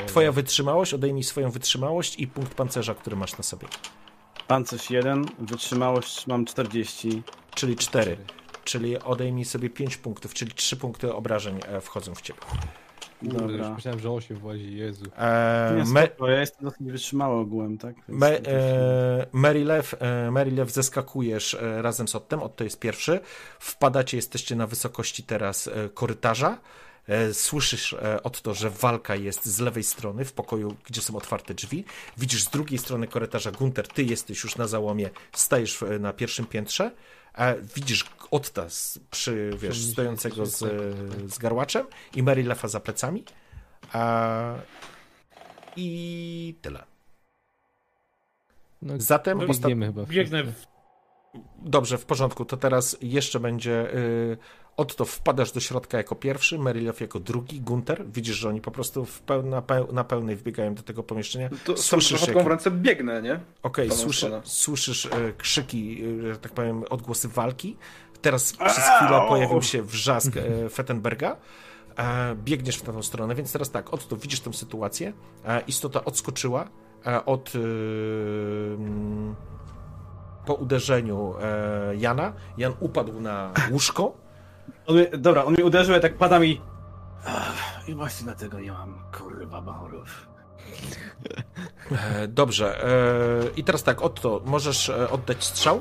[0.06, 3.68] Twoja wytrzymałość, odejmij swoją wytrzymałość i punkt pancerza, który masz na sobie.
[4.50, 7.22] Pancerz 1, wytrzymałość mam 40.
[7.54, 8.16] Czyli 4.
[8.64, 12.40] Czyli odejmij sobie 5 punktów, czyli 3 punkty obrażeń e, wchodzą w ciebie.
[13.20, 13.74] Kurde, już Dobra.
[13.74, 15.04] myślałem, że 8 włazi, Jezu.
[15.18, 17.94] E, Nie, me, spoko, ja jestem dosyć wytrzymały ogółem, tak?
[18.08, 23.20] Więc me, e, Marylew, e, Marylew zeskakujesz e, razem z Ottem, Otto jest pierwszy.
[23.58, 26.58] Wpadacie, jesteście na wysokości teraz e, korytarza.
[27.08, 31.54] E, Słyszysz, e, Otto, że walka jest z lewej strony, w pokoju, gdzie są otwarte
[31.54, 31.84] drzwi.
[32.18, 36.46] Widzisz z drugiej strony korytarza, Gunter, ty jesteś już na załomie, stajesz w- na pierwszym
[36.46, 36.90] piętrze.
[37.34, 40.68] E, Widzisz Otta z, przy, wiesz, stojącego z, e,
[41.28, 43.24] z garłaczem i Marylefa za plecami.
[43.92, 44.54] A...
[45.76, 46.84] I tyle.
[48.82, 50.52] No, Zatem No, chyba Biegnę w...
[51.58, 52.44] Dobrze, w porządku.
[52.44, 53.90] To teraz jeszcze będzie.
[53.94, 54.36] Yy,
[54.76, 58.04] Otto, wpadasz do środka jako pierwszy, Marylew jako drugi, Gunter.
[58.10, 59.42] Widzisz, że oni po prostu peł...
[59.42, 59.92] na, peł...
[59.92, 61.48] na pełnej wbiegają do tego pomieszczenia.
[61.52, 62.44] No To Słyszysz, jak...
[62.44, 63.40] w ręce biegnę, nie?
[63.62, 64.30] Okej, tą słyszy...
[64.44, 66.02] słyszysz e, krzyki,
[66.32, 67.76] e, tak powiem, odgłosy walki.
[68.22, 71.36] Teraz przez chwilę pojawił się wrzask e, Fettenberga.
[71.98, 75.12] E, biegniesz w tę stronę, więc teraz tak, Otto, widzisz tę sytuację.
[75.44, 76.68] E, istota odskoczyła
[77.06, 77.52] e, od.
[77.54, 79.34] mm,
[80.46, 81.34] po uderzeniu
[81.98, 82.32] Jana.
[82.58, 84.14] Jan upadł na łóżko.
[84.90, 86.60] On mnie, dobra, on mnie uderzył, ja tak pada mi...
[87.26, 90.28] Ach, I właśnie dlatego nie mam, kurwa, bachorów.
[91.92, 92.84] E, dobrze.
[92.84, 92.90] E,
[93.56, 95.80] I teraz tak, Otto, możesz e, oddać strzał?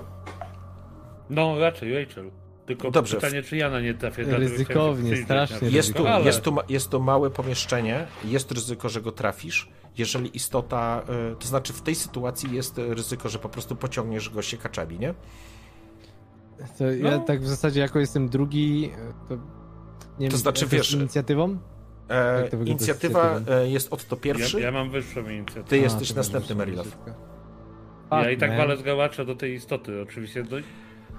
[1.30, 2.32] No raczej Rachel.
[2.66, 3.16] Tylko Dobrze.
[3.16, 4.24] pytanie, czy Jana nie trafię.
[4.24, 9.02] Ryzykownie, strasznie na- Jest tu, Ale- jest, tu, jest to małe pomieszczenie, jest ryzyko, że
[9.02, 9.70] go trafisz.
[9.98, 11.02] Jeżeli istota,
[11.40, 15.14] to znaczy w tej sytuacji jest ryzyko, że po prostu pociągniesz go siekaczami, nie?
[16.78, 17.20] To ja No.
[17.20, 18.92] tak w zasadzie jako jestem drugi,
[19.30, 19.36] to
[20.20, 21.58] nie To wiem, znaczy, to wiesz, inicjatywą?
[22.08, 25.64] E, to inicjatywa e, jest Otto pierwszy, Ja, ja mam wyższą inicjatywę.
[25.68, 27.12] ty A, jesteś to następny, szybko.
[28.12, 30.44] Ja i tak walę z gałacza do tej istoty, oczywiście.
[30.44, 30.58] Do...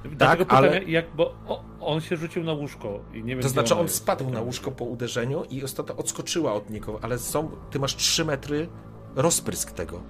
[0.03, 3.43] Tak, Dlatego pytam, ale- jak, bo o, on się rzucił na łóżko i nie wiem
[3.43, 3.95] To znaczy on jest.
[3.95, 8.25] spadł na łóżko po uderzeniu i istota odskoczyła od niego, ale są, ty masz 3
[8.25, 8.69] metry
[9.17, 10.03] rozprysk tego.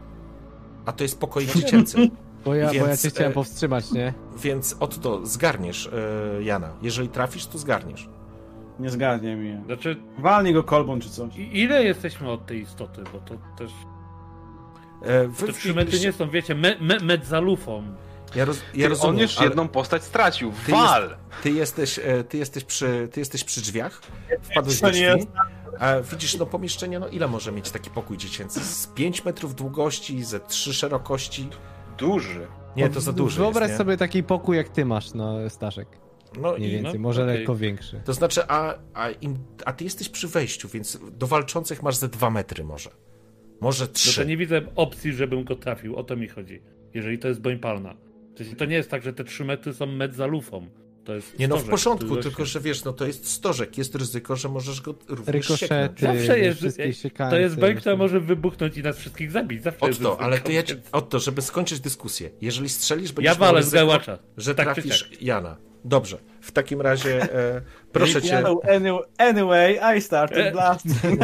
[0.87, 2.09] A to jest pokoi dziecięcy.
[2.45, 4.15] Bo ja, bo ja Więc, cię chciałem e, powstrzymać, nie?
[4.37, 5.91] Więc Otto, zgarniesz
[6.39, 6.73] e, Jana.
[6.83, 8.09] Jeżeli trafisz, to zgarniesz.
[8.79, 9.65] Nie zgadnie mi.
[9.67, 11.37] Znaczy, Walnij go kolbą czy coś.
[11.37, 13.71] i- ile jesteśmy od tej istoty, bo to też...
[15.03, 17.83] E, wy Te trzy metry nie są, wiecie, me, me, met za lufą.
[18.35, 20.53] Ja, roz, ja Ty, rozumiem, on już ale jedną postać stracił.
[20.67, 21.17] Ty Wal!
[21.43, 24.01] ty, jesteś, e, ty, jesteś przy, ty jesteś przy drzwiach,
[24.43, 25.29] wpadłeś To do drzwi, jest-
[25.79, 28.61] a widzisz, no pomieszczenie, no ile może mieć taki pokój dziecięcy?
[28.65, 31.49] Z 5 metrów długości, ze 3 szerokości?
[32.01, 32.47] Duży.
[32.77, 33.79] Nie, to za duży Wyobraź jest, nie?
[33.79, 35.89] sobie taki pokój jak ty masz, no Staszek.
[36.41, 37.37] No Mniej i, więcej, no, może okej.
[37.39, 38.01] lekko większy.
[38.05, 42.09] to znaczy, a, a, im, a ty jesteś przy wejściu, więc do walczących masz ze
[42.09, 42.91] 2 metry może.
[43.61, 44.27] Może No to 3.
[44.27, 46.63] nie widzę opcji, żebym go trafił, o to mi chodzi.
[46.95, 47.95] Jeżeli to jest broń palna.
[48.59, 50.67] To nie jest tak, że te 3 metry są met za lufą.
[51.11, 54.37] To jest Nie no, w porządku, tylko że wiesz, no to jest stożek, jest ryzyko,
[54.37, 55.35] że możesz go również.
[55.35, 59.63] Rykoszety, Zawsze jest, wszystkie to jest broń, która może wybuchnąć i nas wszystkich zabić.
[59.63, 63.13] Zawsze jest Otto, ryzyko, ale to ja ci, więc- Otto, żeby skończyć dyskusję, jeżeli strzelisz,
[63.13, 64.19] będziesz Ja walę z gałacza.
[64.37, 65.23] że Tak trafisz tak.
[65.23, 65.57] Jana.
[65.85, 67.63] Dobrze, w takim razie e,
[67.93, 68.43] proszę cię,
[69.19, 71.23] Anyway, I started blasting.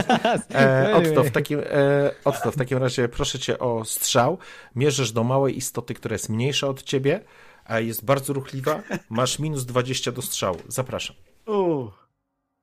[0.54, 4.38] e, Otto, w takim, e, Otto, w takim razie proszę cię o strzał.
[4.76, 7.20] Mierzysz do małej istoty, która jest mniejsza od ciebie,
[7.70, 8.82] jest bardzo ruchliwa.
[9.10, 10.58] Masz minus 20 do strzału.
[10.68, 11.16] Zapraszam.
[11.46, 11.90] Uuu,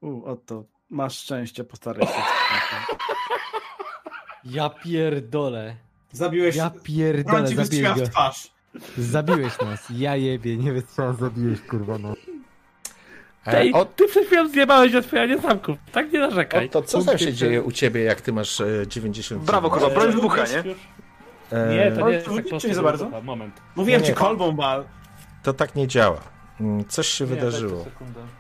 [0.02, 2.14] uu, oto, masz szczęście, postaraj się.
[4.44, 5.76] Ja pierdolę.
[6.12, 8.06] Zabiłeś, Ja pierdolę, ci zabiłeś go.
[8.06, 8.52] twarz.
[8.98, 9.88] Zabiłeś nas.
[9.96, 12.14] Ja jebie, nie wystrzelam, zabiłeś kurwa no.
[13.46, 15.78] E, Tej, Ot- ty przed chwilą zjebałeś otwieranie zamków.
[15.92, 16.66] Tak nie narzekaj.
[16.66, 19.44] Otto, co tam się dzieje u ciebie, jak ty masz e, 90?
[19.44, 20.64] Brawo, kurwa, broń wybucha, nie?
[21.54, 23.10] E, Nie, to nie jest Ale tak nie za bardzo.
[23.22, 23.62] Moment.
[23.76, 24.18] Mówiłem Nie, ci nie.
[24.18, 24.84] kolbą, bal.
[25.44, 26.20] To tak nie działa.
[26.60, 27.86] Mm, Coś się wydarzyło.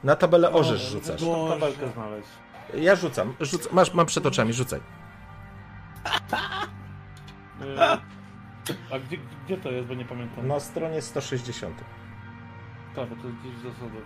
[0.03, 1.21] Na tabelę orzesz rzucasz.
[1.49, 2.27] Tabelkę znaleźć.
[2.73, 3.33] Ja rzucam.
[3.39, 4.79] Rzuc masz, mam przed oczami, rzucaj.
[7.77, 7.97] E,
[8.91, 10.47] A gdzie, gdzie to jest, bo nie pamiętam.
[10.47, 11.75] Na stronie 160.
[12.95, 14.01] Tak, bo to jest gdzieś z zasady.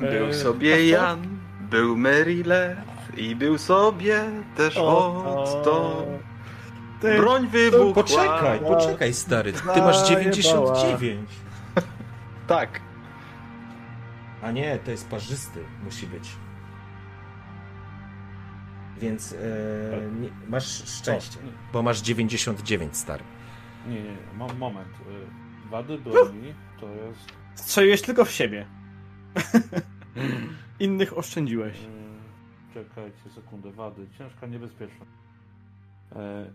[0.00, 0.88] Był Eee, sobie?
[0.88, 1.38] Jan.
[1.60, 2.80] Był Maryland
[3.16, 4.24] i był sobie
[4.56, 6.06] też Otto.
[7.00, 7.94] Broń wybuchła.
[8.02, 9.52] Poczekaj, poczekaj, stary.
[9.52, 11.30] Ty masz 99.
[12.46, 12.80] Tak.
[14.42, 15.64] A nie, to jest parzysty.
[15.84, 16.28] Musi być.
[19.00, 19.36] Więc e,
[20.20, 21.38] nie, masz szczęście,
[21.72, 23.24] bo masz 99, stary.
[23.86, 24.16] Nie, nie, nie.
[24.38, 24.88] Mam moment.
[25.66, 27.32] Y, Wady broni to jest...
[27.54, 28.66] Strzeliłeś tylko w siebie.
[30.80, 31.76] Innych oszczędziłeś.
[31.76, 33.72] y, Czekajcie sekundę.
[33.72, 34.06] Wady.
[34.18, 35.06] Ciężka, niebezpieczna.
[36.16, 36.50] E,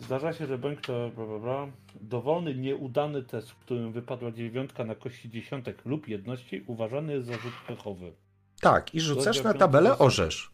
[0.00, 1.08] Zdarza się, że broń, która...
[1.08, 1.66] Bla, bla, bla,
[2.00, 7.32] dowolny, nieudany test, w którym wypadła dziewiątka na kości dziesiątek lub jedności, uważany jest za
[7.32, 8.12] rzut pechowy.
[8.60, 10.50] Tak, i rzucasz na tabelę orzesz.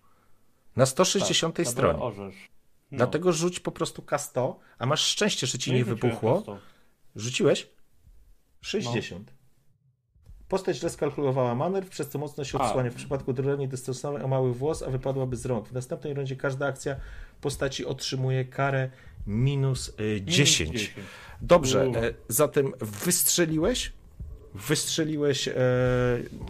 [0.77, 1.99] Na 160 Tak, stronie.
[1.99, 2.35] Orzesz.
[2.91, 2.97] No.
[2.97, 6.59] Dlatego rzuć po prostu K100, a masz szczęście, że ci nie rzuciłem wybuchło.
[7.17, 7.71] Rzuciłeś?
[8.61, 9.35] 60.
[10.49, 12.91] Postać źle skalkulowała manewr, przez co mocno się odsłania.
[12.91, 15.69] W przypadku drewni dystansowej o mały włos, a wypadłaby z rąk.
[15.69, 16.97] W następnej rundzie każda akcja
[17.41, 18.91] postaci otrzymuje karę
[19.27, 20.95] minus y, Minus 10.
[21.41, 23.93] Dobrze, e, zatem wystrzeliłeś,
[24.55, 25.55] wystrzeliłeś, e,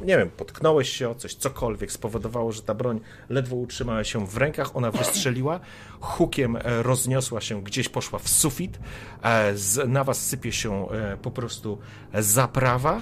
[0.00, 4.36] nie wiem, potknąłeś się o coś, cokolwiek spowodowało, że ta broń ledwo utrzymała się w
[4.36, 5.60] rękach, ona wystrzeliła,
[6.00, 8.78] hukiem e, rozniosła się, gdzieś poszła w sufit,
[9.22, 11.78] e, z, na was sypie się e, po prostu
[12.14, 13.00] zaprawa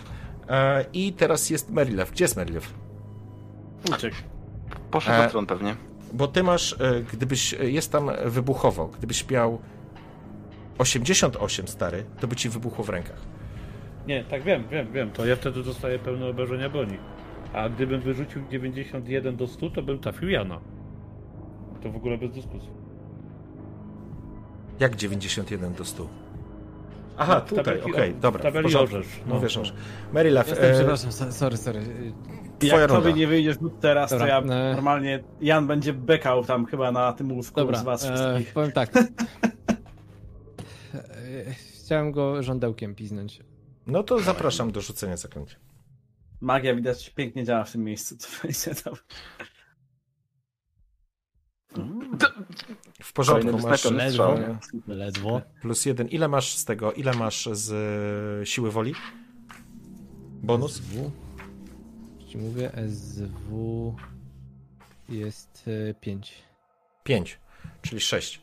[0.49, 2.11] e, i teraz jest Merilew.
[2.11, 2.75] Gdzie jest Merilew?
[3.95, 4.17] Uciekł.
[4.91, 5.77] Poszedł E, na tron pewnie.
[6.13, 9.59] Bo ty masz, e, gdybyś, e, jest tam wybuchowo, gdybyś miał
[10.79, 13.21] 88 stary, to by ci wybuchło w rękach.
[14.07, 15.11] Nie, tak wiem, wiem, wiem.
[15.11, 16.99] To ja wtedy dostaję pełne obrażenia broni.
[17.53, 20.61] A gdybym wyrzucił 91 do 100, to bym trafił Jana.
[21.83, 22.71] To w ogóle bez dyskusji.
[24.81, 26.22] Jak 91 do 100?
[27.17, 28.51] Aha, W tutaj, okej, w dobra.
[28.51, 28.97] w porządku.
[28.97, 29.63] orzesz, No, no, wiesz, no.
[29.63, 29.75] orzesz.
[30.13, 31.81] Mary Love, Jestem, e, przepraszam, so- sorry, sorry.
[32.59, 33.03] Twoja Jak runda.
[33.09, 37.13] tobie nie wyjdziesz teraz, Dobra, to ja e- normalnie Jan będzie bekał tam chyba na
[37.13, 38.55] tym łóżku Dobra, z was e, wszystkich.
[38.55, 38.91] powiem tak.
[40.95, 43.41] E, Chciałem go żądełkiem piznąć.
[43.87, 45.57] no to zapraszam do rzucenia zaklęcia.
[46.41, 48.17] Magia widać pięknie działa w tym miejscu.
[48.17, 48.95] Co będzie tam.
[53.03, 53.85] W porządku, masz.
[53.85, 54.39] Ledwo,
[54.87, 55.43] ledwo.
[55.61, 56.09] plus jeden.
[56.09, 57.73] Ile masz z tego, ile masz z
[58.43, 58.95] e, siły woli?
[60.43, 60.75] Bonus?
[60.75, 61.11] SW.
[62.29, 63.95] Ci mówię, SW
[65.09, 65.65] jest
[66.01, 66.35] 5.
[67.05, 67.39] 5,
[67.83, 68.42] czyli 6.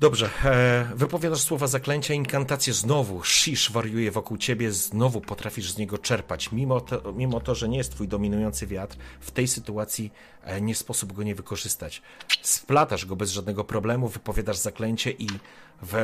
[0.00, 5.98] Dobrze, e, wypowiadasz słowa zaklęcia, inkantacje znowu, shish wariuje wokół ciebie, znowu potrafisz z niego
[5.98, 6.52] czerpać.
[6.52, 10.12] Mimo to, mimo to, że nie jest twój dominujący wiatr, w tej sytuacji
[10.44, 12.02] e, nie sposób go nie wykorzystać.
[12.42, 15.26] Splatasz go bez żadnego problemu, wypowiadasz zaklęcie i
[15.82, 15.94] w,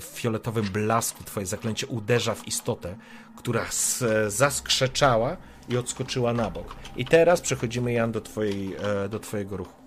[0.00, 2.96] w fioletowym blasku twoje zaklęcie uderza w istotę,
[3.36, 5.36] która s, zaskrzeczała
[5.68, 6.76] i odskoczyła na bok.
[6.96, 9.84] I teraz przechodzimy, Jan, do, twojej, e, do twojego ruchu.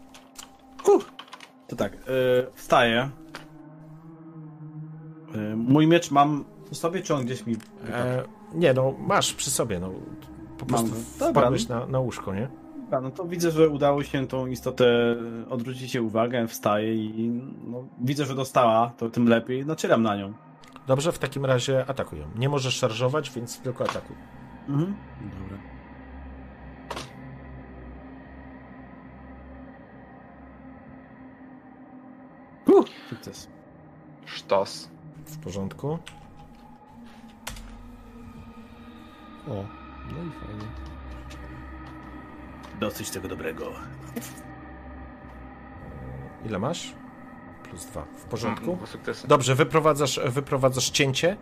[1.67, 1.97] To tak, e,
[2.55, 3.09] wstaję.
[5.37, 7.55] E, mój miecz mam przy sobie, czy on gdzieś mi...
[7.89, 8.23] E,
[8.53, 9.91] nie, no masz przy sobie, no.
[10.57, 10.89] Po prostu.
[11.19, 12.49] Dobra, wpadłeś na, na łóżko, nie?
[12.83, 15.15] Dobra, no to widzę, że udało się tą istotę
[15.49, 20.33] odwrócić jej uwagę, wstaję i no, widzę, że dostała, to tym lepiej, nacieram na nią.
[20.87, 22.27] Dobrze, w takim razie atakują.
[22.35, 24.15] Nie możesz szarżować, więc tylko atakuj.
[24.69, 24.95] Mhm.
[25.21, 25.57] Dobra.
[32.79, 33.49] Uh, sukces.
[34.25, 34.89] Sztos.
[35.27, 35.99] W porządku.
[39.47, 39.65] O,
[40.11, 40.65] no i fajnie.
[42.79, 43.71] Dosyć tego dobrego.
[46.45, 46.93] Ile masz?
[47.63, 48.05] Plus dwa.
[48.17, 48.71] W porządku.
[48.71, 49.15] Mm.
[49.27, 51.37] Dobrze, wyprowadzasz, wyprowadzasz cięcie.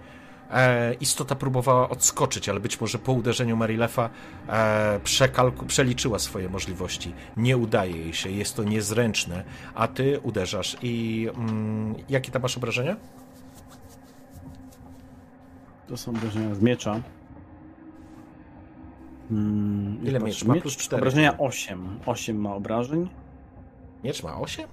[0.51, 4.09] E, istota próbowała odskoczyć, ale być może po uderzeniu Marilefa
[4.47, 7.13] e, przekalku, przeliczyła swoje możliwości.
[7.37, 9.43] Nie udaje jej się, jest to niezręczne,
[9.75, 10.77] a ty uderzasz.
[10.81, 12.95] I mm, jakie tam masz obrażenia?
[15.87, 17.01] To są obrażenia z miecza.
[19.29, 20.55] Hmm, Ile miecz ma?
[20.55, 21.01] Plus cztery.
[21.01, 21.99] Obrażenia 8.
[22.05, 23.09] 8 ma obrażeń.
[24.03, 24.67] Miecz ma 8?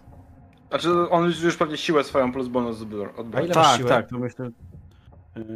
[0.68, 2.80] Znaczy on już, pewnie siłę swoją plus bonus
[3.16, 3.48] odbrał.
[3.52, 3.88] Tak, siłę?
[3.88, 4.50] tak, to myślę.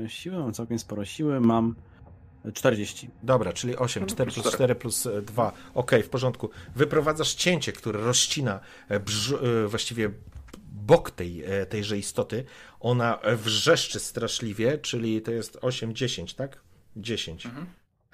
[0.04, 1.74] e, Siłę mam całkiem sporo siły, mam
[2.54, 3.10] 40.
[3.22, 4.54] Dobra, czyli 8, 4 plus cztery.
[4.56, 5.52] 4 plus 2.
[5.74, 6.50] Okej, w porządku.
[6.76, 10.10] Wyprowadzasz cięcie, które rozcina e, brz- e, właściwie
[10.86, 12.44] bok tej, e, tejże istoty.
[12.80, 16.60] Ona wrzeszczy straszliwie, czyli to jest 8, 10, tak?
[16.96, 17.48] 10.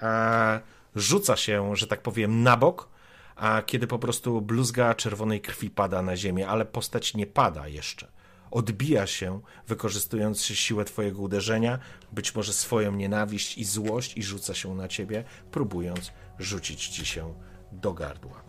[0.01, 0.61] E,
[0.95, 2.89] rzuca się, że tak powiem, na bok,
[3.35, 8.07] a kiedy po prostu bluzga czerwonej krwi pada na ziemię, ale postać nie pada jeszcze.
[8.51, 11.79] Odbija się, wykorzystując siłę twojego uderzenia,
[12.11, 17.33] być może swoją nienawiść i złość i rzuca się na ciebie, próbując rzucić ci się
[17.71, 18.43] do gardła.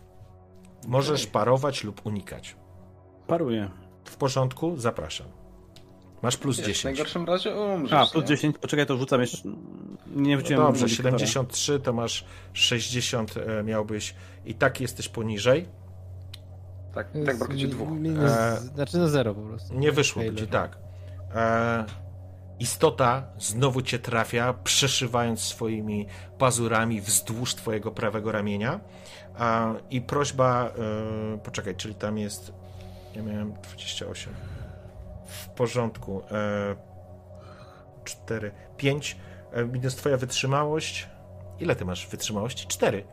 [0.86, 2.56] Możesz parować lub unikać.
[3.26, 3.83] Paruję.
[4.04, 4.76] W porządku?
[4.76, 5.26] Zapraszam.
[6.22, 6.84] Masz plus Wiesz, w 10.
[6.84, 7.92] najgorszym razie umrzesz.
[8.08, 8.28] A, plus nie?
[8.28, 8.58] 10.
[8.58, 9.48] Poczekaj, to rzucam jeszcze.
[10.16, 14.14] Nie No wróciłem dobrze, 73 to masz 60 e, miałbyś
[14.44, 15.68] i tak jesteś poniżej.
[16.94, 17.88] Tak, tak brakuje ci dwóch.
[17.90, 19.74] Minus, E, Znaczy na zero po prostu.
[19.74, 20.44] Nie wyszłoby Taylor.
[20.44, 20.78] ci tak.
[21.34, 21.84] E,
[22.58, 26.06] istota znowu cię trafia, przeszywając swoimi
[26.38, 28.80] pazurami wzdłuż twojego prawego ramienia.
[29.40, 30.64] E, I prośba,
[31.34, 32.52] e, poczekaj, czyli tam jest.
[33.16, 34.32] Ja miałem 28.
[35.24, 36.22] W porządku.
[36.30, 36.76] E,
[38.04, 39.16] 4, 5.
[39.52, 41.08] E, minus twoja wytrzymałość.
[41.60, 42.66] Ile ty masz wytrzymałości?
[42.66, 43.04] 4.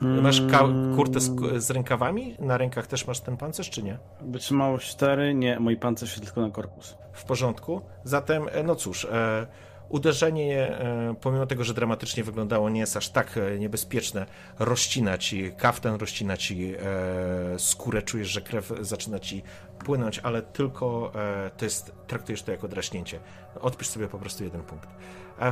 [0.00, 1.30] Masz ka- kurtę z,
[1.64, 2.36] z rękawami?
[2.38, 3.98] Na rękach też masz ten pancerz, czy nie?
[4.20, 5.34] Wytrzymało 4.
[5.34, 6.96] Nie, mój pancerz się tylko na korpus.
[7.12, 7.80] W porządku.
[8.04, 9.46] Zatem, e, no cóż, e,
[9.90, 14.26] uderzenie, e, pomimo tego, że dramatycznie wyglądało, nie jest aż tak e, niebezpieczne.
[14.58, 19.42] Rozcina ci kaftan, rozcina ci e, skórę, czujesz, że krew zaczyna ci
[19.84, 21.12] płynąć, ale tylko
[21.56, 23.20] to jest, traktujesz to jako draśnięcie.
[23.60, 24.88] Odpisz sobie po prostu jeden punkt.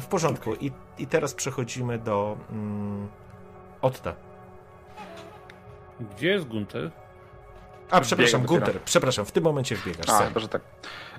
[0.00, 0.54] W porządku.
[0.54, 3.08] I, I teraz przechodzimy do mm,
[3.82, 4.14] Otta.
[6.00, 6.90] Gdzie jest Gunter?
[7.90, 8.42] A, przepraszam.
[8.42, 10.08] Gunter, przepraszam, w tym momencie wbiegasz.
[10.08, 10.62] A, że tak.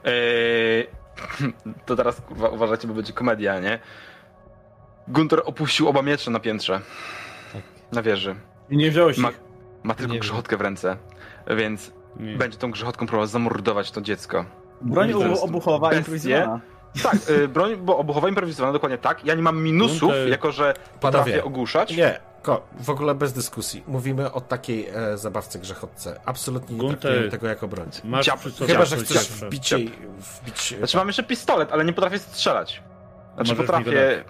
[0.04, 0.88] Eee,
[1.86, 3.80] to teraz kurwa uważajcie, bo będzie komedia, nie?
[5.08, 6.82] Gunter opuścił oba miecze na piętrze.
[7.54, 7.62] Tak.
[7.92, 8.36] Na wieży.
[8.70, 9.32] I nie wziąłeś Ma,
[9.84, 10.98] ma tylko Nie grzechotkę w ręce,
[11.58, 12.36] więc Nie.
[12.36, 14.46] będzie tą grzechotką próbował zamordować to dziecko.
[14.82, 16.60] Broń obuchowa improwizowana.
[17.04, 19.26] Tak, y, broń, bo obuchowa improwizowana, dokładnie tak.
[19.26, 21.98] Ja nie mam minusów, Gunter- jako że Panowie, potrafię ogłuszać.
[21.98, 23.84] Nie, ko, w ogóle bez dyskusji.
[23.88, 26.20] Mówimy o takiej e, zabawce grzechotce.
[26.26, 27.90] Absolutnie nie Gunter, traktujemy tego jako broń.
[28.04, 29.48] Masz Ciap- przy sobie Chyba, że chcesz zawsze.
[29.48, 29.92] wbić jej...
[30.42, 32.84] Wbić, Znaczy mam jeszcze pistolet, ale nie potrafię strzelać.
[33.36, 34.24] Znaczy Możesz potrafię...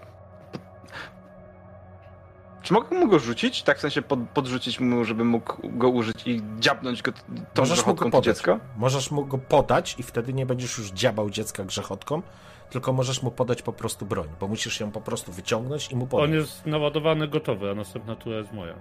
[2.62, 3.64] Czy mogę mu go rzucić?
[3.64, 7.12] Tak w sensie pod, podrzucić mu, żeby mógł go użyć i dziabnąć go
[7.54, 8.26] tą Możesz mu go podać.
[8.26, 8.60] dziecko?
[8.78, 12.22] Możesz mu go podać i wtedy nie będziesz już dziabał dziecka grzechotką,
[12.70, 16.08] tylko możesz mu podać po prostu broń, bo musisz ją po prostu wyciągnąć i mu
[16.08, 16.30] podać.
[16.30, 18.76] On jest naładowany, gotowy, a następna tura jest moja.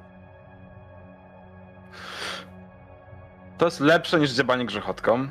[3.58, 5.28] To jest lepsze niż dziabanie grzechotką.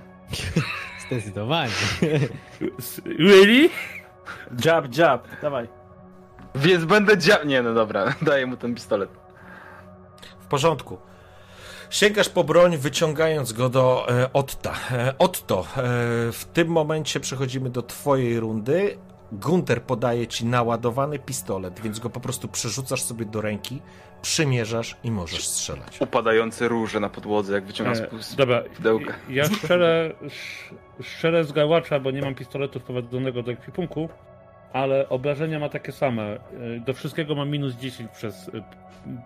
[1.08, 1.72] Zdecydowanie.
[3.06, 3.70] Really?
[4.66, 5.68] Jab, jab, dawaj.
[6.56, 7.46] Więc będę dziab...
[7.46, 9.10] Nie, no dobra, daję mu ten pistolet.
[10.40, 10.98] W porządku.
[11.90, 14.74] Sięgasz po broń, wyciągając go do e, Otta.
[14.92, 15.66] E, Otto, e,
[16.32, 18.98] w tym momencie przechodzimy do twojej rundy.
[19.32, 23.82] Gunter podaje ci naładowany pistolet, więc go po prostu przerzucasz sobie do ręki,
[24.22, 26.02] przymierzasz i możesz strzelać.
[26.02, 29.14] Upadające róże na podłodze, jak wyciągam z E, dobra, pudełka.
[29.30, 30.12] ja strzelę,
[31.04, 34.10] strzelę z gałacza, bo nie mam pistoletu wprowadzonego do ekwipunku,
[34.74, 36.24] ale obrażenia ma takie same.
[36.24, 36.40] E,
[36.86, 38.52] Do wszystkiego mam minus 10 przez e,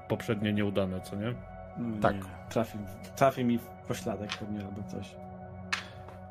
[0.07, 1.33] poprzednie nieudane, co nie?
[1.81, 2.15] No Tak.
[2.15, 2.21] Nie.
[2.49, 2.77] Trafi,
[3.15, 5.15] trafi mi w pośladek pewnie albo coś.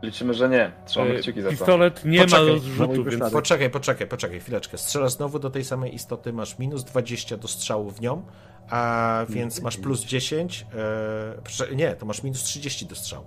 [0.02, 0.72] Liczymy, że nie.
[0.86, 1.50] Trzymamy E, kciuki za to.
[1.50, 3.32] Pistolet nie Poczekaj, ma rozrzutu, więc.
[3.32, 4.78] Poczekaj, poczekaj, poczekaj, chwileczkę.
[4.78, 8.22] Strzelasz znowu do tej samej istoty, masz minus 20 do strzału w nią,
[8.70, 10.66] a więc masz plus 10.
[11.38, 13.26] E, prze- nie, to masz minus 30 do strzału.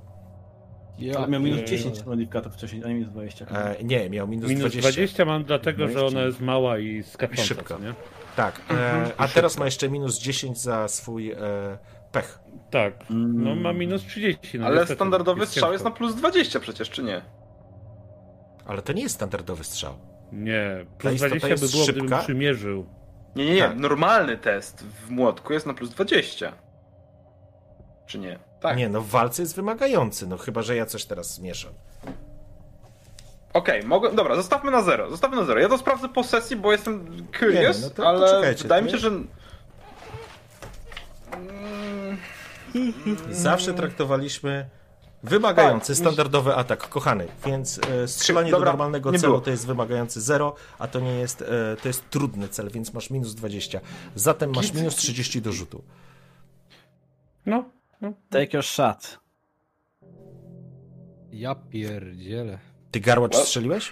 [1.00, 3.46] Ja, Ale miał minus e, 10 modifikatów wcześniej, a nie minus 20.
[3.46, 4.82] E, nie, miał minus, minus 20.
[4.92, 5.26] 20.
[5.26, 6.18] mam dlatego, że 20.
[6.18, 7.80] ona jest mała i skacząca, szybko.
[7.80, 7.94] nie?
[8.36, 11.38] Tak, e, a teraz ma jeszcze minus 10 za swój e,
[12.14, 12.40] pech.
[12.72, 13.62] Tak, no Mm.
[13.62, 14.60] ma minus 30.
[14.60, 17.22] No Ale niestety, standardowy strzał jest na plus 20 przecież, czy nie?
[18.66, 19.94] Ale to nie jest standardowy strzał.
[20.32, 22.02] Nie, plus istota 20 jest by było, szybka?
[22.02, 22.86] gdybym przymierzył.
[23.36, 23.62] Nie, nie, nie.
[23.62, 23.78] Tak.
[23.78, 26.54] Normalny test w młotku jest na plus 20.
[28.06, 28.40] Czy nie?
[28.62, 28.78] Tak.
[28.78, 31.72] Nie, no w walce jest wymagający, no chyba, że ja coś teraz zmieszam.
[33.54, 34.12] Okej, mogę.
[34.12, 35.10] Dobra, zostawmy na zero.
[35.10, 35.60] Zostawmy na zero.
[35.60, 37.08] Ja to sprawdzę po sesji, bo jestem
[37.40, 39.12] curious, Nie, no to ale poczekajcie, wydaje to mi się, że.
[41.34, 42.18] Mm,
[43.32, 44.70] Zawsze traktowaliśmy
[45.24, 49.42] wymagający, Tak, standardowy atak, kochany, więc e, strzelanie do Dobra, normalnego nie celu było.
[49.42, 51.46] to jest wymagający 0, a to nie jest, e,
[51.82, 53.80] to jest trudny cel, więc masz minus 20.
[54.16, 55.84] Zatem masz minus 30 do rzutu.
[57.46, 57.64] No,
[58.02, 58.14] no.
[58.30, 59.20] Take your shot.
[61.32, 62.58] ja pierdzielę.
[62.92, 63.92] Ty garłacz strzeliłeś?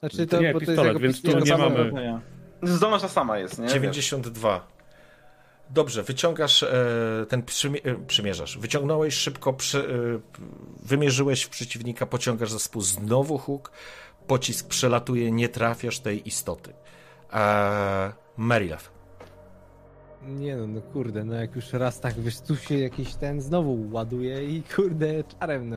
[0.00, 2.20] Znaczy to, Nie, bo to pistolet, jest jego więc tu nie mamy-.
[2.62, 3.68] Zdolność ta sama jest, nie?
[3.68, 4.66] 92.
[5.74, 7.42] Dobrze, wyciągasz e, ten
[7.84, 8.58] e, przymierzasz.
[8.58, 9.84] Wyciągnąłeś szybko, przy, e,
[10.86, 13.72] wymierzyłeś w przeciwnika, pociągasz za spół znowu huk,
[14.26, 16.72] pocisk przelatuje, nie trafiasz tej istoty.
[17.32, 18.90] E, Merilew.
[20.28, 23.88] Nie no, no kurde, no jak już raz tak wiesz, tu się jakiś ten znowu
[23.90, 25.70] ładuje i kurde czarem.
[25.70, 25.76] No.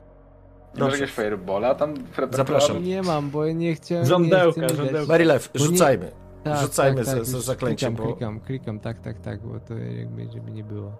[0.74, 1.94] Nie masz jakiegoś firebola tam?
[2.30, 2.84] Zapraszam.
[2.84, 4.06] Nie mam, bo nie chciałem.
[4.06, 5.18] Żądełka, żądełka.
[5.18, 6.25] Nie- rzucajmy.
[6.50, 9.40] Tak, Rzucajmy tak, tak, za, za już zaklęcie, Klikam, bo klikam, klikam, tak, tak, tak,
[9.42, 10.92] bo to jakby, żeby nie było.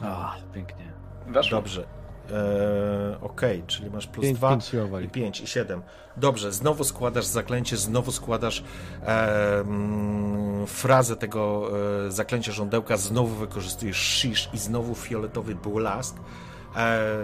[0.00, 0.92] A, pięknie.
[1.26, 1.58] Weszło.
[1.58, 1.84] Dobrze.
[2.30, 5.00] Eee, Okej, czyli masz plus 5, dwa 5 siłowa.
[5.00, 5.82] i 5 i 7.
[6.16, 8.64] Dobrze, znowu składasz zaklęcie, znowu składasz
[9.06, 11.70] e, mm, frazę tego
[12.06, 16.49] e, zaklęcia żądełka, znowu wykorzystujesz shish i znowu fioletowy blast e,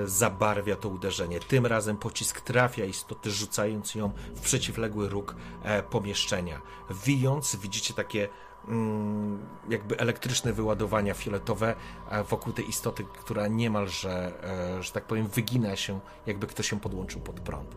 [0.05, 1.41] zabarwia to uderzenie.
[1.41, 6.61] Tym razem pocisk trafia istotę, rzucając ją w przeciwległy róg e, pomieszczenia.
[6.91, 8.29] Wijąc, widzicie takie
[8.69, 11.75] mm, jakby elektryczne wyładowania fioletowe
[12.11, 14.33] e, wokół tej istoty, która niemalże,
[14.79, 17.77] e, że tak powiem, wygina się, jakby ktoś się podłączył pod prąd.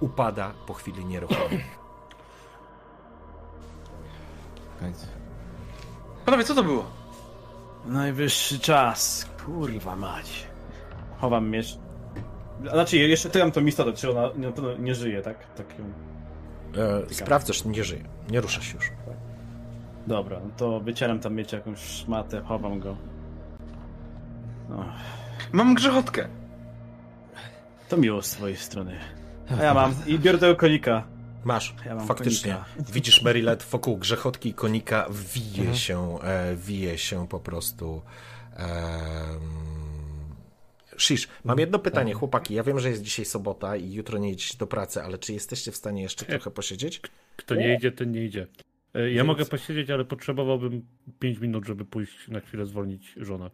[0.00, 1.04] Upada po chwili
[4.80, 5.06] końcu.
[6.24, 6.84] Panowie, co to było?
[7.86, 9.26] Najwyższy czas.
[9.44, 10.45] Kurwa mać.
[11.20, 11.78] Chowam miecz.
[12.72, 15.54] Znaczy, jeszcze tykam tą istotę, czy ona na pewno nie żyje, tak?
[15.54, 15.84] tak ją...
[17.10, 18.04] E, sprawdzasz, nie żyje.
[18.30, 18.90] Nie rusza się już.
[20.06, 22.96] Dobra, no to wycieram tam miecz jakąś szmatę, chowam go.
[24.68, 24.84] No,
[25.52, 26.28] Mam grzechotkę.
[27.88, 28.96] to miło z twojej strony.
[29.60, 29.94] A ja mam.
[30.06, 31.04] I biorę tego konika.
[31.44, 32.52] Masz, Ja mam faktycznie.
[32.52, 32.92] konika.
[32.92, 35.76] Widzisz Marylet wokół grzechotki i konika wije Mhm.
[35.76, 38.02] się, e, wije się po prostu.
[38.56, 39.75] em,
[40.98, 42.18] Shish, mam jedno pytanie, Tak.
[42.18, 42.54] chłopaki.
[42.54, 45.72] Ja wiem, że jest dzisiaj sobota i jutro nie jedziecie do pracy, ale czy jesteście
[45.72, 47.00] w stanie jeszcze trochę posiedzieć?
[47.36, 48.46] Kto nie idzie, ten nie idzie.
[48.94, 50.86] E, Ja Więc- mogę posiedzieć, ale potrzebowałbym
[51.18, 53.50] 5 minut, żeby pójść na chwilę zwolnić żonę.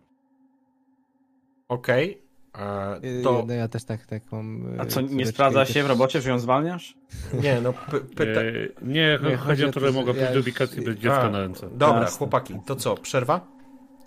[1.68, 2.18] Okej.
[2.58, 4.74] e, Y, To No ja też tak, tak mam.
[4.80, 6.94] A y, co, nie sprawdza się też- w robocie, że ją zwalniasz?
[7.42, 8.40] nie, no py, pyta...
[8.40, 8.52] E,
[8.82, 11.30] Nie, Nie, chodzi o to, że mogę ja pójść do już- ubikacji bez A, dziecka
[11.30, 11.70] na ręce.
[11.74, 12.18] Dobra, Jasne.
[12.18, 13.46] chłopaki, to co, przerwa?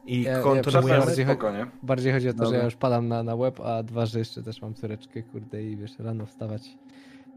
[0.06, 1.06] I Ja- ja kontynuujemy?
[1.06, 1.68] bardziej, Spoko, nie?
[1.84, 2.58] bardziej chodzi o to, że Dobra.
[2.60, 5.78] ja już padam na, na łeb, a dwa, że jeszcze też mam córeczkę, kurde, i
[5.78, 6.78] wiesz, rano wstawać.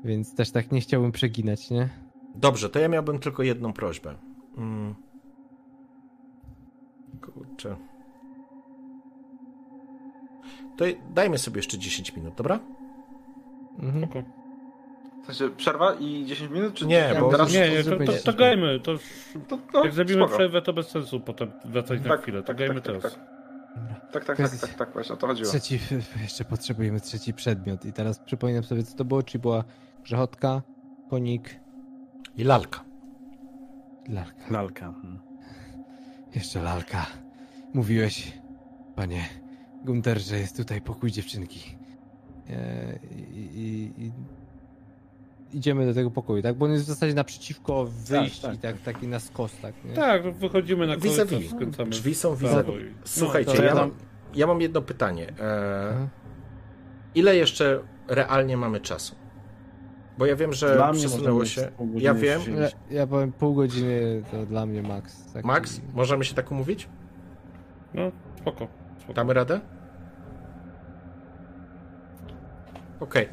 [0.04, 1.88] Więc też tak nie chciałbym przeginać, nie?
[2.34, 4.14] Dobrze, to ja miałbym tylko jedną prośbę.
[4.56, 4.94] Mm.
[7.22, 7.76] Kurczę.
[10.76, 10.84] To
[11.14, 12.60] dajmy sobie jeszcze 10 minut, dobra?
[13.78, 14.04] Mhm.
[14.04, 14.22] Spoko.
[15.34, 16.74] Sensie przerwa i 10 minut?
[16.74, 17.52] Czy Nie, bo- teraz...
[17.52, 18.80] Nie, nie, to, to, to grajmy.
[18.80, 18.94] To,
[19.48, 20.34] To, no, jak zrobimy spoko.
[20.38, 22.40] przerwę, to bez sensu potem wracać na Tak, chwilę.
[22.40, 23.14] To tak, grajmy tak, tak, teraz.
[23.14, 23.38] tak.
[24.12, 25.48] Tak, tak, To tak, tak, tak, właśnie o to chodziło.
[25.50, 25.80] Trzeci,
[26.22, 29.64] jeszcze potrzebujemy trzeci przedmiot i teraz przypominam sobie, co to było, czyli była
[30.04, 30.62] grzechotka,
[31.10, 31.60] konik,
[32.36, 32.84] I lalka.
[34.08, 34.50] lalka.
[34.50, 34.86] Lalka.
[34.86, 35.18] mhm.
[36.34, 37.06] Jeszcze lalka.
[37.74, 38.32] Mówiłeś,
[38.96, 39.28] panie
[39.84, 41.76] Gunter, że jest tutaj pokój dziewczynki.
[42.50, 44.12] E, I, i, i
[45.52, 46.56] idziemy do tego pokoju, tak?
[46.56, 49.84] Bo on jest w zasadzie naprzeciwko wyjść tak, i tak, taki na skos, tak?
[49.84, 49.92] Nie?
[49.94, 51.50] Tak, no wychodzimy na korytarz, Vis-a-vis.
[51.50, 51.90] skręcamy.
[51.90, 52.74] Drzwi są vis-a-vis.
[52.74, 53.90] i- Słuchajcie, to ja, ja mam,
[54.34, 55.28] ja mam jedno pytanie.
[55.40, 56.08] E, Aha.
[57.14, 59.14] ile jeszcze realnie mamy czasu?
[60.18, 61.70] Bo ja wiem, że Dla przesunęło się.
[61.94, 62.40] Ja wiem.
[62.60, 62.68] Ja,
[63.00, 65.32] ja powiem pół godziny to dla mnie max.
[65.32, 65.46] Taki...
[65.46, 66.88] Max, możemy się tak umówić?
[67.94, 68.02] No,
[68.40, 68.68] spoko.
[68.98, 69.14] spoko.
[69.14, 69.60] Damy radę?
[73.00, 73.28] Okej.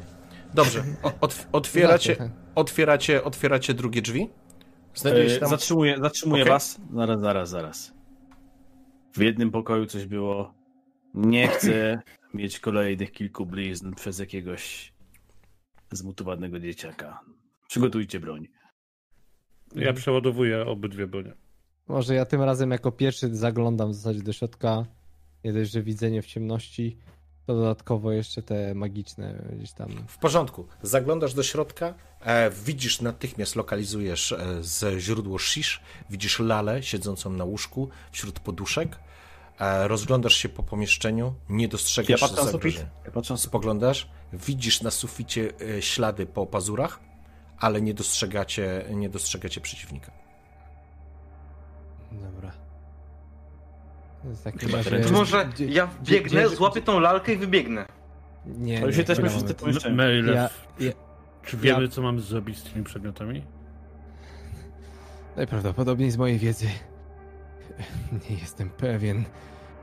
[0.54, 0.84] Dobrze.
[1.20, 4.28] Otw- otwieracie, otwieracie, otwieracie drugie drzwi.
[4.94, 5.48] Znajduje się E, tam...
[5.48, 6.52] Zatrzymuję, zatrzymuję Okej.
[6.52, 6.80] was.
[6.94, 7.92] Zaraz, zaraz, zaraz.
[9.14, 10.54] W jednym pokoju coś było.
[11.14, 12.00] Nie chcę
[12.34, 14.92] mieć kolejnych kilku blizn przez jakiegoś
[15.92, 17.20] zmutowanego dzieciaka.
[17.68, 18.48] Przygotujcie broń.
[19.74, 21.32] Ja przeładowuję obydwie bronie.
[21.88, 24.86] Może ja tym razem jako pierwszy zaglądam w zasadzie do środka.
[25.44, 26.98] Nie dość, że widzenie w ciemności,
[27.54, 29.88] dodatkowo jeszcze te magiczne gdzieś tam.
[30.08, 30.66] W porządku.
[30.82, 37.44] Zaglądasz do środka, e, widzisz natychmiast, lokalizujesz e, ze źródło shish, widzisz lalę siedzącą na
[37.44, 38.98] łóżku wśród poduszek,
[39.58, 42.36] e, rozglądasz się po pomieszczeniu, nie Ja dostrzegasz sufit.
[42.36, 42.90] zagrożenia.
[43.04, 43.38] Ja patrzę.
[43.38, 47.00] Spoglądasz, widzisz na suficie e, ślady po pazurach,
[47.58, 50.12] ale nie dostrzegacie, nie dostrzegacie przeciwnika.
[52.12, 52.65] Dobra.
[54.60, 57.86] Chyba To może ja biegnę, gdzie- złapię tą lalkę i wybiegnę.
[58.46, 59.54] Nie, To już nie, jesteśmy wszyscy
[60.34, 60.92] Ja, ja,
[61.42, 63.44] czy wiemy, co mamy zrobić z tymi przedmiotami?
[65.36, 66.66] najprawdopodobniej z mojej wiedzy
[68.30, 69.24] nie jestem pewien.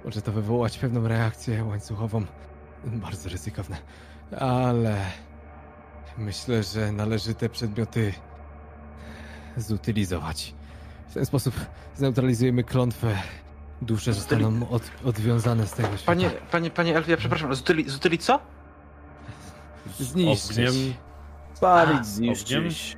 [0.05, 2.25] Może to wywołać pewną reakcję łańcuchową.
[2.85, 3.77] Bardzo ryzykowne.
[4.39, 4.97] Ale
[6.17, 8.13] myślę, że należy te przedmioty
[9.57, 10.53] zutylizować.
[11.09, 11.55] W ten sposób
[11.95, 13.15] zneutralizujemy klątwę.
[13.85, 16.05] Dusze zostaną od, odwiązane z tego świata.
[16.05, 18.39] Panie, panie, panie Elfie, ja przepraszam, zutyli, zutyli co?
[19.99, 20.57] zniszczyć.
[20.57, 20.93] Ogniem.
[21.53, 22.97] Spalić, zniszczyć.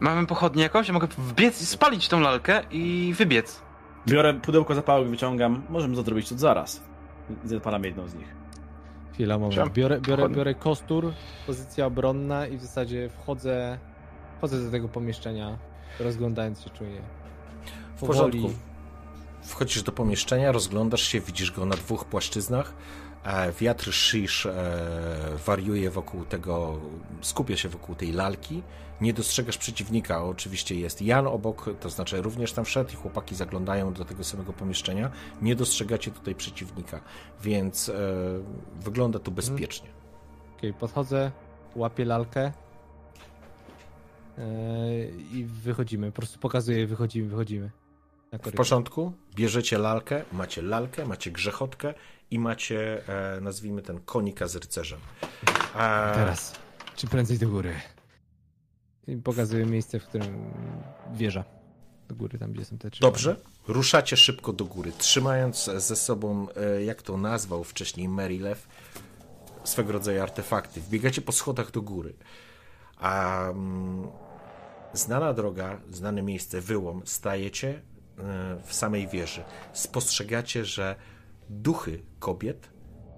[0.00, 0.88] Mamy pochodnie jakąś?
[0.88, 3.60] Ja mogę wbiec spalić tą lalkę i wybiec.
[4.08, 5.62] Biorę pudełko zapałek, wyciągam.
[5.68, 6.80] Możemy to zrobić od zaraz.
[7.44, 8.34] Zapalam jedną z nich.
[9.12, 9.52] Chwila, moment.
[9.52, 11.12] Chciałem- Biorę, biorę, biorę kostur,
[11.46, 13.78] pozycja obronna i w zasadzie wchodzę,
[14.38, 15.58] wchodzę do tego pomieszczenia,
[16.00, 17.00] rozglądając się czuję.
[17.96, 18.50] W porządku.
[19.50, 22.72] Wchodzisz do pomieszczenia, rozglądasz się, widzisz go na dwóch płaszczyznach.
[23.24, 24.52] E, wiatr Shish e,
[25.46, 26.80] wariuje wokół tego,
[27.20, 28.62] skupia się wokół tej lalki.
[29.00, 33.92] Nie dostrzegasz przeciwnika, oczywiście jest Jan obok, to znaczy również tam wszedł i chłopaki zaglądają
[33.92, 35.10] do tego samego pomieszczenia.
[35.42, 37.00] Nie dostrzegacie tutaj przeciwnika,
[37.42, 37.92] więc e,
[38.80, 39.88] wygląda tu bezpiecznie.
[40.58, 41.30] Okej, podchodzę,
[41.74, 42.52] łapię lalkę
[44.38, 44.44] yy,
[45.32, 46.12] i wychodzimy.
[46.12, 47.70] Po prostu pokazuję, wychodzimy, wychodzimy.
[48.32, 51.94] W porządku, bierzecie lalkę, macie lalkę, macie grzechotkę
[52.30, 55.00] i macie, e, nazwijmy ten konika z rycerzem.
[55.74, 56.54] E, Teraz,
[56.96, 57.74] czym prędzej do góry.
[59.06, 60.52] I pokazuję miejsce, w którym
[61.12, 61.44] wieża.
[62.08, 63.00] Do góry, tam gdzie są te trzy.
[63.00, 63.36] Dobrze,
[63.68, 68.68] ruszacie szybko do góry, trzymając ze sobą, e, jak to nazwał wcześniej Merilew,
[69.64, 70.80] swego rodzaju artefakty.
[70.80, 72.14] Wbiegacie po schodach do góry.
[72.96, 74.08] A mm,
[74.92, 77.82] znana droga, znane miejsce, wyłom, stajecie
[78.64, 79.44] w samej wieży.
[79.72, 80.96] Spostrzegacie, że
[81.48, 82.70] duchy kobiet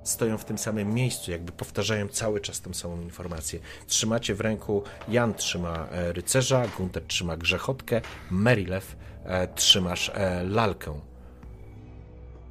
[0.05, 3.61] stoją w tym samym miejscu, jakby powtarzają cały czas tą samą informację.
[3.87, 8.01] Trzymacie w ręku, Jan trzyma e, rycerza, Gunter trzyma grzechotkę,
[8.31, 11.01] Merilew e, trzymasz e, lalkę.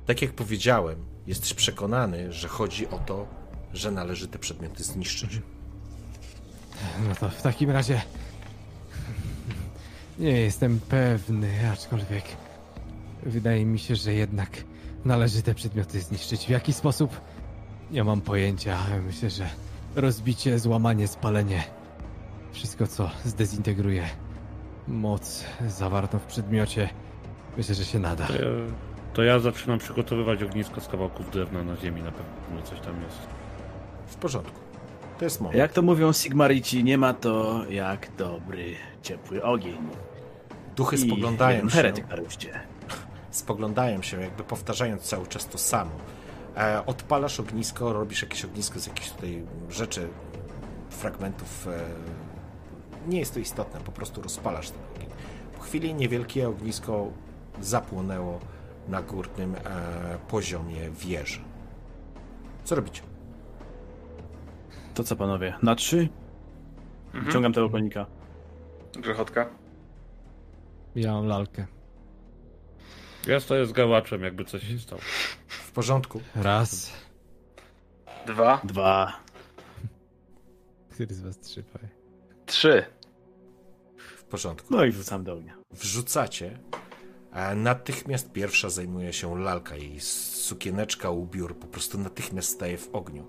[0.05, 3.27] Tak jak powiedziałem, jesteś przekonany, że chodzi o to,
[3.73, 5.41] że należy te przedmioty zniszczyć.
[7.07, 8.01] No to w takim razie.
[10.19, 12.23] Nie jestem pewny, aczkolwiek.
[13.23, 14.49] Wydaje mi się, że jednak
[15.05, 16.45] należy te przedmioty zniszczyć.
[16.45, 17.21] W jaki sposób?
[17.91, 18.77] Nie mam pojęcia.
[19.05, 19.49] Myślę, że
[19.95, 21.63] rozbicie, złamanie, spalenie.
[22.51, 24.03] Wszystko, co zdezintegruje
[24.87, 26.89] moc zawartą w przedmiocie.
[27.57, 28.27] Myślę, że się nada.
[28.27, 28.49] To ja,
[29.13, 33.17] to ja zaczynam przygotowywać ognisko z kawałków drewna na ziemi, na pewno coś tam jest.
[34.07, 34.59] W porządku.
[35.19, 35.57] To jest moment.
[35.57, 39.89] Jak to mówią Sigmarici, nie ma to jak dobry, ciepły ogień.
[40.75, 41.93] Duchy I spoglądają się.
[43.31, 45.91] spoglądają się, jakby powtarzając cały czas to samo.
[46.57, 50.07] E, odpalasz ognisko, robisz jakieś ognisko z jakichś tutaj rzeczy,
[50.89, 51.67] fragmentów.
[51.67, 51.79] E,
[53.09, 55.09] nie jest to istotne, po prostu rozpalasz ten ogień.
[55.57, 57.07] Po chwili niewielkie ognisko
[57.61, 58.39] zapłonęło
[58.87, 59.59] na górnym e,
[60.27, 61.39] poziomie wieży.
[62.63, 63.01] Co robicie?
[64.93, 66.09] To co panowie, na trzy?
[67.33, 68.05] Ciągam tego konika.
[68.95, 69.49] Grzechotka.
[70.95, 71.65] Ja mam lalkę.
[73.27, 75.01] Ja stoję z gałaczem, jakby coś się stało.
[75.47, 76.21] W porządku.
[76.35, 76.91] Raz.
[78.27, 78.61] Dwa.
[78.63, 79.19] Dwa.
[80.89, 81.87] Który z was trzy powie?
[82.45, 82.85] Trzy.
[83.97, 84.67] W porządku.
[84.75, 85.53] No i wrzucam do ognia.
[85.71, 86.59] wrzucacie,
[87.31, 89.75] a natychmiast pierwsza zajmuje się lalka.
[89.75, 93.27] Jej sukieneczka, ubiór po prostu natychmiast staje w ogniu.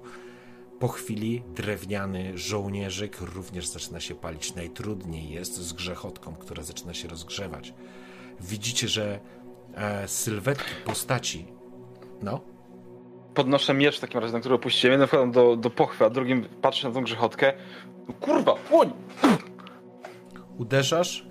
[0.82, 4.54] Po chwili drewniany żołnierzyk również zaczyna się palić.
[4.54, 7.74] Najtrudniej jest z grzechotką, która zaczyna się rozgrzewać.
[8.40, 9.20] Widzicie, że
[9.74, 11.46] e, sylwetki postaci.
[12.22, 12.40] No,
[13.34, 14.92] Podnoszę miecz w takim razie, na który opuściłem.
[14.92, 17.52] Jeden wkładam do, do pochwy, a drugim patrzę na tą grzechotkę.
[18.08, 18.92] No kurwa, płoń!
[20.58, 21.26] uderzasz,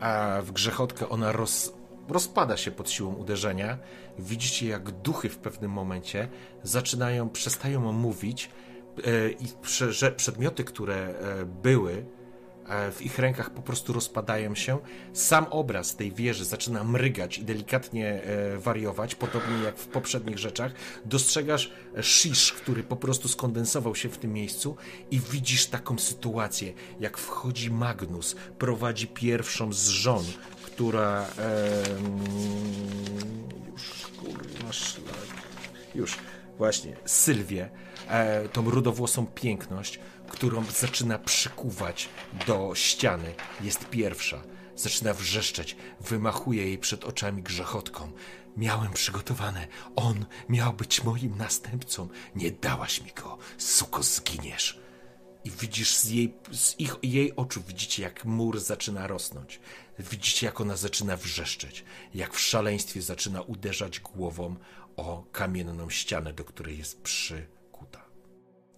[0.00, 1.72] a w grzechotkę ona roz,
[2.08, 3.78] rozpada się pod siłą uderzenia.
[4.18, 6.28] Widzicie, jak duchy w pewnym momencie
[6.62, 8.50] zaczynają, przestają mówić
[9.90, 12.06] że przedmioty, które e, były
[12.66, 14.78] e, w ich rękach po prostu rozpadają się.
[15.12, 20.72] Sam obraz tej wieży zaczyna mrygać i delikatnie e, wariować, podobnie jak w poprzednich rzeczach.
[21.04, 24.76] Dostrzegasz shish, który po prostu skondensował się w tym miejscu
[25.10, 30.24] i widzisz taką sytuację, jak wchodzi Magnus, prowadzi pierwszą z żon,
[30.62, 31.26] która
[33.72, 35.26] już kurwa szlak,
[35.94, 36.18] już
[36.62, 37.70] właśnie Sylwię,
[38.08, 39.98] e, tą rudowłosą piękność,
[40.28, 42.08] którą zaczyna przykuwać
[42.46, 43.34] do ściany.
[43.60, 44.42] Jest pierwsza.
[44.76, 48.12] Zaczyna wrzeszczeć, wymachuje jej przed oczami grzechotką.
[48.56, 49.66] Miałem przygotowane.
[49.96, 52.08] On miał być moim następcą.
[52.36, 53.38] Nie dałaś mi go.
[53.58, 54.78] Suko, zginiesz.
[55.44, 59.60] I widzisz z jej, z ich, jej oczu, widzicie jak mur zaczyna rosnąć.
[59.98, 61.84] Widzicie jak ona zaczyna wrzeszczeć.
[62.14, 64.56] Jak w szaleństwie zaczyna uderzać głową
[64.96, 67.62] o kamienną ścianę, do której jest przykuta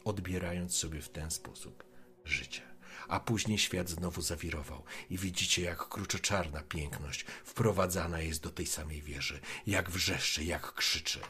[0.04, 1.84] odbierając sobie w ten sposób
[2.24, 2.62] życie.
[3.08, 9.02] A później świat znowu zawirował i widzicie, jak kruczoczarna piękność wprowadzana jest do tej samej
[9.02, 11.20] wieży, jak wrzeszczy, jak krzyczy,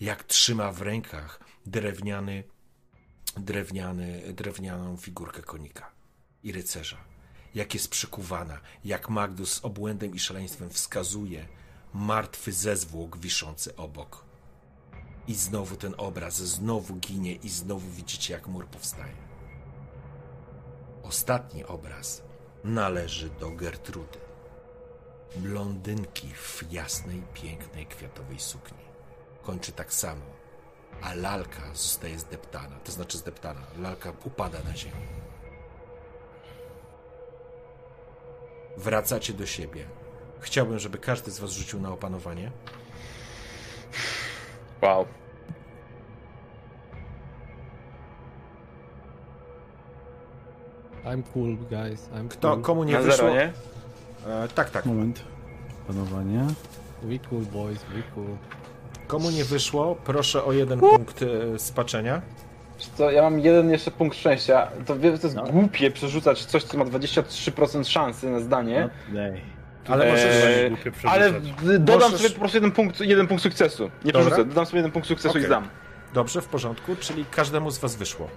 [0.00, 2.44] jak trzyma w rękach drewniany,
[3.36, 5.92] drewniany, drewnianą figurkę konika
[6.42, 7.04] i rycerza.
[7.54, 11.48] Jak jest przykuwana, jak Magnus z obłędem i szaleństwem wskazuje
[11.96, 14.24] martwy ze zwłok wiszący obok.
[15.28, 19.16] I znowu ten obraz, znowu ginie i znowu widzicie, jak mur powstaje.
[21.02, 22.22] Ostatni obraz
[22.64, 24.18] należy do Gertrudy.
[25.36, 28.84] blondynki w jasnej, pięknej, kwiatowej sukni.
[29.42, 30.24] Kończy tak samo,
[31.02, 33.60] a lalka zostaje zdeptana, to znaczy zdeptana.
[33.78, 35.06] Lalka upada na ziemię.
[38.76, 39.86] Wracacie do siebie.
[40.40, 42.50] Chciałbym, żeby każdy z was rzucił na opanowanie.
[44.82, 45.06] Wow.
[51.04, 52.08] I'm cool, guys.
[52.14, 52.62] I'm Kto, cool.
[52.62, 53.16] komu nie Na wyszło?
[53.16, 53.52] zero, nie?
[54.26, 54.86] E, tak, tak.
[54.86, 55.22] Moment.
[55.86, 56.46] Panowanie.
[57.02, 58.36] We cool, boys, we cool.
[59.06, 62.22] Komu nie wyszło, proszę o jeden punkt e, spaczenia.
[62.78, 64.68] Wiesz Co, ja mam jeden jeszcze punkt szczęścia.
[64.86, 65.42] To, to jest No.
[65.42, 68.88] głupie przerzucać coś, co ma 23% szansy na zdanie.
[69.12, 69.20] No.
[69.88, 70.14] Ale.
[70.14, 71.32] Eee, ale
[71.78, 73.90] dodam Możesz- sobie po prostu jeden punkt, jeden punkt sukcesu.
[74.04, 74.26] Nie Dobra.
[74.30, 75.42] przerzucę, dodam sobie jeden punkt sukcesu Okej.
[75.42, 75.68] i zdam.
[76.14, 78.28] Dobrze, w porządku, czyli każdemu z was wyszło.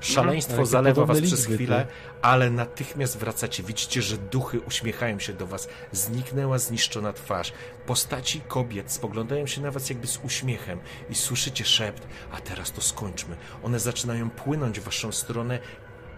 [0.00, 2.18] Szaleństwo Ale to zalewa was podobne przez liczby, chwilę, ty.
[2.22, 3.62] ale natychmiast wracacie.
[3.62, 5.68] Widzicie, że duchy uśmiechają się do was.
[5.92, 7.52] Zniknęła zniszczona twarz.
[7.86, 10.78] Postaci kobiet spoglądają się na was jakby z uśmiechem
[11.10, 13.36] i słyszycie szept, a teraz to skończmy.
[13.62, 15.58] One zaczynają płynąć w waszą stronę,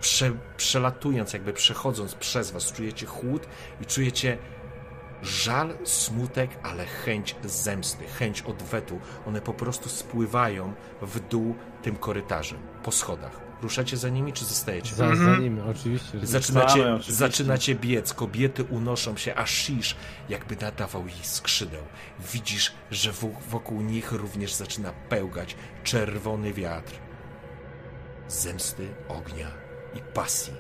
[0.01, 2.73] prze, przelatując, jakby przechodząc przez was.
[2.73, 3.47] Czujecie chłód
[3.81, 4.39] i czujecie
[5.23, 9.01] Żal, smutek, ale chęć zemsty, chęć odwetu.
[9.27, 10.73] One po prostu spływają
[11.03, 13.41] w dół tym korytarzem, po schodach.
[13.63, 14.95] Ruszacie za nimi, czy zostajecie?
[14.95, 16.19] Za, za nim, oczywiście.
[16.21, 16.27] Że...
[16.27, 17.13] Zaczynacie, Zostałem, oczywiście.
[17.15, 19.97] zaczynacie biec, kobiety unoszą się, a Shish
[20.29, 21.83] jakby nadawał jej skrzydeł.
[22.33, 26.93] Widzisz, że wo- wokół nich również zaczyna pełgać czerwony wiatr.
[28.29, 29.51] Zemsty, ognia
[29.95, 30.53] i pasji.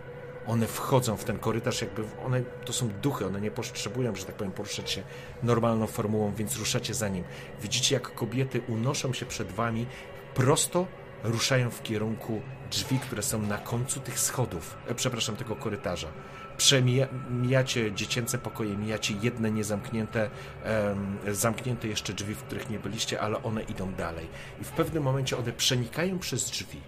[0.48, 4.34] One wchodzą w ten korytarz, jakby one to są duchy, one nie potrzebują, że tak
[4.34, 5.02] powiem, poruszać się
[5.42, 7.24] normalną formułą, więc ruszacie za nim.
[7.62, 9.86] Widzicie, jak kobiety unoszą się przed wami,
[10.34, 10.86] prosto
[11.24, 16.08] ruszają w kierunku drzwi, które są na końcu tych schodów, e, przepraszam, tego korytarza.
[16.56, 20.30] Przemijacie dziecięce pokoje, mijacie jedne niezamknięte,
[20.64, 24.28] em, zamknięte jeszcze drzwi, w których nie byliście, ale one idą dalej.
[24.60, 26.80] I w pewnym momencie one przenikają przez drzwi,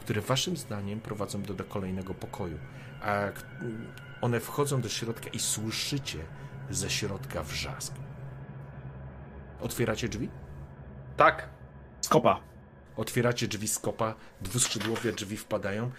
[0.00, 2.58] które waszym zdaniem prowadzą do, do kolejnego pokoju.
[3.02, 3.28] A
[4.20, 6.18] one wchodzą do środka i słyszycie
[6.70, 7.94] ze środka wrzask.
[9.60, 10.28] Otwieracie drzwi?
[11.16, 11.48] Tak.
[12.00, 12.40] Skopa.
[12.96, 15.90] Otwieracie drzwi z kopa, dwuskrzydłowe drzwi wpadają.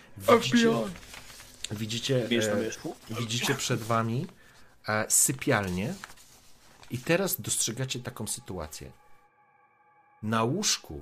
[1.72, 2.28] Widzicie, widzicie,
[3.12, 4.28] e, widzicie przed wami
[4.88, 5.94] e, sypialnię
[6.90, 8.92] i teraz dostrzegacie taką sytuację.
[10.24, 11.02] Na łóżku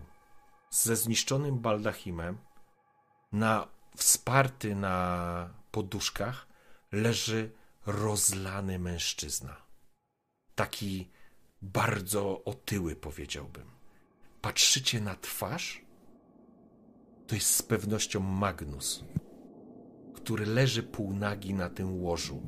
[0.69, 2.37] ze zniszczonym baldachimem,
[3.31, 6.47] na, wsparty na poduszkach,
[6.91, 7.51] leży
[7.85, 9.55] rozlany mężczyzna.
[10.55, 11.09] Taki
[11.61, 13.67] bardzo otyły, powiedziałbym.
[14.41, 15.81] Patrzycie na twarz?
[17.27, 19.03] To jest z pewnością Magnus,
[20.15, 22.41] który leży półnagi na tym łożu.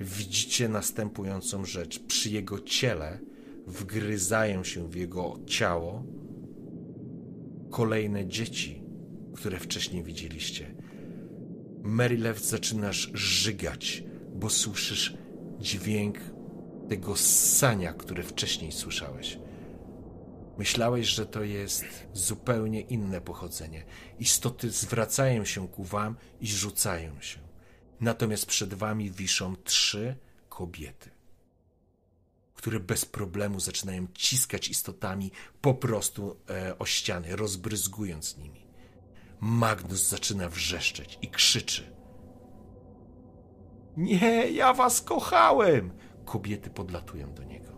[0.00, 1.98] Widzicie następującą rzecz.
[1.98, 3.20] Przy jego ciele
[3.66, 6.04] wgryzają się w jego ciało
[7.70, 8.82] kolejne dzieci,
[9.34, 10.71] które wcześniej widzieliście.
[11.82, 14.04] Marylew zaczynasz żygać,
[14.34, 15.14] bo słyszysz
[15.60, 16.18] dźwięk
[16.88, 19.38] tego ssania, który wcześniej słyszałeś.
[20.58, 23.84] Myślałeś, że to jest zupełnie inne pochodzenie.
[24.18, 27.38] Istoty zwracają się ku wam i rzucają się.
[28.00, 30.16] Natomiast przed wami wiszą trzy
[30.48, 31.10] kobiety,
[32.54, 35.30] które bez problemu zaczynają ciskać istotami
[35.60, 38.61] po prostu e, o ściany, rozbryzgując nimi.
[39.42, 41.96] Magnus zaczyna wrzeszczeć i krzyczy.
[43.96, 45.90] Nie, ja was kochałem!
[46.24, 47.72] Kobiety podlatują do niego.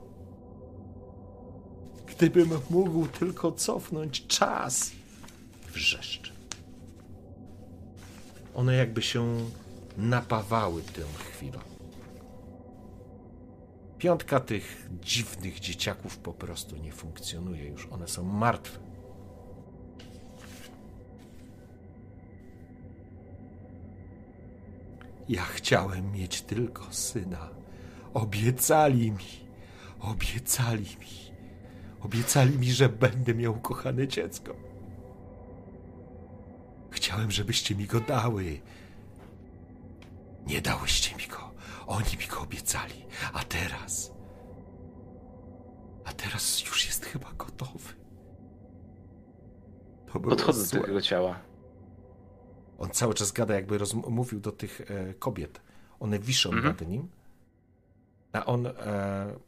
[2.06, 4.92] Gdybym mógł tylko cofnąć czas.
[5.72, 6.32] Wrzeszczy.
[8.54, 9.36] One jakby się
[9.96, 11.58] napawały tą chwilą.
[13.98, 17.86] Piątka tych dziwnych dzieciaków po prostu nie funkcjonuje już.
[17.86, 18.83] One są martwe.
[25.28, 27.48] Ja chciałem mieć tylko syna.
[28.14, 29.48] Obiecali mi.
[30.00, 31.34] Obiecali mi.
[32.00, 34.54] Obiecali mi, że będę miał kochane dziecko.
[36.90, 38.60] Chciałem, żebyście mi go dały.
[40.46, 41.50] Nie dałyście mi go.
[41.86, 43.04] Oni mi go obiecali.
[43.32, 44.12] A teraz.
[46.04, 47.94] A teraz już jest chyba gotowy.
[50.12, 51.53] To Podchodzę do tego ciała.
[52.84, 53.78] On cały czas gada, jakby
[54.08, 55.60] mówił do tych e, kobiet.
[56.00, 56.66] One wiszą Mhm.
[56.66, 57.08] nad nim,
[58.32, 58.72] a on e,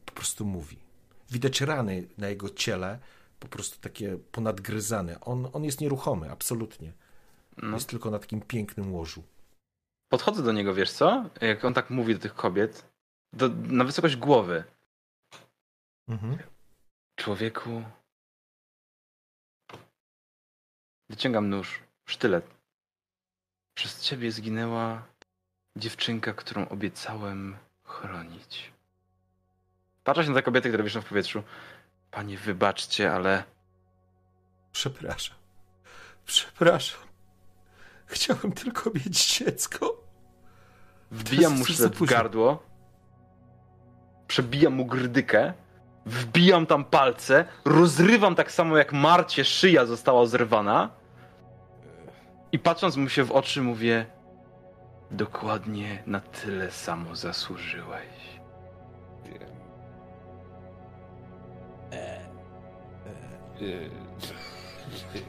[0.05, 0.77] po prostu mówi.
[1.31, 2.99] Widać rany na jego ciele,
[3.39, 5.19] po prostu takie ponadgryzane.
[5.21, 6.93] On, on jest nieruchomy, absolutnie.
[7.57, 7.75] No.
[7.75, 9.23] Jest tylko na takim pięknym łożu.
[10.11, 11.29] Podchodzę do niego, wiesz co?
[11.41, 12.89] Jak on tak mówi do tych kobiet,
[13.33, 14.63] do, na wysokość głowy.
[16.07, 16.37] Mhm.
[17.15, 17.83] Człowieku.
[21.09, 22.56] Wyciągam nóż, sztylet.
[23.77, 25.01] Przez ciebie zginęła
[25.75, 28.71] dziewczynka, którą obiecałem chronić.
[30.03, 31.43] Patrzę się na te kobiety, które wiszą w powietrzu.
[32.11, 33.43] Panie, wybaczcie, ale
[34.71, 35.35] Przepraszam.
[36.25, 36.99] Przepraszam.
[38.05, 40.03] Chciałem tylko mieć dziecko.
[41.11, 42.63] wbijam mu za w gardło.
[44.27, 45.53] Przebijam mu grdykę.
[46.05, 47.45] Wbijam tam palce.
[47.65, 50.89] Rozrywam tak samo jak Marcie szyja została zerwana.
[52.57, 54.05] I patrząc mu się w oczy mówię
[55.11, 58.39] Dokładnie na tyle samo zasłużyłeś.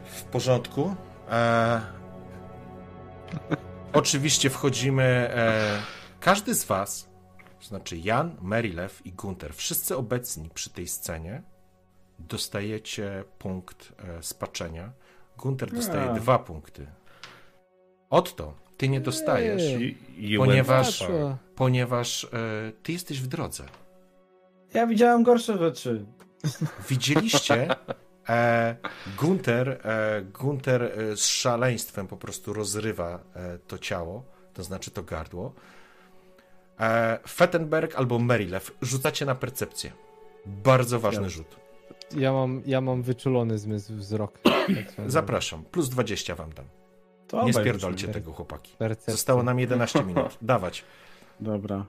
[0.04, 0.94] W porządku.
[1.30, 1.80] E...
[3.92, 5.02] Oczywiście wchodzimy.
[5.34, 5.82] E...
[6.20, 7.08] Każdy z Was,
[7.60, 11.42] to znaczy Jan, Merilew i Gunter, wszyscy obecni przy tej scenie,
[12.18, 14.92] dostajecie punkt e, spaczenia.
[15.36, 16.14] Gunter dostaje A.
[16.14, 16.97] dwa punkty.
[18.10, 19.62] Otto, ty nie dostajesz,
[20.38, 21.04] ponieważ,
[21.56, 22.28] ponieważ e,
[22.82, 23.64] ty jesteś w drodze.
[24.74, 26.04] Ja widziałem gorsze rzeczy.
[26.88, 27.68] Widzieliście
[28.28, 28.76] e,
[29.18, 34.24] Gunter, e, Gunter e, z szaleństwem po prostu rozrywa e, to ciało,
[34.54, 35.52] to znaczy to gardło.
[36.80, 39.92] E, Fettenberg albo Merilew rzucacie na percepcję.
[40.46, 41.56] Bardzo ważny Ja- rzut.
[42.16, 44.38] Ja mam, ja mam wyczulony zmysł wzrok.
[44.38, 44.54] tak.
[45.06, 45.64] Zapraszam.
[45.64, 46.64] Plus 20 wam dam.
[47.28, 48.76] To Nie spierdolcie tego, chłopaki.
[48.78, 49.12] Percepcja.
[49.12, 50.38] Zostało nam 11 minut.
[50.42, 50.84] Dawać.
[51.40, 51.86] Dobra.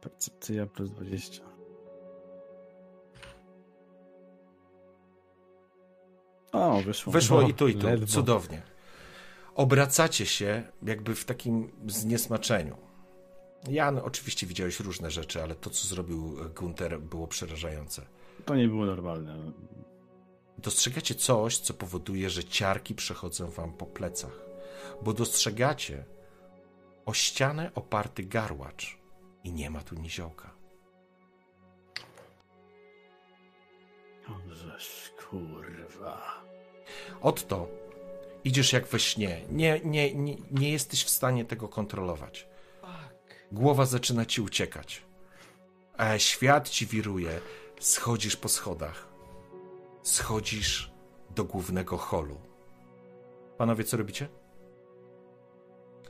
[0.00, 1.42] Percepcja plus 20.
[6.52, 7.12] O, wyszło.
[7.12, 7.86] Wyszło No, i tu, i tu.
[7.86, 8.06] ledwo.
[8.06, 8.62] Cudownie.
[9.54, 12.76] Obracacie się jakby w takim zniesmaczeniu.
[13.68, 18.02] Jan, oczywiście widziałeś różne rzeczy, ale to, co zrobił Gunter, było przerażające.
[18.44, 19.52] To nie było normalne.
[20.62, 24.40] Dostrzegacie coś, co powoduje, że ciarki przechodzą wam po plecach,
[25.02, 26.04] bo dostrzegacie
[27.06, 28.98] o ścianę oparty garłacz
[29.44, 30.54] i nie ma tu niziołka.
[34.50, 36.44] Żeż kurwa.
[37.20, 37.68] Otto,
[38.44, 39.40] idziesz jak we śnie.
[39.50, 42.48] Nie, nie, nie, nie jesteś w stanie tego kontrolować.
[43.52, 45.02] Głowa zaczyna ci uciekać.
[46.00, 47.40] E, świat ci wiruje.
[47.80, 49.11] Schodzisz po schodach.
[50.02, 50.92] Schodzisz
[51.34, 52.36] do głównego holu.
[53.58, 54.28] Panowie, co robicie?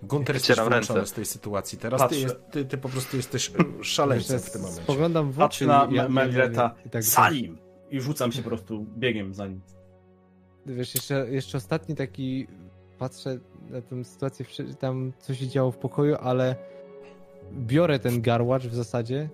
[0.03, 1.07] Gunter wyłączony ręce.
[1.07, 1.79] z tej sytuacji.
[1.79, 3.51] Teraz ty, jest, ty, ty po prostu jesteś
[3.81, 4.83] e, szaleńcem w tym momencie.
[4.83, 7.59] Spoglądam w Patrzę oczy na i- ja- Melreta tak- za nim
[7.91, 9.61] i rzucam się po prostu biegiem za nim.
[10.67, 12.47] Wiesz, jeszcze, jeszcze ostatni taki
[12.99, 13.39] patrzę
[13.71, 14.47] na tę sytuację,
[14.79, 16.57] tam co się działo w pokoju, ale
[17.53, 19.29] biorę ten garłacz w zasadzie,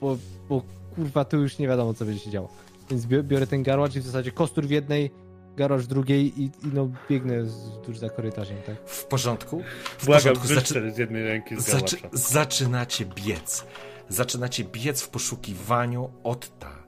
[0.00, 0.16] bo,
[0.48, 0.62] bo
[0.94, 2.48] kurwa tu już nie wiadomo co będzie się działo.
[2.90, 5.10] Więc bi- biorę ten garłacz i w zasadzie kostur w jednej,
[5.56, 8.76] garłacz w drugiej i, i no biegnę wzdłuż za korytarzem, tak?
[8.88, 9.62] W porządku?
[9.98, 10.54] W Błagam, porządku.
[10.54, 10.92] Zaczy...
[10.92, 11.96] z jednej ręki z Zaczy...
[12.12, 13.64] Zaczynacie biec.
[14.08, 16.86] Zaczynacie biec w poszukiwaniu Otta.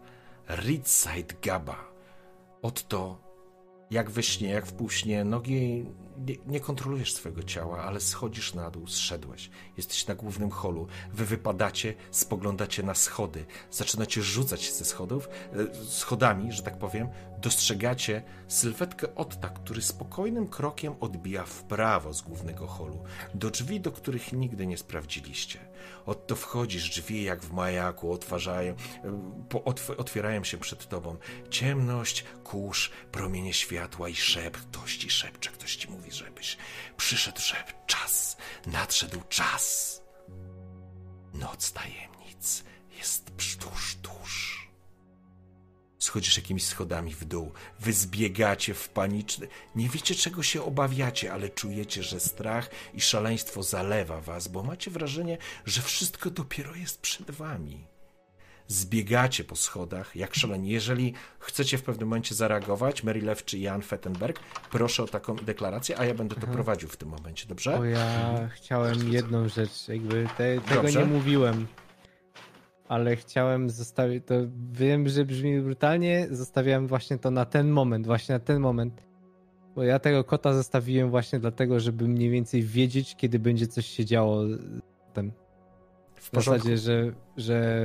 [0.48, 1.88] Ridside Gaba.
[2.62, 3.20] Otto,
[3.90, 5.86] jak we śnie, jak w półśnie, nogi
[6.26, 9.50] nie, nie kontrolujesz swojego ciała, ale schodzisz na dół, zszedłeś.
[9.76, 10.86] Jesteś na głównym holu.
[11.12, 13.44] Wy wypadacie, spoglądacie na schody.
[13.70, 17.08] Zaczynacie rzucać się ze schodów, e, schodami, że tak powiem.
[17.42, 23.02] Dostrzegacie sylwetkę Otta, który spokojnym krokiem odbija w prawo z głównego holu,
[23.34, 25.67] do drzwi, do których nigdy nie sprawdziliście.
[26.08, 28.74] Otto wchodzisz, drzwi jak w majaku otwarzają,
[29.64, 31.16] otw otwierają się przed tobą.
[31.50, 34.60] Ciemność, kurz, promienie światła i szept.
[34.60, 36.56] Ktoś ci szepcze, ktoś ci mówi, żebyś
[36.96, 37.74] przyszedł szept.
[37.86, 38.36] Czas,
[38.66, 40.02] nadszedł czas.
[41.34, 42.64] Noc tajemnic
[42.98, 43.24] jest
[43.58, 44.57] tuż, tuż.
[45.98, 47.52] Schodzisz jakimiś schodami w dół.
[47.80, 49.48] Wy zbiegacie w paniczny.
[49.74, 54.90] Nie wiecie, czego się obawiacie, ale czujecie, że strach i szaleństwo zalewa was, bo macie
[54.90, 57.86] wrażenie, że wszystko dopiero jest przed wami.
[58.68, 60.70] Zbiegacie po schodach jak szaleni.
[60.70, 66.04] Jeżeli chcecie w pewnym momencie zareagować, Merilew czy Jan Fettenberg, proszę o taką deklarację, a
[66.04, 67.76] ja będę to prowadził w tym momencie, dobrze?
[67.78, 70.98] Bo ja chciałem jedną rzecz, jakby te, tego Dobrze.
[70.98, 71.66] nie mówiłem.
[72.88, 74.34] Ale chciałem zostawić, to
[74.72, 79.08] wiem, że brzmi brutalnie, zostawiałem właśnie to na ten moment, właśnie na ten moment.
[79.74, 84.04] Bo ja tego kota zostawiłem właśnie dlatego, żeby mniej więcej wiedzieć, kiedy będzie coś się
[84.04, 84.42] działo
[85.12, 85.32] ten.
[86.14, 87.80] W W zasadzie, że, że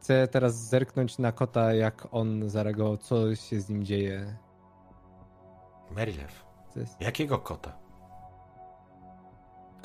[0.00, 4.36] chcę teraz zerknąć na kota, jak on zareagował, co się z nim dzieje.
[5.90, 6.44] Merilew,
[7.00, 7.86] jakiego kota?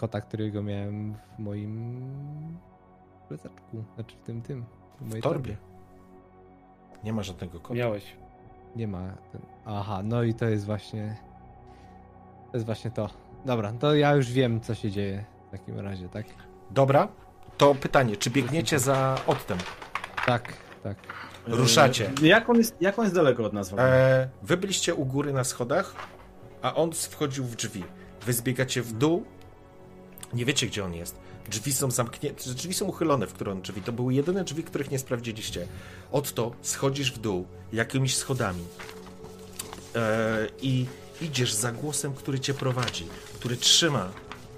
[0.02, 2.02] kota, którego miałem w moim
[3.38, 4.66] plecaczku, znaczy w tym, tym.
[5.02, 5.58] W mojej W torbie.
[7.04, 7.74] Nie ma żadnego kota.
[7.74, 8.16] Miałeś.
[8.76, 9.14] Nie ma.
[9.66, 11.18] Aha, no i to jest właśnie.
[12.52, 13.10] To jest właśnie to.
[13.46, 16.26] Dobra, to ja już wiem, co się dzieje w takim razie, tak?
[16.72, 17.08] Dobra,
[17.58, 19.58] to pytanie, czy biegniecie za Ottem?
[20.26, 20.54] Tak,
[20.84, 20.98] tak.
[21.48, 22.12] Ruszacie.
[22.24, 23.70] E, Jak on jest, jak on jest daleko od nas?
[23.70, 24.22] w ogóle?
[24.24, 25.96] E, wy byliście u góry na schodach,
[26.62, 27.84] a on wchodził w drzwi.
[28.26, 29.24] Wy zbiegacie w dół,
[30.34, 31.20] nie wiecie gdzie on jest.
[31.50, 33.82] Drzwi są zamknięte, drzwi są uchylone, w które on drzwi.
[33.82, 35.68] To były jedyne drzwi, których nie sprawdziliście.
[36.12, 38.64] Otto schodzisz w dół jakimiś schodami
[39.96, 40.86] e, i
[41.22, 44.12] idziesz za głosem, który cię prowadzi, który trzyma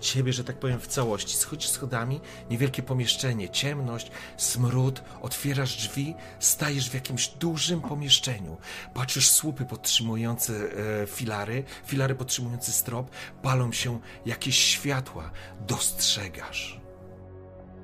[0.03, 1.37] ciebie, że tak powiem, w całości.
[1.37, 8.57] Schodzisz schodami, niewielkie pomieszczenie, ciemność, smród, otwierasz drzwi, stajesz w jakimś dużym pomieszczeniu.
[8.93, 13.09] Patrzysz słupy podtrzymujące e, filary, filary podtrzymujące strop,
[13.41, 15.31] palą się jakieś światła.
[15.67, 16.81] Dostrzegasz.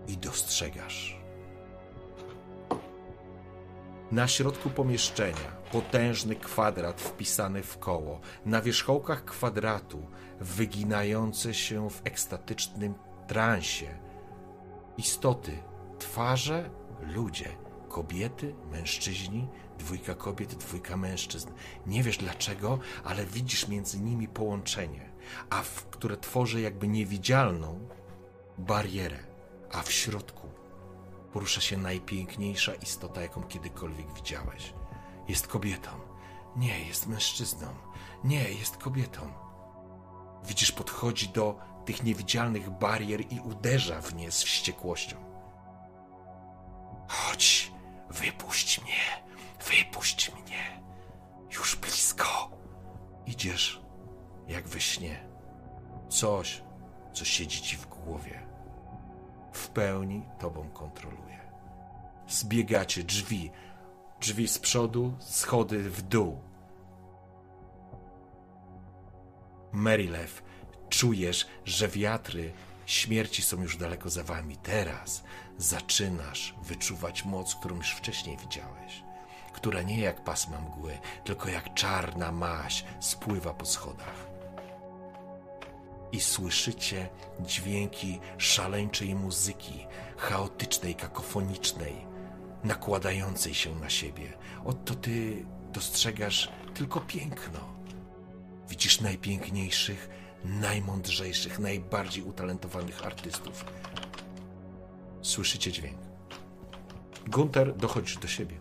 [0.08, 1.20] I dostrzegasz.
[4.12, 8.20] Na środku pomieszczenia potężny kwadrat wpisany w koło.
[8.46, 10.08] Na wierzchołkach kwadratu
[10.40, 12.94] wyginające się w ekstatycznym
[13.28, 14.00] transie.
[14.98, 15.58] Istoty,
[16.00, 16.70] twarze,
[17.02, 17.58] ludzie,
[17.90, 19.48] kobiety, mężczyźni,
[19.80, 21.50] dwójka kobiet, dwójka mężczyzn.
[21.88, 25.12] Nie wiesz dlaczego, ale widzisz między nimi połączenie,
[25.50, 27.88] a w, które tworzy jakby niewidzialną
[28.58, 29.20] barierę,
[29.72, 30.48] a w środku
[31.34, 34.74] porusza się najpiękniejsza istota, jaką kiedykolwiek widziałeś.
[35.28, 35.90] Jest kobietą.
[36.56, 37.68] Nie, jest mężczyzną.
[38.24, 39.49] Nie, jest kobietą.
[40.44, 45.18] Widzisz, podchodzi do tych niewidzialnych barier i uderza w nie z wściekłością.
[47.08, 47.72] Chodź,
[48.10, 49.24] wypuść mnie,
[49.70, 50.82] wypuść mnie.
[51.52, 52.52] Już blisko.
[53.26, 53.82] Idziesz
[54.48, 55.30] jak we śnie.
[56.10, 56.64] Coś,
[57.14, 58.48] co siedzi ci w głowie.
[59.54, 61.40] W pełni tobą kontroluje.
[62.28, 63.52] Zbiegacie drzwi,
[64.20, 66.49] drzwi z przodu, schody w dół.
[69.72, 70.44] Marylew,
[70.90, 72.54] czujesz, że wiatry
[72.86, 74.58] śmierci są już daleko za wami.
[74.58, 75.24] Teraz
[75.58, 79.04] zaczynasz wyczuwać moc, którą już wcześniej widziałeś.
[79.54, 84.30] Która nie jak pasma mgły, tylko jak czarna maź spływa po schodach.
[86.12, 87.10] I słyszycie
[87.40, 89.86] dźwięki szaleńczej muzyki,
[90.18, 92.06] chaotycznej, kakofonicznej,
[92.64, 94.38] nakładającej się na siebie.
[94.66, 97.79] Oto ty dostrzegasz tylko piękno.
[98.70, 100.10] Widzisz najpiękniejszych,
[100.46, 103.66] najmądrzejszych, najbardziej utalentowanych artystów.
[105.22, 105.98] Słyszycie dźwięk.
[107.28, 108.56] Gunter, dochodzisz do siebie.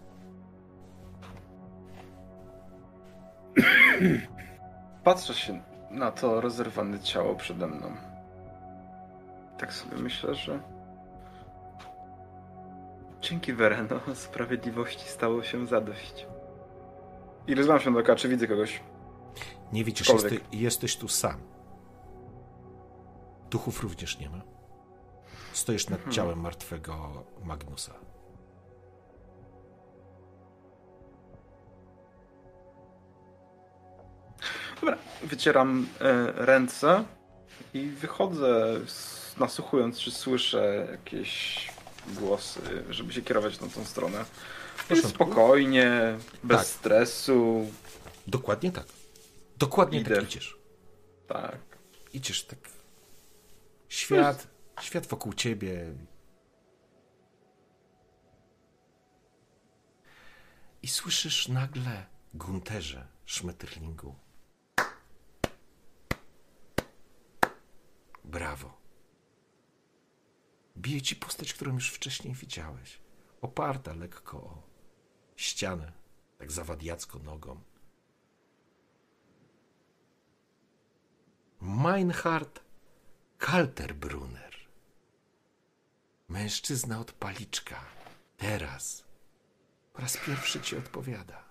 [5.05, 7.97] Patrzę się na to rozerwane ciało przede mną.
[9.59, 10.61] Tak sobie myślę, że
[13.21, 16.27] dzięki Vereno sprawiedliwości stało się zadość.
[17.47, 18.81] I rozmawiam się do oka, czy widzę kogoś.
[19.73, 20.55] Nie widzisz, Cokolwiek.
[20.55, 21.41] jesteś, tu sam.
[23.51, 24.41] Duchów również nie ma.
[25.53, 27.95] Stoisz nad ciałem martwego Magnusa.
[34.81, 37.05] Dobra, wycieram e, ręce
[37.75, 38.81] i wychodzę,
[39.39, 41.69] nasłuchując, czy słyszę jakieś
[42.09, 44.25] głosy, żeby się kierować na tą stronę.
[45.09, 46.67] Spokojnie, bez Tak.
[46.67, 47.67] stresu.
[48.27, 48.87] Dokładnie tak.
[49.59, 50.15] Dokładnie Idę.
[50.15, 50.59] tak idziesz.
[51.29, 51.79] Tak.
[52.13, 52.59] Idziesz tak.
[53.89, 54.49] Świat,
[54.81, 55.95] świat wokół ciebie.
[60.83, 64.15] I słyszysz nagle Gunterze Schmetterlingu.
[68.25, 68.79] Brawo.
[70.77, 73.01] Bije ci postać, którą już wcześniej widziałeś.
[73.41, 74.63] Oparta lekko o
[75.37, 75.93] ścianę,
[76.39, 77.61] tak zawadiacko nogą.
[81.61, 82.61] Meinhard
[83.39, 84.55] Kalterbrunner.
[86.29, 87.85] Mężczyzna od paliczka.
[88.37, 89.05] Teraz
[89.93, 91.45] po raz pierwszy ci odpowiada.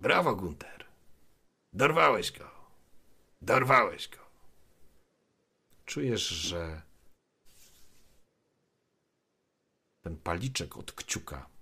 [0.00, 0.86] Brawo, Gunter.
[1.72, 2.50] Dorwałeś go.
[3.42, 4.18] Dorwałeś go.
[5.84, 6.82] Czujesz, że
[10.02, 11.53] ten paliczek od kciuka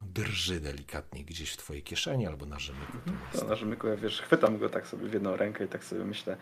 [0.00, 2.98] drży delikatnie gdzieś w twojej kieszeni albo na rzemyku.
[3.32, 6.04] To na rzemyku, ja wiesz, chwytam go tak sobie w jedną rękę i tak sobie
[6.04, 6.36] myślę,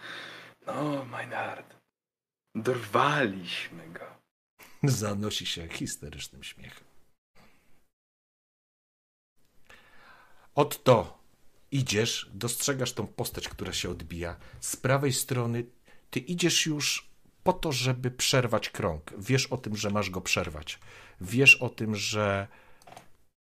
[0.67, 1.77] no, Meinhard,
[2.55, 4.07] dorwaliśmy go.
[4.83, 6.85] Zanosi się histerycznym śmiechem.
[10.55, 11.19] Otto,
[11.71, 14.37] idziesz, dostrzegasz tą postać, która się odbija.
[14.61, 15.65] Z prawej strony
[16.11, 17.11] ty idziesz już
[17.45, 19.13] po to, żeby przerwać krąg.
[19.19, 20.79] Wiesz o tym, że masz go przerwać.
[21.21, 22.49] Wiesz o tym, że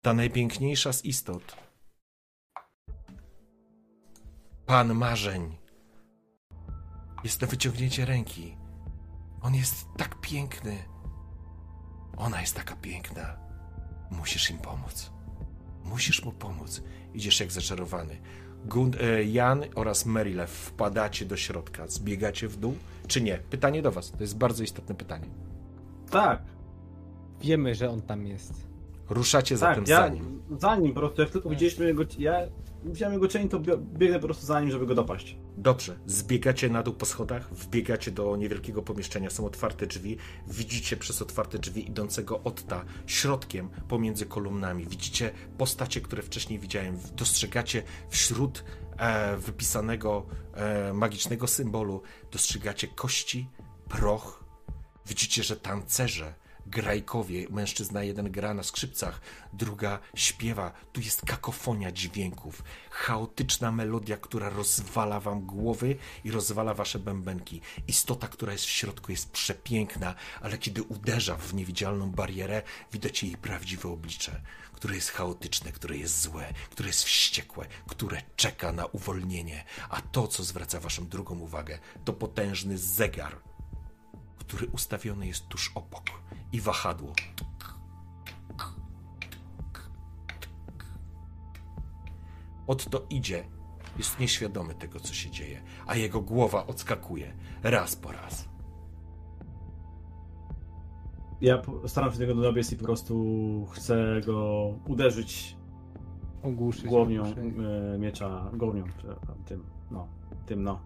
[0.08, 1.56] ta najpiękniejsza z istot,
[4.66, 5.56] Pan marzeń,
[7.24, 8.56] jest na wyciągnięcie ręki.
[9.40, 10.78] On jest tak piękny.
[12.16, 13.36] Ona jest taka piękna.
[14.10, 15.12] Musisz im pomóc.
[15.84, 16.82] Musisz mu pomóc.
[17.14, 18.20] Idziesz jak zaczarowany.
[19.00, 21.86] E, Jan oraz Merilew wpadacie do środka.
[21.86, 22.76] Zbiegacie w dół,
[23.06, 23.38] czy nie?
[23.38, 24.10] Pytanie do was.
[24.10, 25.28] To jest bardzo istotne pytanie.
[26.10, 26.42] Tak,
[27.40, 28.67] Wiemy, że on tam jest.
[29.10, 30.42] Ruszacie tak, ja za nim.
[30.58, 32.32] za nim po prostu, jak tylko widzieliśmy jego, ja
[32.84, 35.36] widziałem jego cień, to bie- biegnę po prostu za nim, żeby go dopaść.
[35.56, 40.16] Dobrze, zbiegacie na dół po schodach, wbiegacie do niewielkiego pomieszczenia, są otwarte drzwi,
[40.46, 44.86] widzicie przez otwarte drzwi idącego Otta środkiem pomiędzy kolumnami.
[44.86, 48.64] Widzicie postacie, które wcześniej widziałem, dostrzegacie wśród
[48.98, 52.02] e, wypisanego e, magicznego symbolu,
[52.32, 53.48] dostrzegacie kości,
[53.88, 54.44] proch.
[55.06, 56.34] Widzicie, że tancerze,
[56.68, 59.20] grajkowie, mężczyzna jeden gra na skrzypcach,
[59.52, 60.72] druga śpiewa.
[60.92, 67.60] Tu jest kakofonia dźwięków, chaotyczna melodia, która rozwala wam głowy i rozwala wasze bębenki.
[67.88, 72.62] Istota, która jest w środku, jest przepiękna, ale kiedy uderza w niewidzialną barierę,
[72.92, 74.42] widać jej prawdziwe oblicze,
[74.72, 79.64] które jest chaotyczne, które jest złe, które jest wściekłe, które czeka na uwolnienie.
[79.88, 83.40] A to, co zwraca waszą drugą uwagę, to potężny zegar,
[84.38, 86.04] który ustawiony jest tuż obok
[86.52, 87.12] i wahadło.
[92.66, 93.44] Otto idzie,
[93.98, 98.48] jest nieświadomy tego, co się dzieje, a jego głowa odskakuje raz po raz.
[101.40, 105.56] Ja staram się do niego dobiec i po prostu chcę go uderzyć
[106.42, 106.84] Ogłuszyć.
[106.84, 110.08] głownią e, miecza, głownią, przepraszam, tym, no,
[110.46, 110.80] tym no,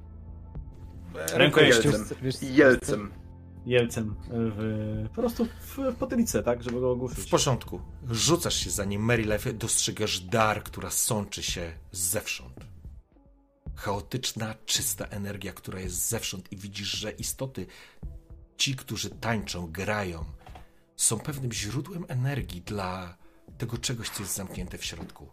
[1.35, 1.91] Rękojeścią.
[1.91, 3.11] Wiesz- wiesz- I jelcem.
[3.67, 7.31] Jelcem w, po prostu w, w potylicę, tak, żeby go W ogłuszyć.
[7.31, 7.81] porządku.
[8.11, 12.55] Rzucasz się za nim, Marylew, dostrzegasz dar, która sączy się zewsząd.
[13.75, 17.67] Chaotyczna, czysta energia, która jest zewsząd i widzisz, że istoty,
[18.57, 20.25] ci, którzy tańczą, grają,
[20.97, 23.17] są pewnym źródłem energii dla
[23.59, 25.29] tego czegoś, co jest zamknięte w środku.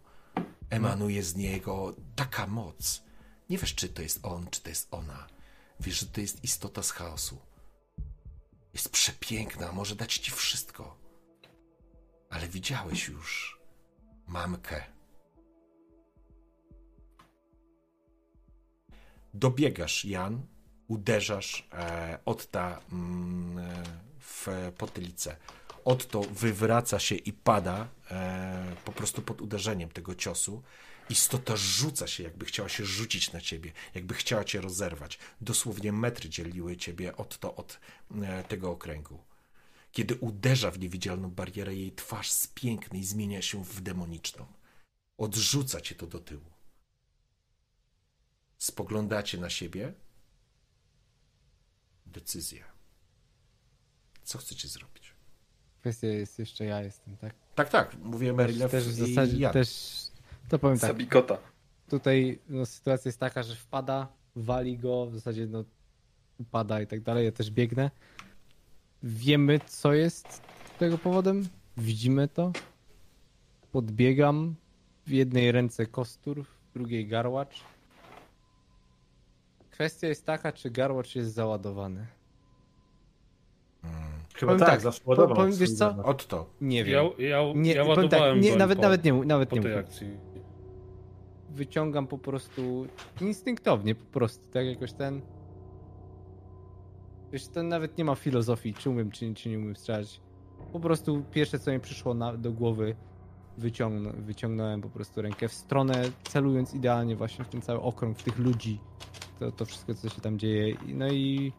[0.70, 3.02] Emanuje z niego taka moc.
[3.50, 5.26] Nie wiesz, czy to jest on, czy to jest ona.
[5.80, 7.38] Wiesz, że to jest istota z chaosu.
[8.72, 10.96] Jest przepiękna, może dać ci wszystko.
[12.30, 13.60] Ale widziałeś już
[14.26, 14.84] mamkę.
[19.34, 20.46] Dobiegasz, Jan,
[20.88, 23.82] uderzasz e, Otta mm, e,
[24.18, 25.36] w potylicę.
[25.84, 30.62] Otto wywraca się i pada e, po prostu pod uderzeniem tego ciosu.
[31.10, 35.18] Istota rzuca się, jakby chciała się rzucić na ciebie, jakby chciała cię rozerwać.
[35.40, 37.80] Dosłownie metry dzieliły ciebie Otto od
[38.22, 39.24] e, tego okręgu.
[39.92, 44.46] Kiedy uderza w niewidzialną barierę, jej twarz z pięknej zmienia się w demoniczną.
[45.18, 46.50] Odrzuca cię to do tyłu.
[48.58, 49.94] Spoglądacie na siebie.
[52.06, 52.64] Decyzja.
[54.22, 55.09] Co chcecie zrobić?
[55.80, 57.34] Kwestia jest jeszcze ja jestem, tak?
[57.54, 59.52] Tak, tak, mówię Marylew też w i zasadzie Jan.
[59.52, 60.00] też
[60.48, 60.90] to powiem tak.
[60.90, 61.38] Zabikota.
[61.88, 65.64] Tutaj no, sytuacja jest taka, że wpada, wali go, w zasadzie no
[66.38, 67.24] upada i tak dalej.
[67.24, 67.90] Ja też biegnę.
[69.02, 70.42] Wiemy, co jest
[70.78, 71.48] tego powodem.
[71.76, 72.52] Widzimy to.
[73.72, 74.54] Podbiegam.
[75.06, 77.64] W jednej ręce kostur, w drugiej garłacz.
[79.70, 82.06] Kwestia jest taka, czy garłacz jest załadowany.
[84.40, 85.86] Chyba powiem tak, tak, zawsze ładował powiem, wiesz co?
[85.86, 86.06] granat.
[86.06, 87.04] Otto, Nie wiem.
[87.18, 89.62] Ja, ja, Nie, ja powiem tak, ładowałem nie, nawet, po, nawet nie, nawet po nie
[89.62, 90.08] tej akcji.
[91.50, 92.86] Wyciągam po prostu
[93.20, 95.20] instynktownie, po prostu, tak jakoś ten.
[97.32, 100.20] Wiesz, to nawet nie ma filozofii, czy umiem, czy, czy nie umiem strzelać.
[100.72, 102.96] Po prostu pierwsze, co mi przyszło na, do głowy,
[103.58, 108.22] wyciągnę, wyciągnąłem po prostu rękę w stronę, celując idealnie właśnie w ten cały okrąg, w
[108.22, 108.80] tych ludzi,
[109.38, 110.70] to, to wszystko, co się tam dzieje.
[110.70, 111.52] I- No i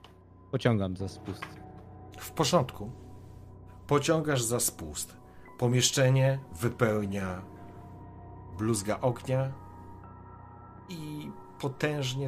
[0.51, 1.60] pociągam za spust.
[2.21, 2.91] W porządku.
[3.87, 5.17] Pociągasz za spust.
[5.57, 7.41] Pomieszczenie wypełnia
[8.57, 9.51] bluzga ognia
[10.89, 12.27] i potężnie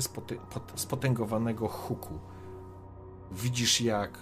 [0.76, 2.20] spotęgowanego huku.
[3.32, 4.18] Widzisz jak.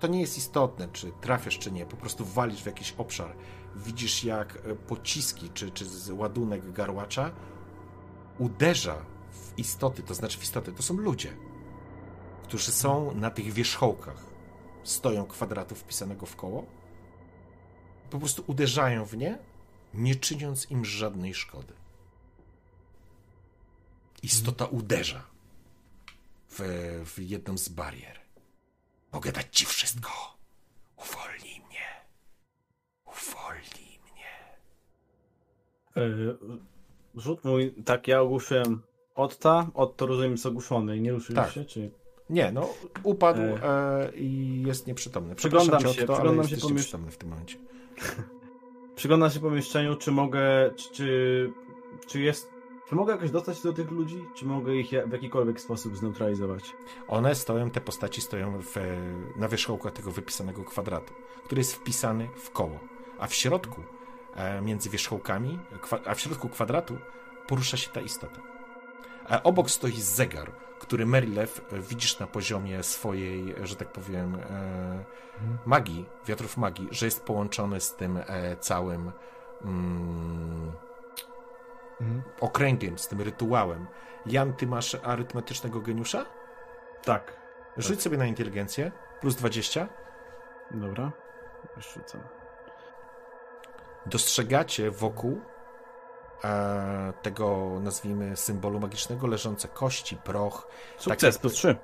[0.00, 1.86] To nie jest istotne, czy trafiasz, czy nie.
[1.86, 3.36] Po prostu walisz w jakiś obszar.
[3.76, 5.84] Widzisz jak e, pociski, czy, czy
[6.14, 7.30] ładunek garłacza
[8.38, 8.96] uderza
[9.30, 10.72] w istoty, to znaczy w istoty.
[10.72, 11.36] To są ludzie,
[12.42, 14.35] którzy są na tych wierzchołkach.
[14.86, 16.66] Stoją kwadratu wpisanego w koło.
[18.10, 19.38] Po prostu uderzają w nie,
[19.94, 21.74] nie czyniąc im żadnej szkody.
[24.22, 25.24] Istota uderza
[26.48, 26.60] w,
[27.04, 28.20] w jedną z barier.
[29.12, 30.10] Mogę dać ci wszystko.
[30.96, 31.86] Uwolnij mnie.
[33.06, 34.56] Uwolnij mnie.
[35.96, 36.38] Yy,
[37.14, 38.82] rzut mój, tak, ja ogłuszyłem
[39.14, 41.52] Otta, Otto rozumiem jest ogłuszony i nie ruszył Tak.
[41.52, 41.90] się, czy...
[42.30, 42.68] Nie, no
[43.02, 44.10] upadł E.
[44.14, 45.34] i jest nieprzytomny.
[45.34, 47.58] Przyglądam się, to, ale przyglądam się pomiesz- nieprzytomny w tym momencie.
[48.96, 50.40] Przyglądam się pomieszczeniu, czy mogę,
[50.76, 51.52] czy, czy,
[52.06, 52.50] czy jest,
[52.88, 56.72] czy mogę jakoś dostać do tych ludzi, czy mogę ich w jakikolwiek sposób zneutralizować?
[57.08, 58.82] One stoją, te postaci stoją w, e,
[59.36, 62.78] na wierzchołkach tego wypisanego kwadratu, który jest wpisany w koło.
[63.18, 63.82] A w środku,
[64.34, 65.58] e, między wierzchołkami,
[66.06, 66.96] a w środku kwadratu
[67.46, 68.40] porusza się ta istota.
[69.28, 70.52] A obok stoi zegar,
[70.86, 75.04] który Merilew e, widzisz na poziomie swojej, e, że tak powiem, e,
[75.66, 78.18] magii, wiatrów magii, że jest połączony z tym
[78.60, 79.12] całym
[79.64, 80.72] mm,
[82.00, 82.22] Mhm.
[82.40, 83.86] okręgiem, z tym rytuałem.
[84.26, 86.26] Jan, ty masz arytmetycznego geniusza?
[87.02, 87.36] Tak.
[87.76, 88.92] Rzuć sobie na inteligencję.
[89.20, 89.88] Plus 20.
[90.70, 91.12] Dobra,
[91.76, 92.20] rzucam.
[94.06, 95.40] Dostrzegacie wokół
[97.22, 100.68] tego, nazwijmy, symbolu magicznego leżące kości, proch.
[100.98, 101.76] Sukces, jak- plus 3.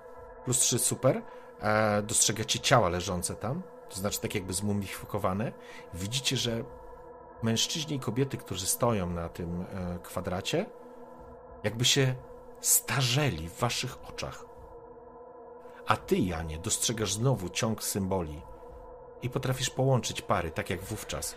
[0.44, 1.22] Plus 3, super.
[1.60, 3.62] E, dostrzegacie ciała leżące tam.
[3.88, 5.52] To znaczy tak jakby zmumifikowane.
[5.94, 6.64] Widzicie, że
[7.42, 10.66] mężczyźni i kobiety, którzy stoją na tym e, kwadracie,
[11.64, 12.14] jakby się
[12.60, 14.44] starzeli w waszych oczach.
[15.86, 18.42] A ty, Janie, dostrzegasz znowu ciąg symboli
[19.22, 21.34] i potrafisz połączyć pary, tak jak wówczas.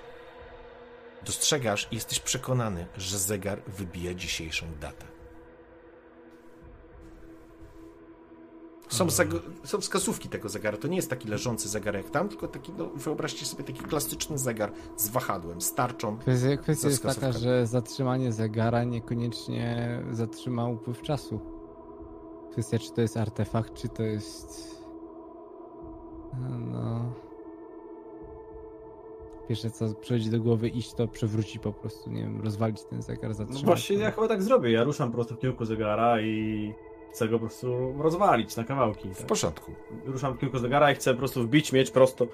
[1.26, 5.06] Dostrzegasz i jesteś przekonany, że zegar wybija dzisiejszą datę.
[8.90, 10.78] Są, zag- są wskazówki tego zegara.
[10.78, 14.38] To nie jest taki leżący zegar jak tam, tylko taki, no, wyobraźcie sobie taki klasyczny
[14.38, 16.18] zegar z wahadłem, z tarczą.
[16.18, 21.40] Kwestia, kwestia jest taka, że zatrzymanie zegara niekoniecznie zatrzyma upływ czasu.
[22.52, 24.76] Kwestia, czy to jest artefakt, czy to jest.
[26.60, 27.14] No.
[29.48, 33.30] Pierwsze co przychodzi do głowy, iść to przewrócić po prostu, nie wiem, rozwalić ten zegar,
[33.30, 33.66] No zatrzymać.
[33.66, 34.04] właśnie, go.
[34.04, 34.72] ja chyba tak zrobię.
[34.72, 36.74] Ja ruszam po prostu w kierunku zegara i
[37.14, 39.10] chcę go po prostu rozwalić na kawałki.
[39.14, 39.28] W Tak?
[39.28, 39.72] porządku.
[40.06, 42.26] Ruszam w kierunku zegara i chcę po prostu wbić miecz prosto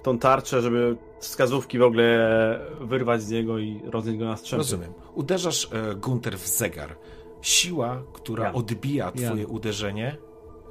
[0.00, 4.58] w tą tarczę, żeby wskazówki w ogóle wyrwać z niego i roznieść go na strzępy.
[4.58, 4.92] Rozumiem.
[5.14, 6.96] Uderzasz e, Gunter w zegar.
[7.42, 8.56] Siła, która Jan.
[8.56, 9.46] odbija twoje Jan.
[9.50, 10.16] uderzenie,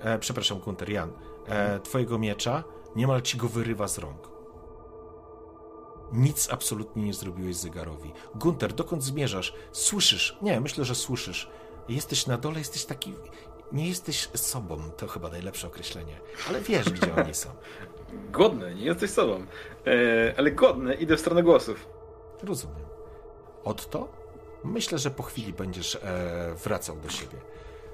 [0.02, 1.12] e, przepraszam, Gunter, Jan,
[1.48, 2.64] e, twojego miecza,
[2.96, 4.30] niemal ci go wyrywa z rąk.
[6.14, 8.12] Nic absolutnie nie zrobiłeś zegarowi.
[8.36, 9.54] Gunter, dokąd zmierzasz?
[9.72, 10.38] Słyszysz?
[10.42, 11.50] Nie, myślę, że słyszysz.
[11.90, 13.14] Jesteś na dole, jesteś taki.
[13.72, 16.20] Nie jesteś sobą, to chyba najlepsze określenie,
[16.50, 17.50] ale wiesz, gdzie oni są.
[18.34, 19.46] Głodny, nie jesteś sobą.
[19.88, 21.88] E, ale głodny, idę w stronę głosów.
[22.44, 22.86] Rozumiem.
[23.64, 24.08] Otto?
[24.64, 27.38] Myślę, że po chwili będziesz e, wracał do siebie.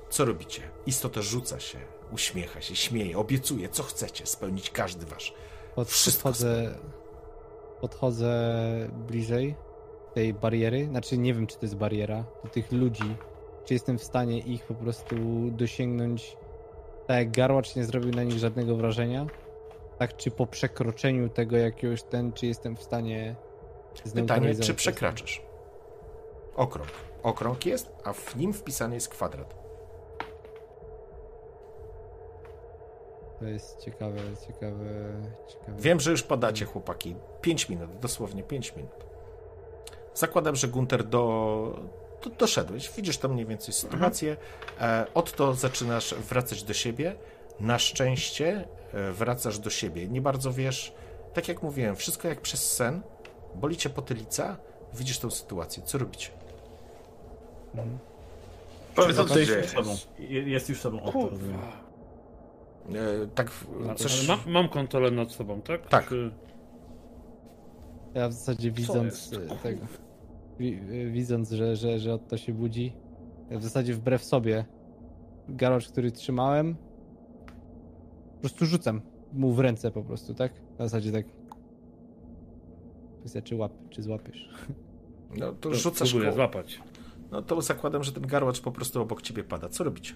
[0.09, 0.61] Co robicie?
[0.85, 1.79] Istota rzuca się,
[2.11, 5.33] uśmiecha się, śmieje, obiecuje, co chcecie, spełnić każdy wasz.
[5.75, 6.75] Pod, wszystko podchodzę,
[7.81, 8.55] podchodzę
[9.07, 9.55] bliżej
[10.13, 10.85] tej bariery.
[10.85, 13.15] Znaczy, nie wiem, czy to jest bariera, do tych ludzi.
[13.65, 15.15] Czy jestem w stanie ich po prostu
[15.51, 16.37] dosięgnąć.
[17.07, 19.25] Tak jak garłacz nie zrobił na nich żadnego wrażenia.
[19.97, 23.35] Tak, czy po przekroczeniu tego jakiegoś ten, czy jestem w stanie.
[24.13, 25.41] Pytanie, czy przekraczasz?
[26.55, 26.89] Okrąg.
[27.23, 29.64] Okrąg jest, a w nim wpisany jest kwadrat.
[33.39, 34.85] To jest ciekawe, ciekawe,
[35.49, 35.77] ciekawe.
[35.81, 37.15] Wiem, że już padacie, chłopaki.
[37.41, 39.05] 5 minut, dosłownie 5 minut.
[40.13, 41.79] Zakładam, że Gunter do,
[42.23, 42.91] do, doszedłeś.
[42.97, 44.37] Widzisz tam mniej więcej sytuację.
[44.81, 47.15] E, Otto zaczynasz wracać do siebie.
[47.59, 50.07] Na szczęście e, wracasz do siebie.
[50.07, 50.93] Nie bardzo wiesz,
[51.33, 53.01] tak jak mówiłem, wszystko jak przez sen.
[53.55, 54.57] Boli cię potylica.
[54.93, 55.83] Widzisz tą sytuację.
[55.83, 56.29] Co robicie?
[58.95, 59.95] Powiedz, co jest się już sobą.
[60.29, 60.99] Jest już sobą.
[60.99, 61.84] E,
[63.35, 63.51] tak,
[63.85, 64.27] Ale coś...
[64.27, 65.89] ma, mam kontrolę nad sobą, tak?
[65.89, 66.09] Tak.
[66.09, 66.31] Czy...
[68.13, 69.81] Ja w zasadzie widząc e, tego,
[70.59, 72.93] e, widząc, że, że, że Otto się budzi,
[73.49, 74.65] ja w zasadzie wbrew sobie
[75.49, 76.75] garocz, który trzymałem,
[78.33, 79.01] po prostu rzucam
[79.33, 80.53] mu w ręce po prostu, tak?
[80.79, 81.25] Na zasadzie tak.
[83.19, 84.49] Kwestia, czy, łap, czy złapiesz.
[85.37, 86.35] No to To rzucasz Próbuję koło.
[86.35, 86.79] złapać.
[87.31, 89.69] No to zakładam, że ten garłacz po prostu obok ciebie pada.
[89.69, 90.13] Co robicie?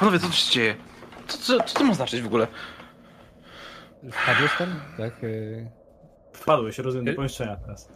[0.00, 0.74] Panowie, co tu się dzieje?
[1.26, 2.46] Co, co, co to ma znaczyć w ogóle?
[4.12, 4.80] Wpadłeś tam?
[4.96, 5.24] Tak.
[5.24, 5.70] e,
[6.32, 7.88] Wpadłeś, rozumiem, do Y- pomieszczenia teraz.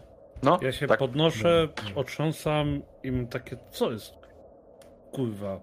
[0.43, 0.99] No, Ja się tak.
[0.99, 4.15] podnoszę, otrząsam i mam takie, co jest?
[5.13, 5.61] Kurwa.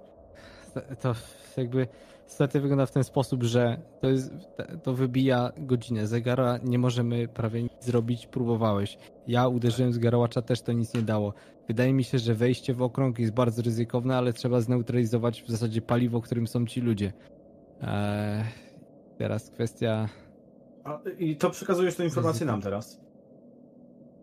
[0.74, 1.16] To- To
[1.58, 1.88] jakby
[2.32, 4.32] sytuacja wygląda w ten sposób, że to, jest,
[4.84, 6.08] to wybija godzinę.
[6.08, 8.98] Zegara nie możemy prawie nic zrobić, próbowałeś.
[9.28, 11.34] Ja uderzyłem z garłacza, też to nic nie dało.
[11.68, 15.82] Wydaje mi się, że wejście w okrąg jest bardzo ryzykowne, ale trzeba zneutralizować w zasadzie
[15.82, 17.14] paliwo, którym są ci ludzie.
[17.82, 18.44] Eee,
[19.18, 20.10] teraz kwestia.
[20.84, 23.02] A, I to przekazujesz tę informację nam teraz.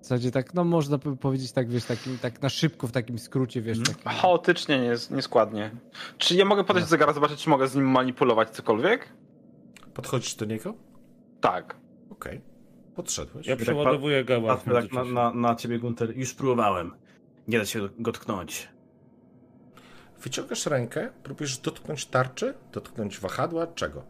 [0.00, 3.62] W zasadzie tak, no można powiedzieć tak, wiesz, takim, tak na szybko, w takim skrócie,
[3.62, 3.96] wiesz, Mhm.
[3.96, 4.20] takim...
[4.20, 5.70] Chaotycznie, nie, nieskładnie.
[6.18, 9.08] Czy ja mogę podejść do zegara, zobaczyć, czy mogę z nim manipulować cokolwiek?
[9.94, 10.74] Podchodzisz do niego?
[11.40, 11.76] Tak.
[12.10, 12.40] Okej.
[12.94, 13.46] Podszedłeś.
[13.46, 14.56] Ja przeładowuję gałę.
[14.56, 16.16] w Patrzę tak na, na, na ciebie, Gunter.
[16.18, 16.92] Już próbowałem.
[17.48, 18.68] Nie da się go tknąć.
[20.22, 24.02] Wyciągasz rękę, próbujesz dotknąć tarczy, dotknąć wahadła, czego?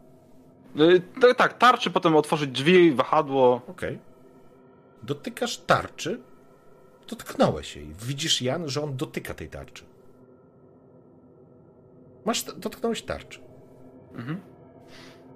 [0.79, 3.61] Y, tak, tak, tarczy, potem otworzyć drzwi, wahadło.
[3.67, 3.99] Okej.
[5.03, 6.21] Dotykasz tarczy,
[7.09, 7.93] dotknąłeś jej.
[8.01, 9.83] Widzisz, Jan, że on dotyka tej tarczy.
[12.25, 13.39] Masz, dotknąłeś tarczy.
[14.15, 14.41] Mhm.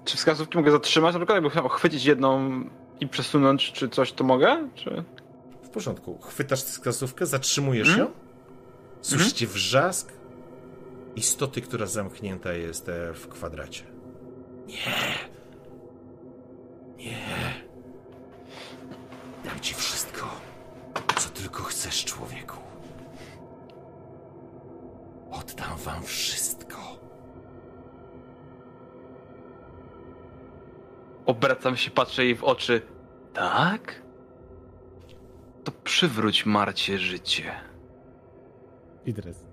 [0.06, 1.14] Czy wskazówki mogę zatrzymać?
[1.14, 2.64] Na przykład jakby chwycić jedną
[2.99, 4.69] i przesunąć, czy coś, to mogę?
[4.76, 5.03] Czy...
[5.64, 6.18] W porządku.
[6.22, 8.07] Chwytasz wskazówkę, zatrzymujesz Mhm.
[8.07, 8.14] ją.
[9.02, 10.14] Słyszycie wrzask
[11.15, 13.84] istoty, która zamknięta jest e, w kwadracie.
[14.68, 14.76] Nie.
[16.98, 17.73] Nie.
[19.44, 20.28] Dam ci wszystko,
[21.18, 22.57] co tylko chcesz, człowieku.
[25.32, 26.78] Oddam wam wszystko.
[31.26, 32.82] Obracam się, patrzę jej w oczy.
[33.34, 34.02] Tak?
[35.64, 37.52] To przywróć Marcie życie.
[39.06, 39.45] Idres.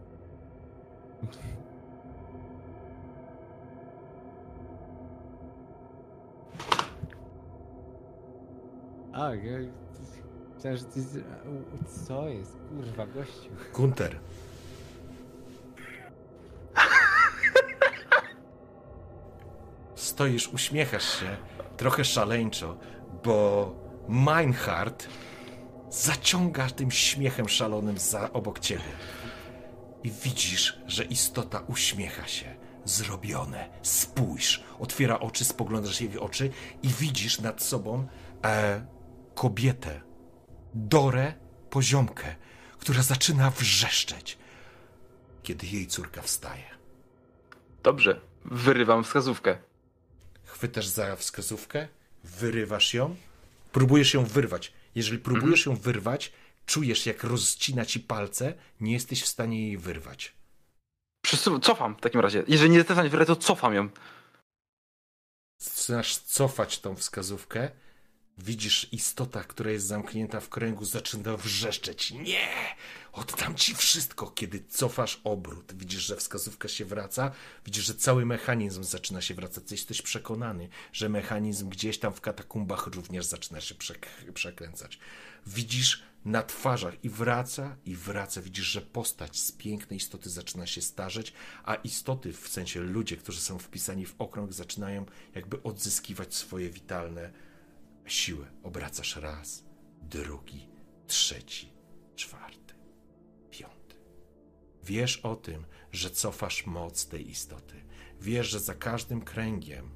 [9.13, 9.59] A, ja...
[10.77, 11.01] Że ty...
[12.07, 12.57] Co jest?
[12.69, 13.51] Kurwa, gościu.
[13.75, 14.19] Gunter.
[19.95, 21.37] Stoisz, uśmiechasz się,
[21.77, 22.77] trochę szaleńczo,
[23.25, 23.75] bo
[24.09, 25.09] Meinhard
[25.91, 28.83] zaciąga tym śmiechem szalonym za obok ciebie.
[30.05, 32.55] I widzisz, że istota uśmiecha się.
[32.85, 33.69] Zrobione.
[33.83, 34.65] Spójrz.
[34.79, 36.51] Otwiera oczy, spoglądasz jej w oczy
[36.83, 38.07] i widzisz nad sobą
[38.45, 38.87] e,
[39.35, 40.01] kobietę.
[40.75, 41.35] Dorę
[41.71, 42.37] poziomkę,
[42.79, 44.39] która zaczyna wrzeszczeć,
[45.43, 46.65] kiedy jej córka wstaje.
[47.83, 49.59] Dobrze, wyrywam wskazówkę.
[50.45, 51.89] Chwytasz za wskazówkę,
[52.25, 53.17] wyrywasz ją,
[53.73, 54.73] próbujesz ją wyrwać.
[54.95, 56.33] Jeżeli próbujesz ją wyrwać,
[56.67, 60.35] czujesz jak rozcina ci palce, nie jesteś w stanie jej wyrwać.
[61.27, 62.45] Przesu- cofam w takim razie.
[62.49, 63.89] Jeżeli nie jestem w stanie wyrwać, to cofam ją.
[65.59, 67.71] Zaczynasz cofać tą wskazówkę,
[68.45, 72.11] widzisz istota, która jest zamknięta w kręgu, zaczyna wrzeszczeć.
[72.11, 72.49] Nie!
[73.13, 75.73] Oddam ci wszystko, kiedy cofasz obrót.
[75.77, 77.31] Widzisz, że wskazówka się wraca,
[77.67, 79.73] widzisz, że cały mechanizm zaczyna się wracać.
[79.73, 84.99] Jesteś przekonany, że mechanizm gdzieś tam w katakumbach również zaczyna się przek- przekręcać.
[85.47, 88.43] Widzisz na twarzach i wraca, i wraca.
[88.43, 91.33] Widzisz, że postać z pięknej istoty zaczyna się starzeć,
[91.65, 97.33] a istoty, w sensie ludzie, którzy są wpisani w okrąg, zaczynają jakby odzyskiwać swoje witalne
[98.13, 98.47] siły.
[98.63, 99.65] Obracasz raz,
[100.03, 100.69] drugi,
[101.07, 101.73] trzeci,
[102.17, 102.75] czwarty,
[103.51, 103.97] piąty.
[104.85, 107.75] Wiesz o tym, że cofasz moc tej istoty.
[108.21, 109.91] Wiesz, że za każdym kręgiem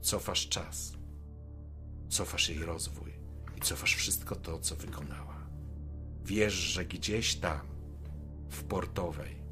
[0.00, 0.92] cofasz czas,
[2.08, 3.12] cofasz jej rozwój
[3.56, 5.46] i cofasz wszystko to, co wykonała.
[6.24, 7.60] Wiesz, że gdzieś tam,
[8.50, 9.44] w portowej,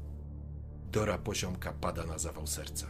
[0.93, 2.87] Dora poziomka pada na zawał serca.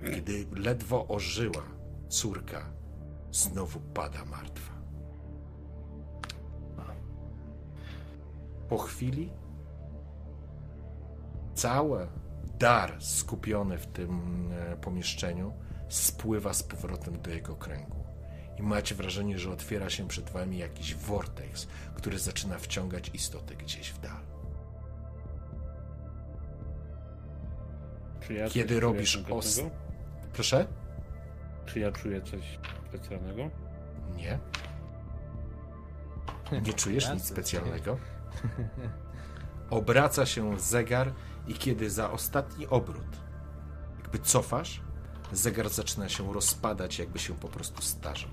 [0.00, 1.62] Gdy ledwo ożyła
[2.08, 2.72] córka,
[3.36, 4.76] znowu pada martwa.
[8.68, 9.32] Po chwili
[11.54, 12.06] cały
[12.58, 14.20] dar skupiony w tym
[14.52, 15.52] e, pomieszczeniu
[15.88, 18.04] spływa z powrotem do jego kręgu.
[18.58, 23.90] I macie wrażenie, że otwiera się przed wami jakiś vortex, który zaczyna wciągać istotę gdzieś
[23.90, 24.20] w dal.
[28.20, 29.60] Czy ja Kiedy czuję robisz os...
[30.32, 30.66] Proszę?
[31.66, 32.58] Czy ja czuję coś
[32.96, 33.50] specjalnego?
[34.16, 34.38] Nie.
[36.62, 37.98] Nie czujesz nic specjalnego.
[39.70, 41.12] Obraca się zegar
[41.46, 43.26] i kiedy za ostatni obrót
[44.02, 44.80] jakby cofasz,
[45.32, 48.30] zegar zaczyna się rozpadać, jakby się po prostu starzał.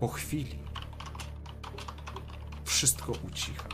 [0.00, 0.58] Po chwili
[2.64, 3.68] wszystko ucicha.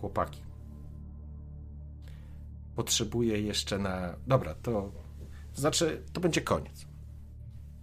[0.00, 0.42] Chłopaki.
[2.76, 4.16] Potrzebuję jeszcze na.
[4.26, 4.92] Dobra, to.
[5.54, 6.86] Znaczy, to będzie koniec.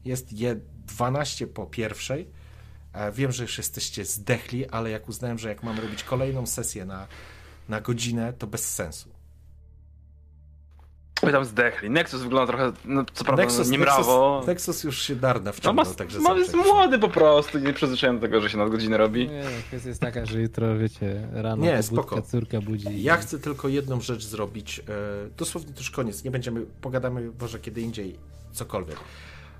[0.05, 2.29] Jest je 12 po pierwszej.
[2.93, 6.85] E, Wiem, że już jesteście zdechli, ale jak uznałem, że jak mam robić kolejną sesję
[6.85, 7.07] na,
[7.69, 9.16] na godzinę, to bez sensu.
[11.23, 11.89] Wy tam zdechli.
[11.89, 14.43] Nexus wygląda trochę, no co prawda, Nexus, nie mrawo.
[14.47, 17.73] Nexus, Nexus już się darna No wciągnął, ma, także ma, jest młody po prostu, nie
[17.73, 19.27] przyzwyczajony do tego, że się nad godzinę robi.
[19.29, 22.21] Nie, no, kwestia jest taka, że jutro, wiecie, rano Nie, spoko.
[22.21, 23.03] córka budzi.
[23.03, 24.79] Ja chcę tylko jedną rzecz zrobić.
[24.79, 24.83] E,
[25.37, 26.23] dosłownie to już koniec.
[26.23, 28.19] Nie będziemy, pogadamy może kiedy indziej,
[28.51, 28.97] cokolwiek.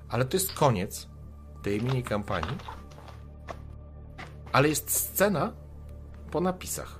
[0.08, 1.08] Ale to jest koniec
[1.62, 2.56] tej mini kampanii.
[4.52, 5.52] Ale jest scena
[6.30, 6.98] po napisach.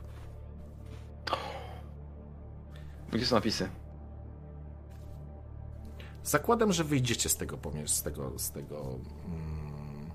[3.13, 3.69] Gdzie są napisy?
[6.29, 8.77] Zakładam, że wyjdziecie z tego pomie- z tego, z tego
[9.27, 10.11] mm,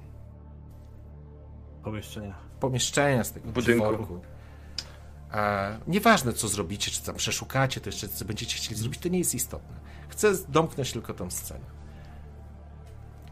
[1.84, 2.36] Pomieszczenia.
[2.60, 3.86] pomieszczenia, z tego Budynku.
[3.94, 4.20] dworku.
[5.34, 9.20] E, nieważne, co zrobicie, czy tam przeszukacie, to jeszcze co będziecie chcieli zrobić, to nie
[9.20, 9.76] jest istotne.
[10.10, 11.66] Chcę domknąć tylko tą scenę.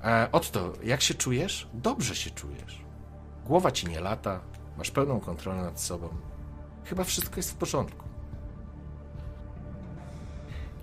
[0.04, 1.68] E, Otto, jak się czujesz?
[1.74, 2.82] Dobrze się czujesz.
[3.46, 4.40] Głowa ci nie lata,
[4.78, 6.10] masz pełną kontrolę nad sobą.
[6.86, 8.06] Chyba wszystko jest w porządku.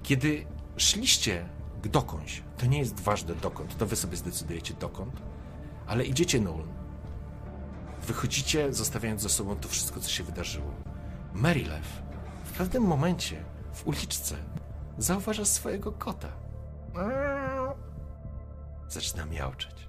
[0.03, 0.47] Kiedy
[0.77, 1.49] szliście
[1.86, 5.22] dokądś, to nie jest ważne dokąd, to wy sobie zdecydujecie dokąd,
[5.86, 6.72] ale idziecie na Ulm.
[8.06, 10.70] Wychodzicie, zostawiając za sobą to wszystko, co się wydarzyło.
[11.32, 12.02] Marylew
[12.44, 14.36] w pewnym momencie w uliczce
[14.98, 16.32] zauważa swojego kota.
[18.88, 19.88] Zaczyna miauczeć.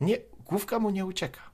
[0.00, 1.53] Nie, główka mu nie ucieka.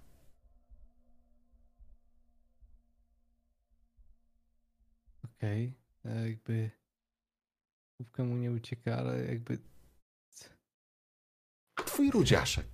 [5.41, 5.73] Okej,
[6.05, 6.29] okay.
[6.29, 6.71] jakby...
[8.01, 9.59] Główka mu nie ucieka, ale jakby...
[11.75, 12.67] Twój rudziaszek.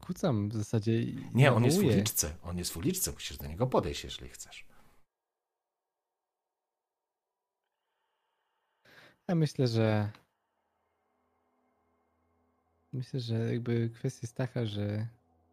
[0.00, 1.96] Kucam w zasadzie Nie, on jest w nawołuję.
[1.96, 2.36] uliczce.
[2.42, 3.12] On jest w uliczce.
[3.12, 4.66] Musisz do niego podejść, jeżeli chcesz.
[9.28, 10.10] Ja myślę, że.
[12.92, 15.08] Myślę, że jakby kwestia jest taka, że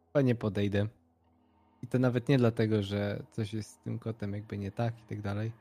[0.05, 0.87] chyba nie podejdę.
[1.83, 5.03] I to nawet nie dlatego, że coś jest z tym kotem jakby nie tak i
[5.09, 5.51] tak dalej.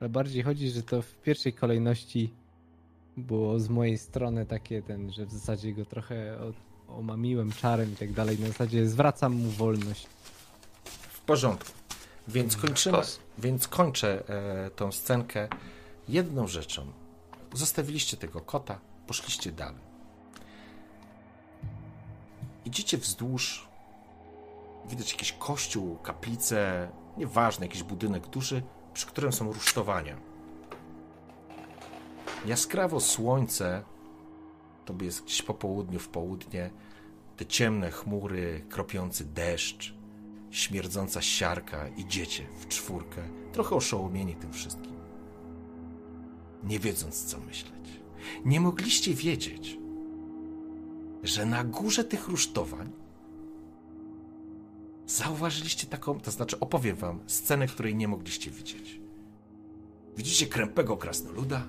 [0.00, 2.34] Ale bardziej chodzi, że to w pierwszej kolejności
[3.16, 6.56] było z mojej strony takie ten, że w zasadzie go trochę od,
[6.88, 8.38] omamiłem czarem i tak dalej.
[8.38, 10.06] Na zasadzie zwracam mu wolność.
[11.12, 11.72] W porządku.
[12.28, 12.98] Więc kończymy.
[13.38, 15.48] Więc kończę e, tą scenkę
[16.08, 16.86] jedną rzeczą.
[17.54, 19.92] Zostawiliście tego kota, poszliście dalej.
[22.64, 23.71] Idziecie wzdłuż.
[24.88, 28.62] Widać jakiś kościół, kaplicę, nieważne, jakiś budynek duży,
[28.94, 30.16] przy którym są rusztowania.
[32.46, 33.82] Jaskrawo słońce,
[34.84, 36.70] to jest gdzieś po południu, w południe,
[37.36, 39.94] te ciemne chmury, kropiący deszcz,
[40.50, 43.22] śmierdząca siarka, idziecie w czwórkę,
[43.52, 44.92] trochę oszołomieni tym wszystkim.
[46.64, 48.00] Nie wiedząc, co myśleć.
[48.44, 49.78] Nie mogliście wiedzieć,
[51.22, 52.92] że na górze tych rusztowań
[55.06, 59.00] zauważyliście taką, to znaczy opowiem wam scenę, której nie mogliście widzieć.
[60.16, 61.66] Widzicie krępego krasnoluda,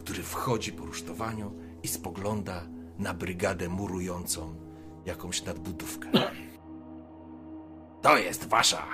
[0.00, 1.52] który wchodzi po rusztowaniu
[1.82, 2.62] i spogląda
[2.98, 4.54] na brygadę murującą
[5.06, 6.08] jakąś nadbudówkę.
[8.02, 8.86] To jest wasza,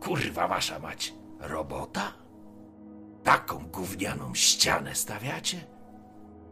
[0.00, 2.12] kurwa wasza mać, robota?
[3.22, 5.66] Taką gównianą ścianę stawiacie?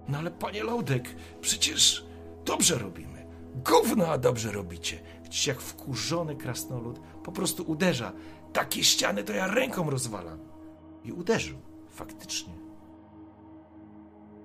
[0.08, 2.06] No ale panie Lodek, przecież
[2.44, 3.26] dobrze robimy.
[3.54, 5.00] Gówno, a dobrze robicie.
[5.32, 8.12] Widzicie, jak wkurzony krasnolud po prostu uderza.
[8.52, 10.38] Takie ściany to ja ręką rozwalam.
[11.04, 11.58] I uderzył,
[11.90, 12.52] faktycznie.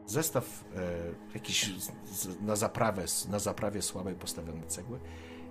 [0.05, 1.75] Zestaw e, jakiś
[2.11, 4.99] z, na, zaprawę, na zaprawie słabej postawione cegły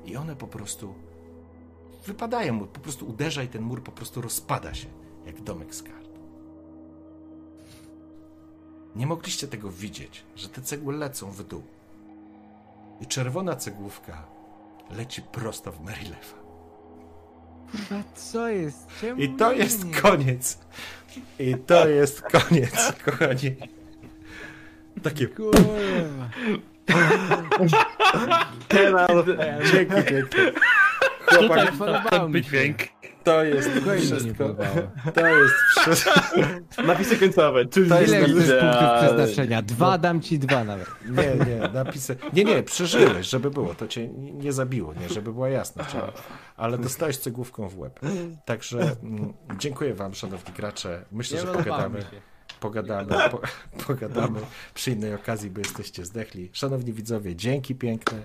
[0.05, 0.95] i one po prostu
[2.07, 4.89] wypadają mu, po prostu uderza i ten mur po prostu rozpada się,
[5.27, 6.11] jak domek z kart.
[8.95, 11.63] Nie mogliście tego widzieć, że te cegły lecą w dół.
[13.01, 14.36] I czerwona cegłówka
[14.91, 16.37] leci prosto w Marylefa.
[17.71, 18.87] Kurwa, co jest?
[19.01, 19.95] Czemu I to nie jest mnie?
[19.95, 20.59] koniec.
[21.39, 23.57] I to jest koniec, kochani.
[25.03, 26.29] Takie Kurwa.
[29.73, 30.31] dzięki.
[31.31, 32.49] Tutaj Chłopak, mi ten się.
[32.49, 32.79] dźwięk.
[33.27, 33.71] To jest
[34.03, 34.57] wszystko.
[35.15, 36.11] To jest wszystko.
[36.87, 37.65] Napisy końcowe.
[37.67, 39.63] To jest Ile punktów Ale- przeznaczenia?
[39.63, 40.87] Dwa dam ci dwa nawet.
[41.11, 42.17] Nie, nie, napisy.
[42.33, 43.75] Nie, nie, przeżyłeś, żeby było.
[43.75, 45.85] To cię nie zabiło, nie, żeby była jasna.
[46.57, 48.01] Ale dostałeś cegłówką w łeb.
[48.45, 51.05] Także mm, dziękuję wam, szanowni gracze.
[51.13, 51.99] Myślę, Nie że pogadamy.
[52.61, 53.41] Pogadamy, po,
[53.87, 54.41] pogadamy
[54.75, 56.51] przy innej okazji, bo jesteście zdechli.
[56.53, 58.19] Szanowni widzowie, dzięki piękne.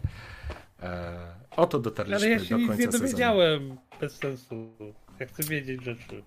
[0.84, 3.04] E, oto dotarliśmy Ale ja się do nic końca nie sezonu.
[3.06, 3.78] dowiedziałem.
[4.02, 4.74] Bez sensu.
[5.20, 6.24] Ja chcę wiedzieć rzeczy.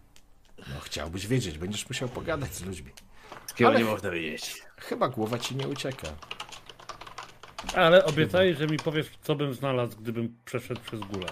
[0.59, 2.91] No, chciałbyś wiedzieć, będziesz musiał pogadać z ludźmi.
[3.67, 4.63] Ale- nie można wiedzieć.
[4.77, 6.09] Chyba głowa ci nie ucieka.
[7.75, 11.27] Ale obiecaj, że mi powiesz, co bym znalazł, gdybym przeszedł przez górę.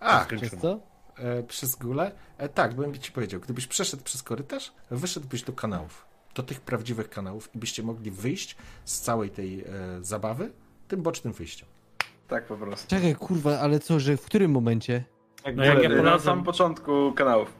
[0.00, 0.80] A, Przez co?
[1.18, 2.12] e, przez gulę?
[2.38, 7.08] E, tak, bym ci powiedział, gdybyś przeszedł przez korytarz, wyszedłbyś do kanałów, do tych prawdziwych
[7.10, 9.66] kanałów i byście mogli wyjść z całej tej e,
[10.00, 10.52] zabawy
[10.88, 11.68] tym bocznym wyjściem.
[12.28, 12.88] Tak po prostu.
[12.90, 15.04] Czekaj, kurwa, ale co, że w którym momencie?
[15.54, 17.52] No jak ja Na polazłem, samym początku kanałów.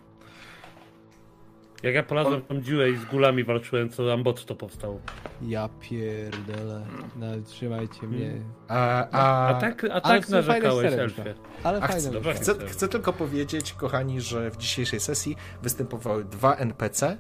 [1.83, 5.01] jak ja polazłem tą dziurę i z gulami walczyłem, co Ambot to powstał.
[5.43, 6.87] Ja pierdolę.
[7.17, 8.31] No, trzymajcie mnie.
[8.69, 10.93] A, a, A tak, a tak w narzekałeś.
[10.93, 11.35] Elfie.
[11.63, 12.21] Ale A fajne.
[12.21, 17.17] chcę, chcę, chcę tylko powiedzieć, kochani, że w dzisiejszej sesji występowały dwa NPC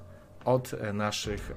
[0.47, 1.51] od e, naszych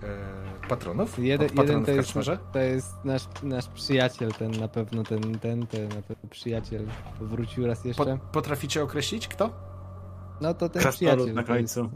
[0.63, 1.19] e, patronów.
[1.19, 2.13] Jeden, od jeden to jest,
[2.53, 6.85] to jest nasz, nasz przyjaciel, ten na pewno, ten, ten, ten na pewno przyjaciel.
[7.21, 8.05] Wrócił raz jeszcze.
[8.17, 9.49] Po, potraficie określić kto?
[10.41, 11.35] No to ten Krasnolud przyjaciel.
[11.35, 11.95] na to jest- końcu.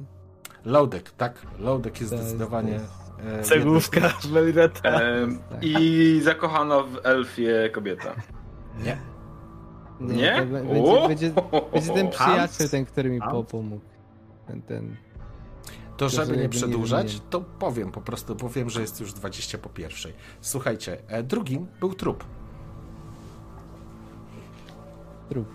[0.66, 1.46] Loadek, tak.
[1.60, 2.80] Loadek jest To jest- zdecydowanie.
[2.80, 4.02] to e, Cegłówka
[4.34, 4.90] Melireta.
[4.90, 5.60] Em, Tak.
[5.64, 8.16] I zakochana w elfie kobieta.
[8.84, 8.98] Nie.
[10.02, 10.36] Nie?
[10.86, 11.08] O!
[11.08, 11.32] Będzie, będzie,
[11.74, 13.20] będzie ten przyjaciel, ten, który mi
[13.52, 13.86] pomógł.
[14.48, 14.96] Ten, ten.
[15.98, 19.58] To żeby że nie przedłużać, to powiem po prostu, bo wiem, że jest już 20
[19.58, 20.14] po pierwszej.
[20.42, 22.24] Słuchajcie, e, drugim był trup.
[25.30, 25.48] Trup.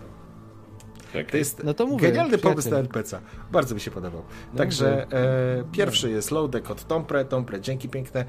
[1.31, 2.51] To jest No to mówię, genialny przyjaciel.
[2.51, 3.19] pomysł na NPC.
[3.51, 4.21] Bardzo mi się podobał.
[4.53, 7.25] No Także e, pierwszy jest Loadek od Tompre.
[7.25, 8.25] Tompre, dzięki piękne.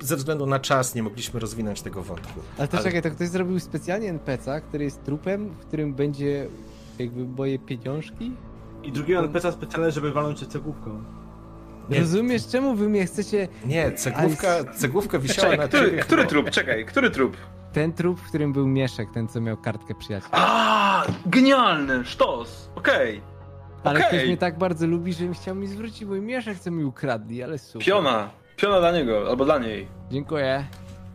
[0.00, 2.40] Ze względu na czas nie mogliśmy rozwinąć tego wątku.
[2.58, 6.46] Ale to Ale- czekaj, to ktoś zrobił specjalnie NPC, który jest trupem, w którym będzie
[6.98, 8.32] jakby moje pieniążki?
[8.82, 11.04] I drugiego NPC specjalny, żeby walnąć cię cegłówką.
[11.90, 12.00] Nie.
[12.00, 13.48] Rozumiesz, czemu wy mnie chcecie...
[13.64, 16.02] Nie, cegłówka, cegłówka wisiała Czekaj, na który, ciebie.
[16.02, 16.30] który chyba.
[16.30, 16.50] trup?
[16.50, 17.36] Czekaj, który trup?
[17.72, 20.32] Ten trup, w którym był Mieszek, ten co miał kartkę przyjaciela.
[20.32, 23.20] A, genialny, sztos, okej.
[23.84, 24.08] Ale okej.
[24.18, 27.58] ktoś mnie tak bardzo lubi, że chciał mi zwrócić mój Mieszek, co mi ukradli, ale
[27.58, 27.86] super.
[27.86, 29.88] Piona, piona dla niego, albo dla niej.
[30.10, 30.64] Dziękuję.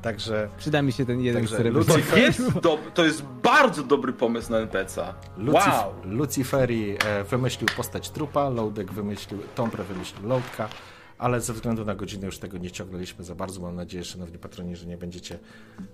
[0.03, 1.69] Także Przyda mi się ten jeden Także.
[1.71, 5.13] Lucy- To jest, do, to jest bardzo dobry pomysł na NPC.
[5.37, 5.93] Lucif Wow.
[6.05, 10.69] Luciferi e, wymyślił postać trupa, Loadek wymyślił, Tompre wymyślił Loadka,
[11.17, 13.61] ale ze względu na godzinę już tego nie ciągnęliśmy za bardzo.
[13.61, 15.39] Mam nadzieję, szanowni patroni, że nie będziecie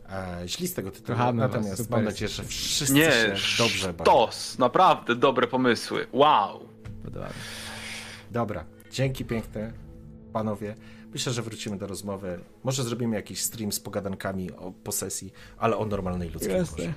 [0.09, 1.17] e, źli z tego tytułu.
[1.17, 4.11] Kochamy was, Natomiast super mam nadzieję, że wszyscy Nie, się dobrze bawią.
[4.11, 6.07] sztos, naprawdę dobre pomysły.
[6.13, 6.59] Wow.
[7.03, 7.29] Podoba.
[8.31, 9.73] Dobra, dzięki piękne,
[10.33, 10.75] panowie.
[11.13, 12.39] Myślę, że wrócimy do rozmowy.
[12.63, 16.93] Może zrobimy jakiś stream z pogadankami o posesji, ale o normalnej ludzkiej Jasne.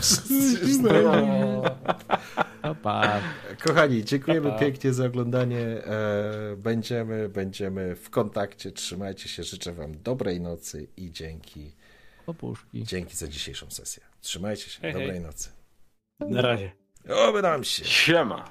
[0.00, 1.62] Wszyscy się znowu-
[2.62, 3.20] Pa, pa.
[3.64, 4.58] Kochani, dziękujemy Pa, pa.
[4.60, 5.60] pięknie za oglądanie.
[5.60, 8.72] E, Będziemy, będziemy w kontakcie.
[8.72, 9.42] Trzymajcie się.
[9.44, 11.72] Życzę Wam dobrej nocy i dzięki,
[12.26, 12.84] Opuszki.
[12.84, 14.02] dzięki za dzisiejszą sesję.
[14.20, 14.80] Trzymajcie się.
[14.80, 15.02] Hej, hej.
[15.02, 15.48] Dobrej nocy.
[16.20, 16.72] Na razie.
[17.28, 17.84] Oby nam się.
[17.84, 18.50] Siema.